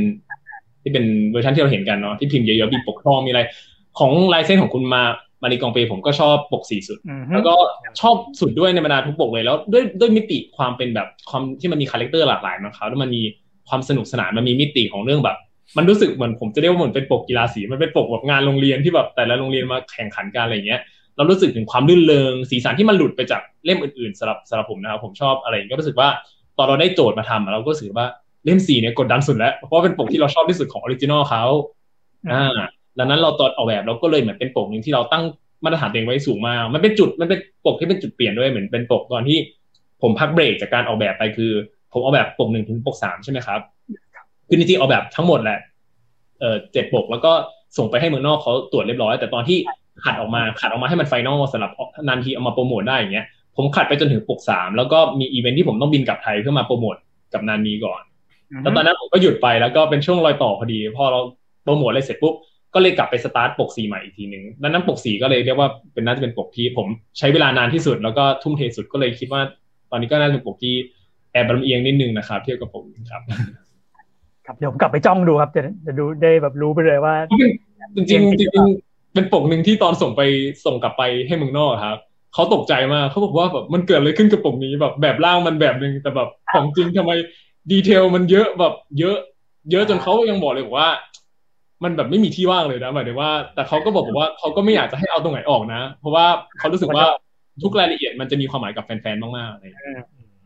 [0.82, 3.42] ที่เป็นเวอร์ชันที่เราเห็นกันเนาะที่พิมพ์เยอะๆมีปกทองมีอะไร
[3.98, 5.02] ของลายเส้นของคุณมา
[5.42, 7.54] มารีกองเปผมก็ชอบปกสี่สุดอืมแล้วก็
[8.00, 13.22] ชอบสุดด้วยในบรรดาทุกปกเลย แล้วด้วยด้วยมิติความเป็นแบบความที่มันมี character หลากหลายนะครับแล้วมันมี
[13.68, 15.36] ความสนุกสนานมันมีมิติของเรื่องแบบ
[15.76, 20.80] มันรู้สึกเหมือนผมจะเรียกว่าเหมือนเป็นปกกีฬาสีมันเป็นปกแบบงานโรงเรียนที่แบบแต่ละโรงเรียนมาแข่งขันกันอะไรอย่างเงี้ย
[21.16, 26.08] เรารู้สึกถึงความรื่นเริงสีสันที่มันหลุดไปจากเล่มอื่นๆสำหรับสำหรับผมนะครับผมชอบอะไรอย่างเงี้ยก็รู้สึกว่า
[26.58, 28.06] ตอนเราได้โจทย์มาทำอะเราก็รู้สึกว่า
[28.44, 31.44] เล่มสี่เนี่ยกดดันสุดแล้ว เพราะว่าเป็นปกที่เราชอบที่สุดของ original เขา
[32.32, 32.58] อ่า
[32.98, 35.22] ดังนั้นเราตอนออกแบบเราก็เลยเหมือนเป็นปกหนึ่งที่เราตั้ง
[35.64, 39.38] มาตรฐานตัวเองไว้สูงมาก มันเป็นจุดมันเป็นปกที่เป็นจุดเปลี่ยนด้วยเหมือนเป็นปกตอนที่
[40.02, 41.52] ผมพักเบรกจากการออกแบบไปคือ
[41.92, 43.60] ผมออกแบบปกหนึ่งถึงปกสามใช่ไหมครับ
[44.48, 45.58] คือจริงๆออกแบบทั้งหมดแหละ
[46.40, 47.32] เออเจ็ดปกแล้วก็
[47.78, 49.58] ส่งไปให้เมืองนอกเขาตรวจเรียบร้อย แต่ตอนที่
[50.04, 51.70] ขัดออกมาขัดออกมาให้มัน final สำหรับ
[52.08, 53.26] นานมีเอามาโปรโมทได้อย่างเงี้ย
[53.56, 56.96] ผมขัดไปจนถึงปกสามแล้วก็มีอีเวนท์ที่ผมต้องบินกลับไทยเพื่อมาโปรโมท
[57.32, 58.02] กับนานมีก่อน
[58.62, 61.20] แล้วตอนนั้นผมก็หยุดไปแล้วก็เป็นช่วงรอยต่อพอดี พอเรา
[61.62, 62.34] โปรโมทอะไรเสร็จปุ๊บ
[62.74, 66.86] ก็เลยกลับไปสตาร์ทปกสีใหม่อีกทีหนึ่งดังนั้นปกสีก็เลยเรียกว่าเป็นน่าจะเป็นปกที่ผม
[67.18, 69.42] ใช้เวลานานที่สุด แล้วก็ทุ่มเทสุดก็เลยคิดว่า
[69.90, 70.74] ตอนนี้ก็น่าจะเป็นปกที่
[71.32, 73.22] แอบบลำเอียงนิดนึงนะครับ เทียบกับผมครับ
[74.46, 77.14] ครับเดี๋ยวผมกลับไปจ้องดูครับ จะจะดูได้แบบรู้ไปเลยว่า
[77.96, 80.22] จริงๆจริงๆเป็นปกหนึ่งที่ตอนส่งไป
[80.64, 81.98] ส่งกลับไปให้เมืองนอกครับ
[82.34, 87.12] เขาตกใจมากเขาบอกว่าแบบมันเกิดอะไรขึ้นกับปกนี้แบบแบบร่างมันแบบหนึ่งแต่แบบของจริงทำไม
[87.72, 89.16] ดีเทลมันเยอะแบบเยอะ
[89.70, 90.88] เยอะจนเขายังบอกเลยว่า
[91.84, 96.26] มันแบบไม่มีที่ว่างเลยนะหมายถึงว่า แต่เขาก็บอกว่าเขาก็ไม่อยากจะให้เอาตรงไหนออกนะ เพราะว่า
[96.58, 97.04] เขารู้สึกว่า
[97.62, 99.96] ทุกรายละเอียดมันจะมีความหมายกับแฟนๆ มากๆอะไรอย่างเงี้ย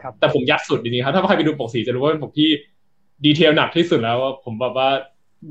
[0.03, 2.51] ครับ แต่ผมยัดสุดจริงๆครับ ถ้าใครไปดูปกสีจะรู้ว่าเป็นปกที่
[3.25, 4.89] ดีเทลหนักที่สุดแล้วว่าผมแบบว่า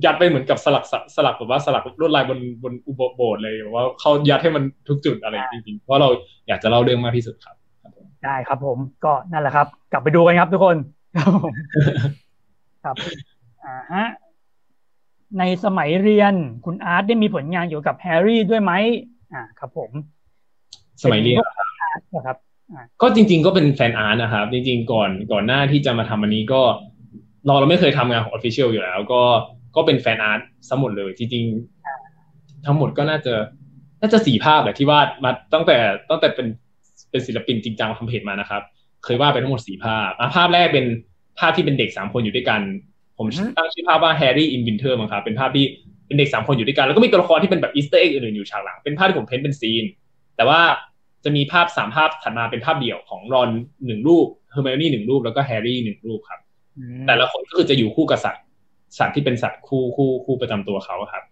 [0.06, 6.10] ยัดไปเหมือนกับสลักสสลักแบบว่าสลักลวดลายบนบนอุโบสถ์เลยแบบว่าเขายัดให้มันทุกจุดอะไรจริงๆเพราะเรา
[6.48, 7.56] อยากจะเล่าเรื่องมากที่สุดครับ
[8.24, 10.76] ได้ครับผมก็นั่นแหละครับ กลับไปดูกันครับทุกคน
[11.18, 11.54] ครับผม
[12.84, 12.96] ครับ
[13.66, 14.06] อ่าฮะ
[15.40, 16.34] ในสมัยเรียน
[16.66, 18.74] คุณอาร์ตได้มีผลงานเกี่ยวกับแฮร์รี่ด้วยไหม
[19.34, 19.92] อ่าครับผม
[21.04, 21.38] สมัยเรียน
[22.16, 22.38] นะครับ
[23.02, 26.62] ก็จริง ๆ ก็เป็น fan art นะครับ จริง ๆ ก่อนก่อนหน้าที่จะมาทำอันนี้ก็
[27.46, 29.22] เราเราไม่เคยทำงานของ official อยู่แล้ว ก็
[29.76, 31.44] ก็เป็น fan art หมดเลย จริง
[32.04, 33.34] ๆ ทั้งหมดก็น่าจะ
[34.02, 35.78] น่าจะสี่ภาพแหละที่วาดมาตั้งแต่
[36.10, 36.48] ตั้งแต่เป็น
[37.12, 38.62] เป็นศิลปินจริงจังทำเพจมานะครับ
[39.04, 40.86] เคยวาดไปทั้งหมดสี่ภาพอะภาพแรกเป็น
[41.40, 42.62] ภาพที่เป็นเด็กสามคนอยู่ด้วยกัน
[43.18, 43.28] ผม
[43.58, 45.66] ตั้งชื่อภาพว่า Harry in Winter มั้งครับเป็นภาพที่
[46.08, 49.84] เป็นเด็กสามคนอยู่ด้วยกัน แล้วก็มีตัวละครที่เป็นแบบ easter egg อื่นๆอยู่ฉากหลังเป็นภาพที่ผม paint เป็น scene
[50.36, 50.60] แต่ว่า
[51.24, 53.50] จะมีภาพสามภาพถัดมาเป็นภาพเดี่ยวของรอน
[53.86, 56.40] หนึ่งรูปเฮอร์เมโอนี่หนึ่งรูปแล้วก็แฮร์รี่หนึ่งรูปครับ
[57.08, 58.44] แต่ละคนก็คือจะอยู่คู่กับสัตว์
[59.00, 61.24] สัตว์ที่เป็นสัตว์คู่คู่คู่ประจำตัวเขาครับ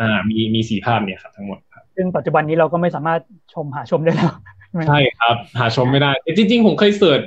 [0.00, 3.20] อ่ามีมีสี่ภาพเนี่ยครับทั้งหมดครับซึ่งปัจจุบันนี้เราก็ไม่สามารถ
[3.54, 4.32] ชมหาชมได้แล้ว
[4.88, 7.20] ใช่ครับ หาชมไม่ได้แต่จริง ๆ ผมเคย search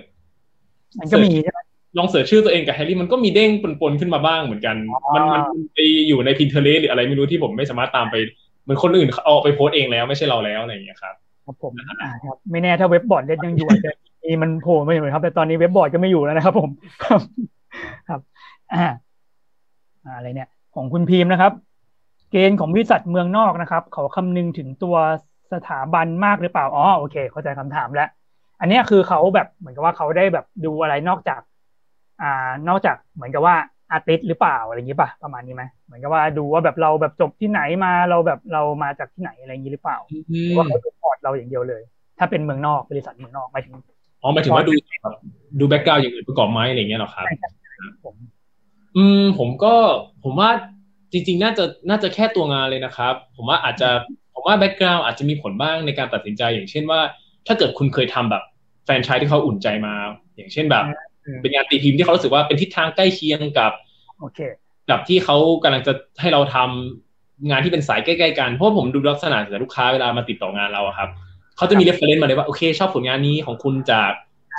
[0.99, 1.59] มันก็มีใช่ไหม
[1.97, 3.49] ลอง search ชื่อตัวเองกับแฮร์รี่มันก็มีเด้ง
[3.81, 4.75] ปนๆขึ้นมาบ้างเหมือนกัน
[5.15, 5.41] มันมัน
[5.73, 8.15] ไปอยู่ใน Pinterest หรืออะไรไม่รู้ที่ผมไม่สามารถตามไป
[8.63, 11.15] เหมือนคนอื่นเอาไปโพสต์เองแล้วไม่ใใช่เราแล้วอะไรอย่างเงี้ยครับ
[11.45, 13.91] ครับผมอ่าครับไม่แน่ถ้าเว็บบอร์ดเล่นยังอยู่อาจจะ
[14.23, 16.69] มีมันโผล่มาอยู่ครับ แต่ตอนนี้เว็บบอร์ดก็ไม่อยู่แล้วนะครับ ผม
[17.03, 17.21] ครับ
[18.09, 18.19] ครับ
[18.73, 18.85] อ่า
[20.05, 21.51] อะไรเนี่ย ของคุณพีมนะครับ
[22.31, 24.95] เกณฑ์ของบริษัทเมืองนอกนะครับเขาคำนึงถึงตัว
[25.53, 28.09] สถาบันมากหรือเปล่าอ๋อโอเค เข้าใจคำถามแล้ว
[28.59, 33.55] อันนี้คือเขาแบบเหมือนกับว่าเขาได้แบบดูอะไรนอกจากอ่านอกจากเหมือนกับว่า
[33.91, 41.81] artist หรือเปล่าอะไรอย่างนี้ป่ะประมาณนี้ไหมเหมือนกับว่าดูว่าแบบเราแบบจบที่ไหนมาเราแบบเรามาจากที่ไหนอะไรอย่างนี้หรือเปล่าหรือว่าเขาดู port เราอย่างเดียวเลย
[42.19, 43.73] ถ้าเป็นเมืองนอกบริษัทเมืองนอกหมายถึง
[44.21, 45.15] อ๋อหมายถึงว่าดูแบบ
[45.59, 47.25] ดู background อย่างอื่นประกอบไหมอะไรเงี้ยหรอครับ
[48.03, 48.15] ผม
[48.97, 49.73] อืมผมก็
[50.23, 50.49] ผมว่า
[51.11, 53.89] จริง ๆ น่าจะน่าจะแค่ตัวงานเลยนะครับ ผมว่าอาจจะ
[54.33, 56.99] ผมว่า background อาจจะมีผลบ้างในการตัดสินใจอย่างเช่นว่า
[57.47, 58.43] ถ้าเกิดคุณเคยทำแบบ
[58.85, 59.93] แฟรนไชส์ที่เขาอุ่นใจมา
[60.35, 60.83] อย่างเช่นแบบ
[61.41, 63.71] เป็นงานตีพิมพ์ที่เขารู้สึกว่าเป็นทิศทางใกล้เคียงกับ
[64.19, 64.39] โอเค
[64.89, 71.09] กับที่เขากำลังจะให้เราทำงานที่เป็นสายใกล้ๆกันเพราะว่าผมดูลักษณะจากลูกค้าเวลามาติดต่องานเราอะครับ
[71.57, 74.11] เขาจะมี reference มาเลยว่าโอเค ชอบผลงานนี้ของคุณจาก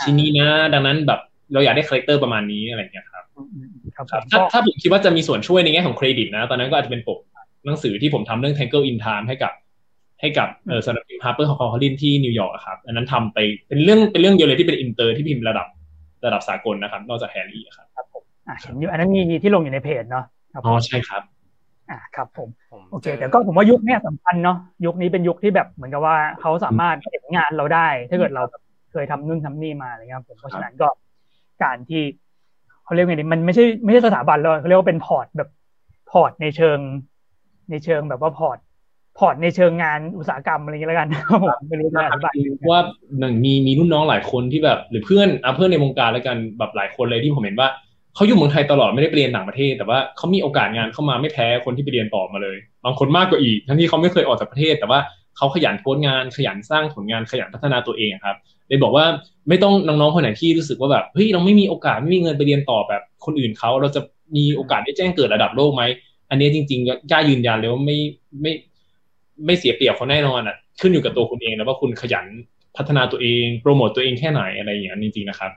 [0.02, 1.20] ชิ้นนี้นะ ดังนั้นแบบ
[1.52, 3.24] เราอยากได้ character ประมาณนี้อะไรอย่างเงี้ยครับ
[3.96, 7.18] ครับครับผมถ้าถ้าผมคิดว่าจะมีส่วนช่วยในแง่ของเครดิตนะ ตอนนั้นก็อาจจะเป็นปก
[7.66, 9.52] หนังสือที่ผมทำเรื่อง Tangled in Time ให้กับ
[10.20, 13.38] ให้กับเออสำนักพิมพ์ Harper Collins ที่นิวยอร์กครับ อันนั้นทำไป
[13.68, 15.66] เป็นเรื่องเป็นเรื่องเดียวเลยที่เป็นอินเตอร์ที่พิมพ์ระดับ
[16.24, 21.22] ระดับสากลนะครับ นอกจากแฮร์รี่ครับครับผมอ่าเห็นอยู่อันนั้นมีที่ลงอยู่ในเพจเนาะครับอ๋อใช่ครับ
[21.90, 28.62] อ่าครับผมผมโอเคจแต่ก็ผมว่ายุคเนี้ยสำคัญเนาะยุคนี้เป็นยุคที่แบบเหมือนกับว่าเขาสามารถเห็นงานเราได้ ถ้าเกิดเราแบบ
[28.92, 30.88] เคยทำนู่นทำนี่มาอะไรเงี้ยครับผมเพราะฉะนั้นก็
[31.62, 32.02] การที่
[32.84, 35.50] เขาเรียกไงดีมันไม่ใช่ไม่ใช่สถาบันเลยเขาเรียกว่าเป็น port แบบ
[36.10, 36.78] port ในเชิง
[37.70, 38.58] ในเชิงแบบว่า port
[39.18, 41.08] port ในเชิงงานอุตสาหกรรมอะไรเงี้ยแล้วกัน
[41.42, 42.34] ผมไม่รู้จะอธิบาย
[42.70, 42.80] ว่า
[43.18, 47.68] หนึ่งมีมีรุ่นน้องหลายคนที่แบบ หรือเพื่อนอะเพื่อนในวงการแล้วกันแบบหลายคนเลยที่ผมเห็นว่า
[48.14, 55.00] เขาอยู่เมืองไทยตลอดไม่ได้ไปเรียนต่างประเทศ แต่ว่าเขามีโอกาสงานเข้ามาไม่แพ้คนที่ไปเรียนต่อมาเลย บางคนมากกว่าอีก ทั้งที่เขาไม่เคยออกจากประเทศ แต่ว่า
[55.36, 58.36] เขาขยันโพสต์งานขยันสร้างผลงานขยันพัฒนาตัวเองครับ
[58.68, 59.04] เลยบอกว่า
[59.48, 64.00] ไม่ต้องน้องๆคนไหนที่รู้สึกว่าแบบเฮ้ยเราไม่มีโอกาสไม่มีเงินไปเรียนต่อแบบคนอื่นเขาเราจะ
[64.36, 65.82] มีโอกาสได้แจ้งเกิดระดับโลกไหม
[66.30, 67.98] อันนี้จริงๆกล้ายืนยันเลยว่าไม่
[68.42, 68.52] ไม่
[69.46, 72.26] ไม่เสียเปรียบเขาแน่นอนอะ ขึ้นอยู่กับตัวคุณเองแล้วว่าคุณขยัน
[72.76, 75.50] พัฒนาตัวเองโปรโมตตัวเองแค่ไหนอะไรอย่างนี้จริงๆนะครับ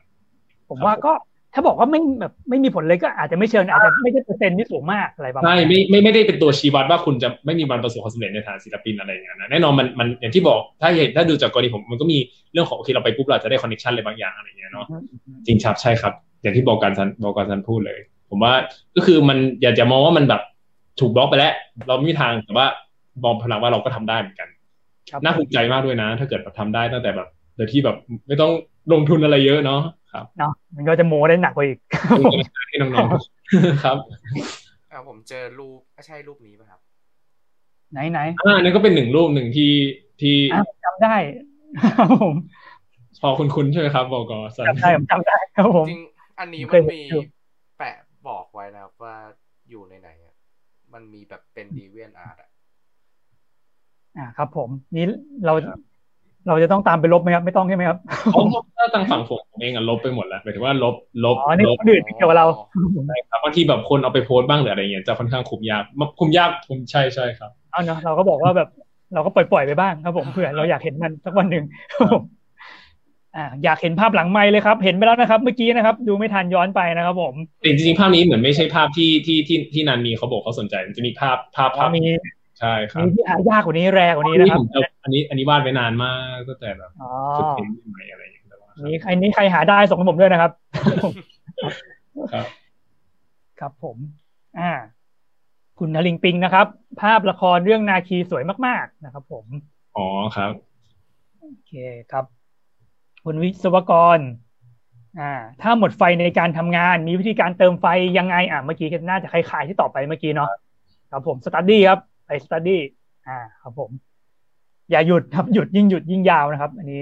[0.69, 1.13] ผมว่าก็
[1.53, 12.17] ถ้าบอกว่าไม่แบบไม่มีผลเลยก็อาจจะไม่เชิญอาจจะไม่ใช่เปอร์เซ็นต์ที่สูงมากอะไรประมาณใช่นั้นไม่ไม่ไม่ได้เป็นตัวชี้วัดว่าคุณจะไม่มีวันประสบความสำเร็จในฐานะศิลปินอะไรอย่างเงี้ยนะแน่นอนมันมันอย่างที่บอกถ้าเห็นถ้าดูจากกรณีผมมันก็มี
[12.53, 14.86] เรื่องของโอเคเราไปปุ๊บเราจะได้ connection อะไรบางอย่างอะไรอย่างเงี้ยเนาะ
[15.47, 18.53] จริงครับใช่ครับ อย่างที่บอกการซันบอกการซันพูดเลย ผมว่า
[18.95, 20.41] ก็คือมันอย่าจะมองว่ามันแบบ
[20.99, 21.53] ถูกบล็อกไปแล้ว
[21.88, 22.67] เราไม่มีทางแต่ว่า
[23.24, 24.49] มองพลังว่าเราก็ทำได้เหมือนกัน
[25.11, 27.97] ครับน่าภูมิใจมากด้วยนะ ถ้าเกิดแบบทำได้ตั้งแต่แบบโดยที่แบบ
[28.28, 28.51] ไม่ต้อง
[28.93, 29.82] ลงทุนอะไรเยอะเนาะ
[30.13, 31.80] ครับเนาะมันก็จะโมได้หนักกว่าอีก
[32.70, 33.97] ให้น้องๆครับ
[34.91, 36.80] อ่าผมเจอรูปใช่รูปนี้ป่ะครับ
[37.91, 39.72] ไหนไหนอ่านั่นก็เป็นหนึ่งรูปหนึ่งที่
[40.22, 41.16] ที่อะจำได้
[41.97, 42.36] ครับผม
[43.22, 46.01] พอคุณคุณใช่ไหมครับบอกกสันจำได้ผมจำได้ครับผมจริง
[46.39, 47.24] อันนี้เคมัยนเห็นมีอยู่
[47.78, 47.97] แปะ
[48.28, 49.16] บอกไว้นะครับว่า
[49.70, 50.36] อยู่ในไหนอะ
[50.93, 52.38] มันมีแบบเป็นดีเวียนอาร์ต
[54.18, 55.05] อะอ่าครับ ผมนี้
[55.45, 55.53] เรา
[56.47, 57.97] เราจะต้องตามไปลบไหมครับ ไม่ต้องใช่ไหมครับ
[58.78, 60.95] ถ้าทางฝั่งผมเองอะลบไปหมดแล้วหมายถึงว่าลบ
[61.26, 62.47] ลบอ๋อนี่คนอื่นเกี่ยวกับเรา
[63.07, 65.84] ใช่ครับบางทีแบบคนเอาไปโพสต์บ้างหรืออะไรเงี้ยจะค่อนข้างคุมยาก
[66.20, 68.70] คุมยากคุมใช่ใช่ครับเอาเนาะเราก็บอกว่าแบบ
[69.13, 71.66] เราก็ปล่อยๆไปบ้างครับผมเผื่อเราอยากเห็นมันสักวันหนึ่ง
[73.36, 82.03] อ่าอยากเห็นภาพหลังไม้เลยครับ เห็นไปแล้วนะครับ เมื่อกี้นะครับ ดูไม่ทันย้อนไปนะครับผมจริงๆภาพนี้เหมือนไม่ใช่ภาพที่ที่ที่ที่นันมีเขาบอกเขาสนใจ มันจะมีภาพภาพภาพมี
[82.60, 84.60] ใช่ครับมีที่หายากกว่านี้แรงกว่านี้นะครับ
[85.03, 86.91] อันนี้อันนี้วาดไว้นานมากก็แต่แบบ
[87.38, 88.45] ฝึกเห็นใหม่อะไรอย่างเงี้ย
[88.84, 90.51] นี่ใครนี้ใครหาได้ส่งให้ผมด้วยนะครับ
[92.34, 92.47] ครับ
[93.60, 93.97] ครับผม
[94.60, 94.72] อ่า
[95.80, 96.68] คุณนลิงปิงนะครับ
[97.01, 99.45] ภาพละครเรื่องนาคีสวยมาก ๆ นะครับ ผม
[99.97, 100.51] อ๋อครับ
[101.41, 101.74] โอเค
[102.12, 102.26] ครับ
[103.24, 104.20] คุณวิศวกร
[105.20, 105.32] อ่า
[105.62, 107.86] ถ้าหมดไฟในการทำงาน มีวิธีการเติมไฟ
[108.18, 110.49] ยังไงอ่าเมื่อกี้น่าจะคล้ายๆที่ต่อไปเมื่อกี้เนาะ
[111.12, 112.82] ครับผม study ครับ ไป study
[113.28, 113.91] อ่าครับผม
[114.91, 117.01] อย่าหยุดครับหยุดยิ่งหยุดยิ่งยาวนะครับ อันนี้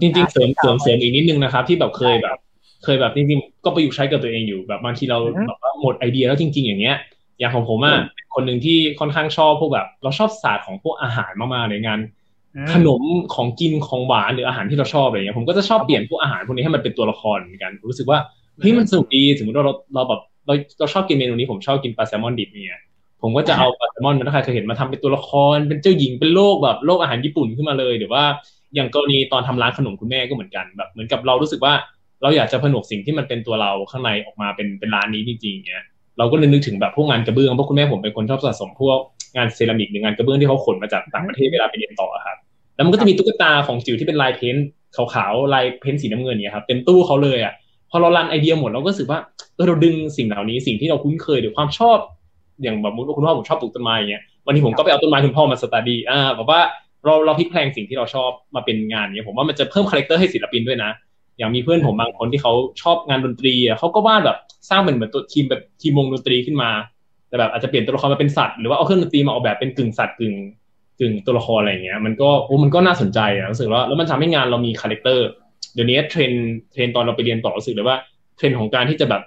[0.00, 2.38] จริงๆเสริมเสริมเสริมอีกนิดนึงนะครับ ที่แบบเคยแบบ
[2.84, 6.96] เคยแบบจริงๆก็ประยุกต์ใช้กับตัวเองอยู่แบบบางทีเราแบบว่าหมดไอเดียแล้วจริง ๆ อย่างเงี้ย
[7.38, 7.96] อย่างของผมอะ
[8.34, 11.98] คนหนึ่งที่ค่อนข้างชอบพวกแบบ เราชอบศาสตร์ของพวกอาหารมากๆในงาน
[12.72, 13.02] ขนม
[13.34, 18.18] ของกินของหวานหรืออาหารที่เราชอบอะไรเงี้ยผมก็จะชอบเปลี่ยนพวกอาหารพวกนี้ให้มันเป็นตัวละครเหมือนกันรู้สึกว่า
[18.60, 22.80] เฮ้ยมันสนุกดีสมมติว่าเราเราแบบเราเราชอบกินเมนูนี้ผมชอบกินปลาแซลมอนดิบเนี่ย
[23.24, 28.24] ผมก็จะเอาปลาแซลมอนมันถ้าใครเคยเห็นมาทำเป็นตัวละครเป็นเจ้าหญิงเป็นโลกแบบโลกอาหารญี่ปุ่นขึ้นมาเลยหรือว่า
[28.74, 31.72] อย่างกรณีตอนทำร้านขนมคุณแม่ก็เหมือนกันแบบเหมือนกับเรารู้สึกว่า
[32.22, 35.84] เราอยากจะผนวกสิ่งที่มันเป็นตัวเราข้างในออกมาเป็นเป็นร้านนี้จริงๆเงี้ย
[36.18, 38.98] เราก็เลยนึกถึงแบบพวกงานกระเบื้องเพราะคุณแม่ผมเป็นคนชอบสะสมพวก
[39.36, 42.36] งานเซรามิกหรืองานกระเบื้องที่เขาขนมาจากต่างประเทศเวลาไปเรียนต่อครับ
[42.74, 44.56] แล้วมันก็จะมีตุ๊กตาของจิ๋วที่เป็นลายเพ้น
[44.96, 47.52] ขาวๆลาย paint สีน้ำเงินเนี่ยครับเต็มตู้เขาเลยอะ
[47.90, 49.18] พอเรา run ไอเดียหมดเราก็รู้สึกว่า
[49.54, 51.98] เออเราดึงสิ่งเหล่านี้สิ่งที่เราคุ้นเคยหรือความชอบ
[52.62, 56.60] อย่างแบบคุณพ่อผมชอบปลูกต้นไม้อย่างเงี้ยวันนี้ผมก็ไปเอาต้นไม้คุณพ่อมา study อ่าแบบว่า
[57.04, 60.90] เราเราพลิกแพลงสิ่งที่เราชอบมาเป็นงานเนี้ยผมว่ามันจะเพิ่ม character ให้ศิลปินด้วยนะ
[61.38, 62.52] อย่างมีเพื่อนผมบางคนที่เขา
[62.82, 64.38] ชอบงานดนตรีอะเขาก็วาดแบบ
[64.70, 66.70] สร้างเป็นเหมือนตัวทีมแบบทีมวงดนตรีขึ้นมา
[67.28, 70.34] แต่แบบอาจจะเปลี่ยนตัวละครมาเป็นสัตว์หรือว่าเอาเครื่องดนตรีมาออกแบบเป็นกึ่งสัตว์กึ่ง
[71.00, 75.26] กึ่งตัวละครอะไรเงี้ยมันก็โอ้มันก็น่าสนใจอะรู้สึกว่าแล้วมันทำให้งานเรามี character
[75.74, 76.32] เดี๋ยวนี้ trend
[76.72, 77.96] trend ตอนเราไปเรียนต่อรู้สึกเลยว่า
[78.36, 79.22] เทรนของการที่จะแบบ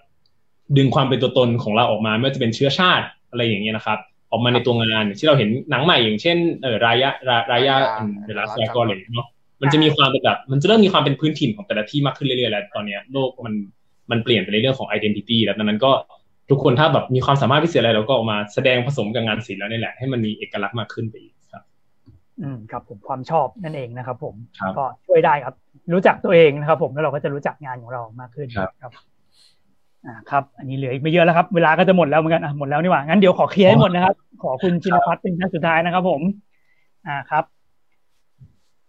[0.78, 4.00] ดึงความเป็นตัวตนของเราออกมาไม่ว่าจะเป็นเชื้อชาติ อะไรอย่างเงี้ยนะครับ
[4.32, 9.28] ออกมาในตัวงานที่เราเห็นหนังใหม่อย่างเช่นเออ Raya Raya the Last Dragon เลยเนาะ
[9.62, 13.54] มันจะมีความเป็นแบบมันจะเริ่มมีความเป็นพื้นถิ่นของแต่ละที่มากขึ้นเรื่อยๆแล้วตอนนี้โลกมัน
[14.12, 15.92] มันเปลี่ยนไปในเรื่องของ identity แล้วดังนั้นก็
[16.50, 21.64] ทุกคนถ้าแบบมีความสามารถพิเศษอะไรเราก็ออกมาแสดงผสมกับงานศิลป์แล้วนี่แหละให้มันมีเอกลักษณ์มากขึ้นไปอีกครับ
[22.42, 24.36] อืมครับผมความชอบนั่นเองนะครับ ผม
[24.78, 25.56] ก็ช่วยได้ครับ
[25.94, 28.92] รู้จักตัวเองนะครับ ผมแล้วเราก็จะรู้จักงานของเรามากขึ้นครับอ่า
[30.32, 36.22] ครับ อันนี้เหลืออีกไม่เยอะแล้วครับ เวลาก็จะหมดแล้วเหมือนกันอะหมดแล้วนี่หว่า งั้นเดี๋ยวขอเคลียร์ให้หมดนะครับ ขอคุณชินพัฒน์เป็นท่านสุดท้ายนะครับ ผม
[37.08, 37.44] อ่าครับ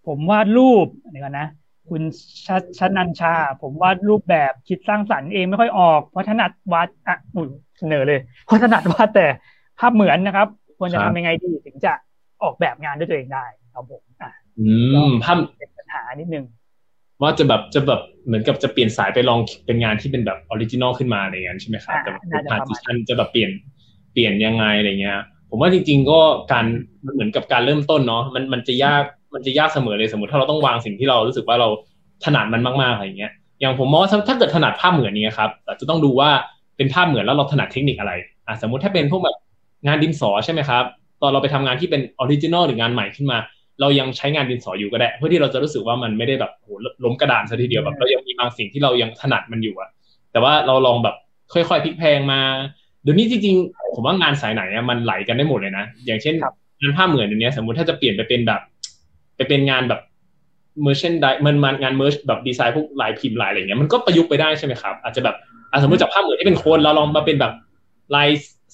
[0.06, 1.48] ผมวาดรูปเดี๋ยวกันนะ
[1.90, 2.02] คุณ
[2.46, 2.48] ช
[2.78, 7.48] ชนันชา ผมวาดรูปแบบคิดสร้างสรรค์เองไม่ค่อยออกเพราะถนัดวาดอะอุ้ย
[7.78, 9.26] เสนอเลยเพราะถนัดวาดแต่
[9.78, 10.48] ภาพเหมือนนะครับ
[10.78, 11.92] ควรจะทำยังไงดีถึงจะ
[12.42, 13.44] ออกแบบงานด้วยตัวเองได้
[13.74, 14.68] ครับผม อ่าอื
[15.08, 16.44] มภาพเป็นปัญหานิดนึง
[17.20, 23.50] ว่าจะแบบจะแบบ เหมือนกับจะเปลี่ยนสายไปลองเป็นงานที่เป็นแบบ original ขึ้นมาอะไรเงี้ยใช่ไหมครับแต่แบบ transition จะแบบเปลี่ยน
[24.12, 25.18] เปลี่ยนยังไงอะไรเงี้ย
[25.50, 26.20] ผมว่าจริง ๆ ก็
[26.52, 26.64] การ
[27.14, 29.02] เหมือนกับการเริ่มต้นเนาะมันมันจะยาก
[29.34, 31.68] มันจะยากเสมอเลยสมมติถ้าเราต้องวางสิ่งที่เรารู้สึกว่าเรา
[32.24, 35.50] ถนัดมันมากๆอะไรเงี้ยอย่างผมมองว่าถ้าเกิดถนัดภาพเหมือนนี้ครับ
[35.80, 36.30] จะต้องดูว่า
[36.76, 38.12] เป็นภาพเหมือนแล้วเราถนัดเทคนิคอะไร
[38.46, 39.36] อะสมมติถ้าเป็นพวกแบบ
[39.86, 40.84] งานดินสอใช่ไหมครับ
[41.22, 43.38] ตอนเราไปทำงานที่เป็น original หรืองานใหม่ขึ้นมา
[43.80, 46.68] เรายังใช้งานดินสออยู่ก็ได้ เพื่อที่เราจะรู้สึกว่ามันไม่ได้แบบโห
[47.04, 49.88] ล้มกระดานซะทีเดียวแบบเรายังมีบางสิ่งที่เรายังถนัดมันอยู่อะ
[50.32, 51.16] แต่ว่าเราลองแบบ
[51.52, 52.40] ค่อยๆพลิกแพลงมา
[53.02, 56.34] เดี๋ยวนี้จริงๆ ผมว่างานสายไหนอะมันไหลกันได้หมดเลยนะ อย่างเช่น
[56.80, 58.60] งานภาพเหมือนอย่างเนี้ยสมมุติถ้าจะเปลี่ยนไปเป็นแบบ
[59.36, 60.00] ไปเป็นงานแบบ
[60.82, 65.36] merchandise มันมันงาน merch แบบดีไซน์พวกลายพิมพ์ลายอะไรเงี้ยมันก็ประยุกต์ไปได้ใช่ไหมครับอาจจะแบบ
[65.82, 67.52] สมมติจากภาพเหมือนที่เป็นคนเราลองมาเป็นแบบ
[68.14, 68.28] ลาย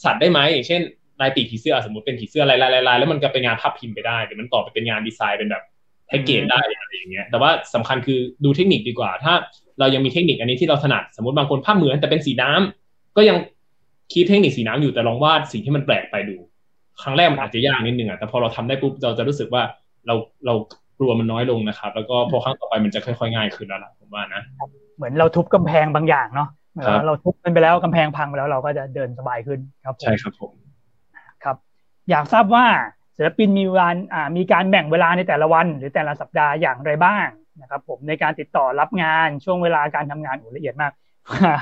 [0.04, 0.80] สัตว์ได้ไหมอย่างเช่น
[1.24, 5.62] ลายปีกผีเสื้อสมมติเป็นผีเสื้อลายลายลายแล้วมันก็เป็นงานภาพพิมพ์ไปได้หรือมันต่อไปเป็นงานดีไซน์เป็นแบบ
[6.08, 9.32] แพ็กเกจได้อะไรอย่างเงี้ย แต่ว่าสำคัญคือดูเทคนิคดีกว่า ถ้า
[9.80, 13.36] เรายังมีเทคนิคอันนี้ที่เราถนัดสมมติบางคนภาพเหมือนแต่เป็นสีน้ำก็ยัง
[14.12, 16.36] คิดเทคนิคสีน้ำอยู่แต่ลองวาดสิ่งที่มันแปลกไปดู
[17.02, 19.62] ครั้งแรกมันอาจจะยากนิดนึงอะแต่พอเราทำได้ปุ๊บเราจะรู้สึกว่า
[20.06, 20.14] เรา
[20.46, 20.54] เรา
[20.98, 24.42] กลัวมันน้อยลงนะครับ แล้วก็พอครั้งต่อไปมันจะค่อยๆง่ายขึ้นแล้วล่ะผมว่านะ
[24.96, 26.48] เหมือนเราทุบกำแพงบางอย่างเนาะ
[27.06, 30.63] เราทุบมันไปแล้วกำแพงพังไปแล้วเราก็จะเดินสบายขึ้นครับใช่ครับผมครับ
[32.10, 32.66] อยากทราบว่า
[33.16, 33.96] ศิลปินมีวัน
[34.36, 37.26] มีการแบ่งเวลาในแต่ละวัน หรือแต่ละสัปดาห์อย่างไรบ้าง
[37.60, 40.92] นะครับ ผมในการติดต่อรับงานช่วงเวลาการทำงานโอ้ละเอียดมาก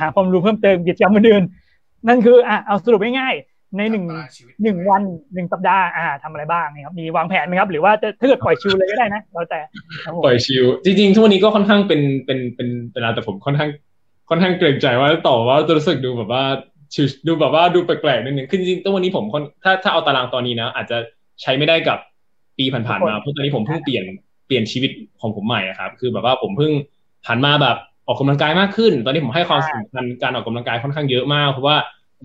[0.01, 1.45] หาความรู้เพิ่มเติมกิจกรรมอื่น
[2.09, 5.03] นั่นคืออะเอาสรุปง่ายๆในหนึ่งตารางชีวิตหนึ่งวัน
[5.35, 9.61] หนึ่งสัปดาห์อ่าทำอะไรบ้างนะครับมีวางแผนไหมครับ หรือว่าจะถ้าเกิดปล่อยชิวเลยก็ได้นะแล้วแต่
[10.05, 13.71] ครับผมปล่อยชิลจริงๆทุกวันนี้ก็ค่อนข้างเป็นเป็นเป็นเวลาแต่ผมค่อนข้าง
[14.29, 16.72] ค่อนข้างเกรงใจว่าต่อว่าจะรู้สึกดูแบบว่าชิล
[17.27, 20.99] ดูแบบว่าดูแปลกๆนิดนึงคือจริงๆทุกวันนี้ผมค่อนถ้าถ้าเอาตารางตอนนี้นะ อาจจะ
[21.43, 21.99] ใช้ไม่ได้กับ
[22.59, 24.05] ปีผ่านๆมาเพราะตอนนี้ผมเพิ่งเปลี่ยน
[24.47, 24.91] เปลี่ยนชีวิต
[25.21, 26.73] ของผมใหม่อะครับ คือแบบว่าผมเพิ่ง
[27.29, 27.77] หันมาแบบ
[28.07, 31.77] ออกกำลังกายมากขึ้น ตอนนี้ผมให้ความสำคัญการออกกำลังกายค่อนข้างเยอะมากเพราะว่า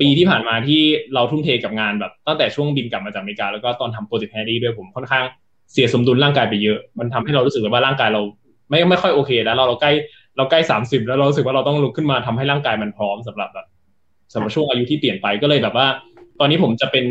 [0.02, 0.82] ปีที่ผ่านมาที่
[1.14, 5.26] เราทุ่มเทกับงานแบบตั้งแต่ช่วงบินกลับมาจากอเมริกาแล้วก็ตอนทำโปรเจกต์แฮร์รี่ด้วยผมค่อนข้าง
[5.72, 8.22] เสียสมดุลร่างกายไปเยอะ มันทำให้เรารู้สึกว่าร่างกายเรา
[8.70, 9.92] ไม่ไม่ค่อยโอเค แล้วเราเราใกล้
[10.38, 13.68] เราใกล้สามสิบแล้วเรารู้สึกว่าเราต้องลุกขึ้นมาทำให้ร่างกายมันพร้อมสำหรับแบบ
[14.34, 15.88] สำหรับช่วงอายุที่เปลี่ยนไปก็เลยแบบว่า
[16.40, 17.06] ตอนนี้ผมจะเป็น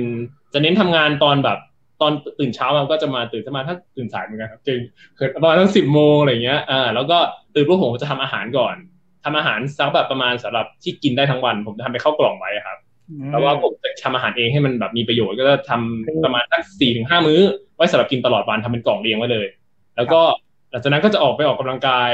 [0.52, 1.58] จะเน้นทำงานตอนแบบ
[2.00, 4.80] ตอนตื่นเช้ามาก็จะมาตื่นจะมาถ้าตื่นสายเหมือนกันครับตื่น
[5.16, 7.18] เกิดประมาณทั้งสิบโมงอะไรเงี้ยอ่าแล้วก็
[7.54, 8.76] ตื่นปุ๊บผมจะทำอาหารก่อน
[9.24, 12.78] ทำอาหารสักแบบประมาณสำหรับที่กินได้ทั้งวัน ผมจะทำไปเข้ากล่องไว้ครับ
[13.30, 17.40] แล้วว่าผมจะทำอาหารเองให้มันแบบมีประโยชน์ก็จะทำประมาณสักสี่ถึงห้ามื้อ
[17.76, 19.46] ไว้สำหรับกินตลอดวันทำเป็นกล่องเรียงไว้เลย
[19.96, 20.20] แล้วก็
[20.70, 22.10] หลังจากนั้นก็จะออกไปออกกำลังกาย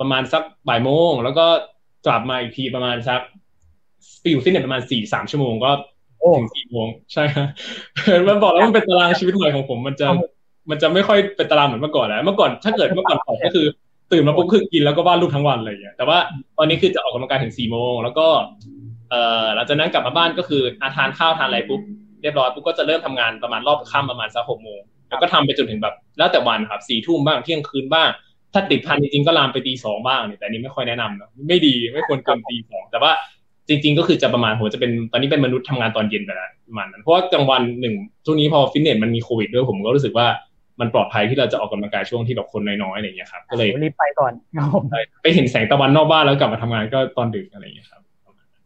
[0.00, 1.46] ประมาณสักบ่ายโมง แล้วก็
[2.06, 3.20] กลับมาอีกทีประมาณสัก
[4.20, 5.70] ไปอยู่ฟิตเนสประมาณสี่สามชั่วโมงก็
[6.20, 7.48] โอ้ถึงสี่โมงใช่ครับ
[8.28, 10.06] มันบอกแล้วมันเป็นตารางชีวิตใหม่ของผม มันจะ
[10.70, 13.66] มันจะไม่ค่อยเป็นตารางเหมือนเมื่อก่อนแล้วเมื่อก่อนถ้าเกิดเมื่อก่อนผมก็คือ
[14.12, 16.18] ตื่นมาปุ๊บคือกินแล้วก็วาดรูปทั้งวันอะไรอย่างเงี้ยแต่ว่า
[16.58, 18.26] ตอนนี้คือจะออกกำลังกายถึงสี่โมงแล้วก็
[19.10, 21.80] เอ่อหลังจากนั้นกลับมาบ้านก็คืออาทานข้าวทานอะไรปุ๊บ
[22.22, 28.08] เรียบร้อยปุ๊บก็จะเริ่มทำงานประมาณรอบค่ำประมาณสักหกโมงแล้วก็ทำไปจนถึงแบบแล้วแต่วันครับสี่ทุ่มบ้างเที่ยงคืนบ้าง
[28.52, 33.10] ถ้าติดพันจริงๆก็ลามไปตีสองบ้างเนี่ยแต่อันนี้ไม่ค่อยแนะนำนะไม่ดีไม่ควรเกินตีสองแต่ว่า
[33.68, 37.94] จริง ๆ ก็คือจะประมาณผมจะเป็นตอนนี้เป็นมนุษย์ทำงานตอนเย็นไปแล้วประมาณนั้นเพราะว่ากลางวันหนึ่ง
[38.24, 40.26] ช่วงนี้พอฟิตเนสมันมีโควิดด้วยผมก็รู้สึกว่า
[40.80, 44.84] มันปลอดภัยที่เราจะออกกำลังกายช่วงที่แบบคนน้อยๆอะไรอย่างเงี้ยครับก็เลยรีบไปก่อนครับผม
[45.22, 48.02] ไปเห็นแสงตะวันนอกบ้านแล้วกลับมาทำงานก็ตอนดึกอะไรอย่างเงี้ยครับ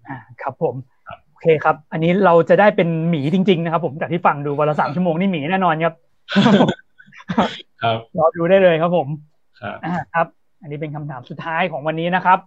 [0.08, 0.74] อ่าครับผม
[1.08, 5.94] ครับโอเคครับ อันนี้เราจะได้เป็นหมีจริง ๆ นะครับผมจากที่ฟังดูวันละสามชั่วโมงนี่หมีแน่นอนครับ
[7.82, 9.08] ครับรอดูได้เลยครับผม
[9.60, 10.26] ครับอ่าครับ
[10.62, 12.38] อันนี้เป็นคำถามสุดท้ายของวันนี้นะครับ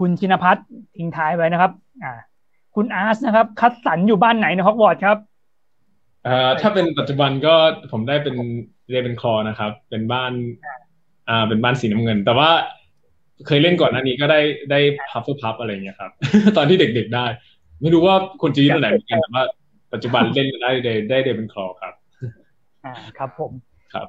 [0.00, 1.72] คุณชินพัฒน์ทิ้งท้ายไว้นะครับ
[2.02, 2.12] อ่า
[2.74, 5.16] คุณอาร์ตนะครับ คัดสรรอยู่บ้านไหนในฮอกวอตส์ครับ
[6.24, 7.54] เอ่อถ้าเป็นปัจจุบันก็
[7.92, 8.36] ผมได้เป็น
[8.90, 10.32] เรียนเป็นคลอนะครับ เป็นบ้าน
[11.28, 12.50] อ่า เป็นบ้านสีน้ำเงิน แต่ว่า
[13.46, 14.40] เคยเล่นก่อนหน้านี้ก็ได้
[14.70, 14.80] ได้
[15.10, 16.10] พับเพื่อพับอะไรอย่างเงี้ยครับ
[16.56, 17.26] ตอนที่เด็กๆได้
[17.80, 19.44] ไม่รู้ว่าคนจีนตัวไหนเหมือนกันแต่ว่า
[19.92, 21.94] ปัจจุบันเล่นได้ได้ได้เดเป็นคลอครับ
[22.84, 23.52] อ่าครับผม
[23.94, 24.08] ครับ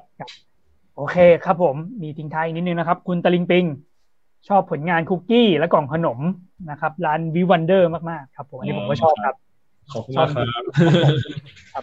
[0.96, 3.64] โอเคครับผมมีทิ้งท้ายอีกนิดนึงนะครับ คุณตะลิงปิง
[4.48, 6.18] ชอบผลงานคุกกี้และกล่องขนม
[6.70, 9.34] นะครับ ร้านวิวันเดอร์มากๆครับผมอันนี้ผมก็ชอบครับ
[9.92, 10.64] ขอบคุณมากครับ
[11.74, 11.82] ครับ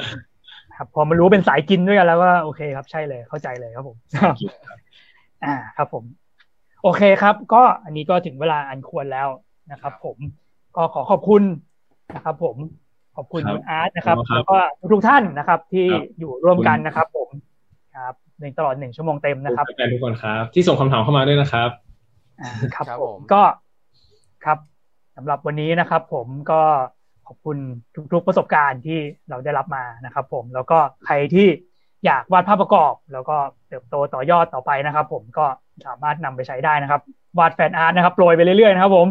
[0.77, 3.97] ครับพอมารู้ว่าเป็นสายกินด้วยกันแล้วก็โอเคครับใช่เลยเข้าใจเลยครับผม
[5.45, 6.03] อ่าครับผม
[6.83, 9.27] โอเคครับ ก็อันนี้ก็ถึงเวลาอันควรแล้ว
[9.71, 10.17] นะครับ ผม
[10.75, 11.43] ก็ขอขอบคุณ
[12.15, 12.55] นะครับ ผม
[13.15, 14.59] ขอบคุณครับคุณอาร์ตนะครับขอบคุณครับแล้วก็
[14.93, 17.29] ทุกๆท่านนะครับ ที่ครับอยู่ร่วมกันนะครับ ผม
[17.97, 21.88] ครับในตลอดหนึ่งชั่วโมงเต็มนะครับแฟนๆทุกคนครับ ที่ส่งคำถามเข้ามาด้วยนะครับอ่า
[22.75, 23.41] ครับครับผผมมก็
[24.45, 24.57] ครับ
[25.15, 26.61] สำหรับวันนี้นะครับ ผมก็
[27.27, 27.57] ขอบคุณ
[28.13, 31.47] ทุกๆประสบการณ์ที่เราได้รับมานะครับ ผมแล้วก็ใครที่
[32.05, 33.37] อยากวาดภาพประกอบ แล้วก็
[33.69, 35.45] เติบโตต่อยอดต่อไปนะครับ ผมก็
[35.87, 37.01] สามารถนำไปใช้ได้นะครับ
[37.39, 39.07] วาดแฟนอาร์ตนะครับโปรยไปเรื่อยๆนะครับ ผม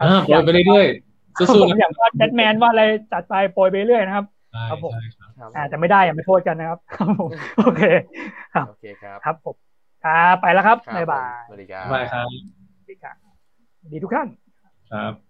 [0.00, 7.82] อ่าโปรยไปเรื่อยๆครับสู้ผมๆนะอยากวาดแบทแมนวาดอะไรจัดไปโปรยไปเรื่อยนะครับใช่ครับผมใช่ครับครับอ่าแต่ไม่ได้อย่าไปโทษกันนะครับครับผมโอเค
[8.54, 9.56] ครับโอเคครับครับผม
[10.04, 12.57] ครับไปแล้วครับครับบ๊ายบายผมสวัสดีครับบ๊ายบายครับสวัส
[13.82, 14.28] ดีครับสวัสดีทุกท่าน
[14.60, 15.27] ครับครับผม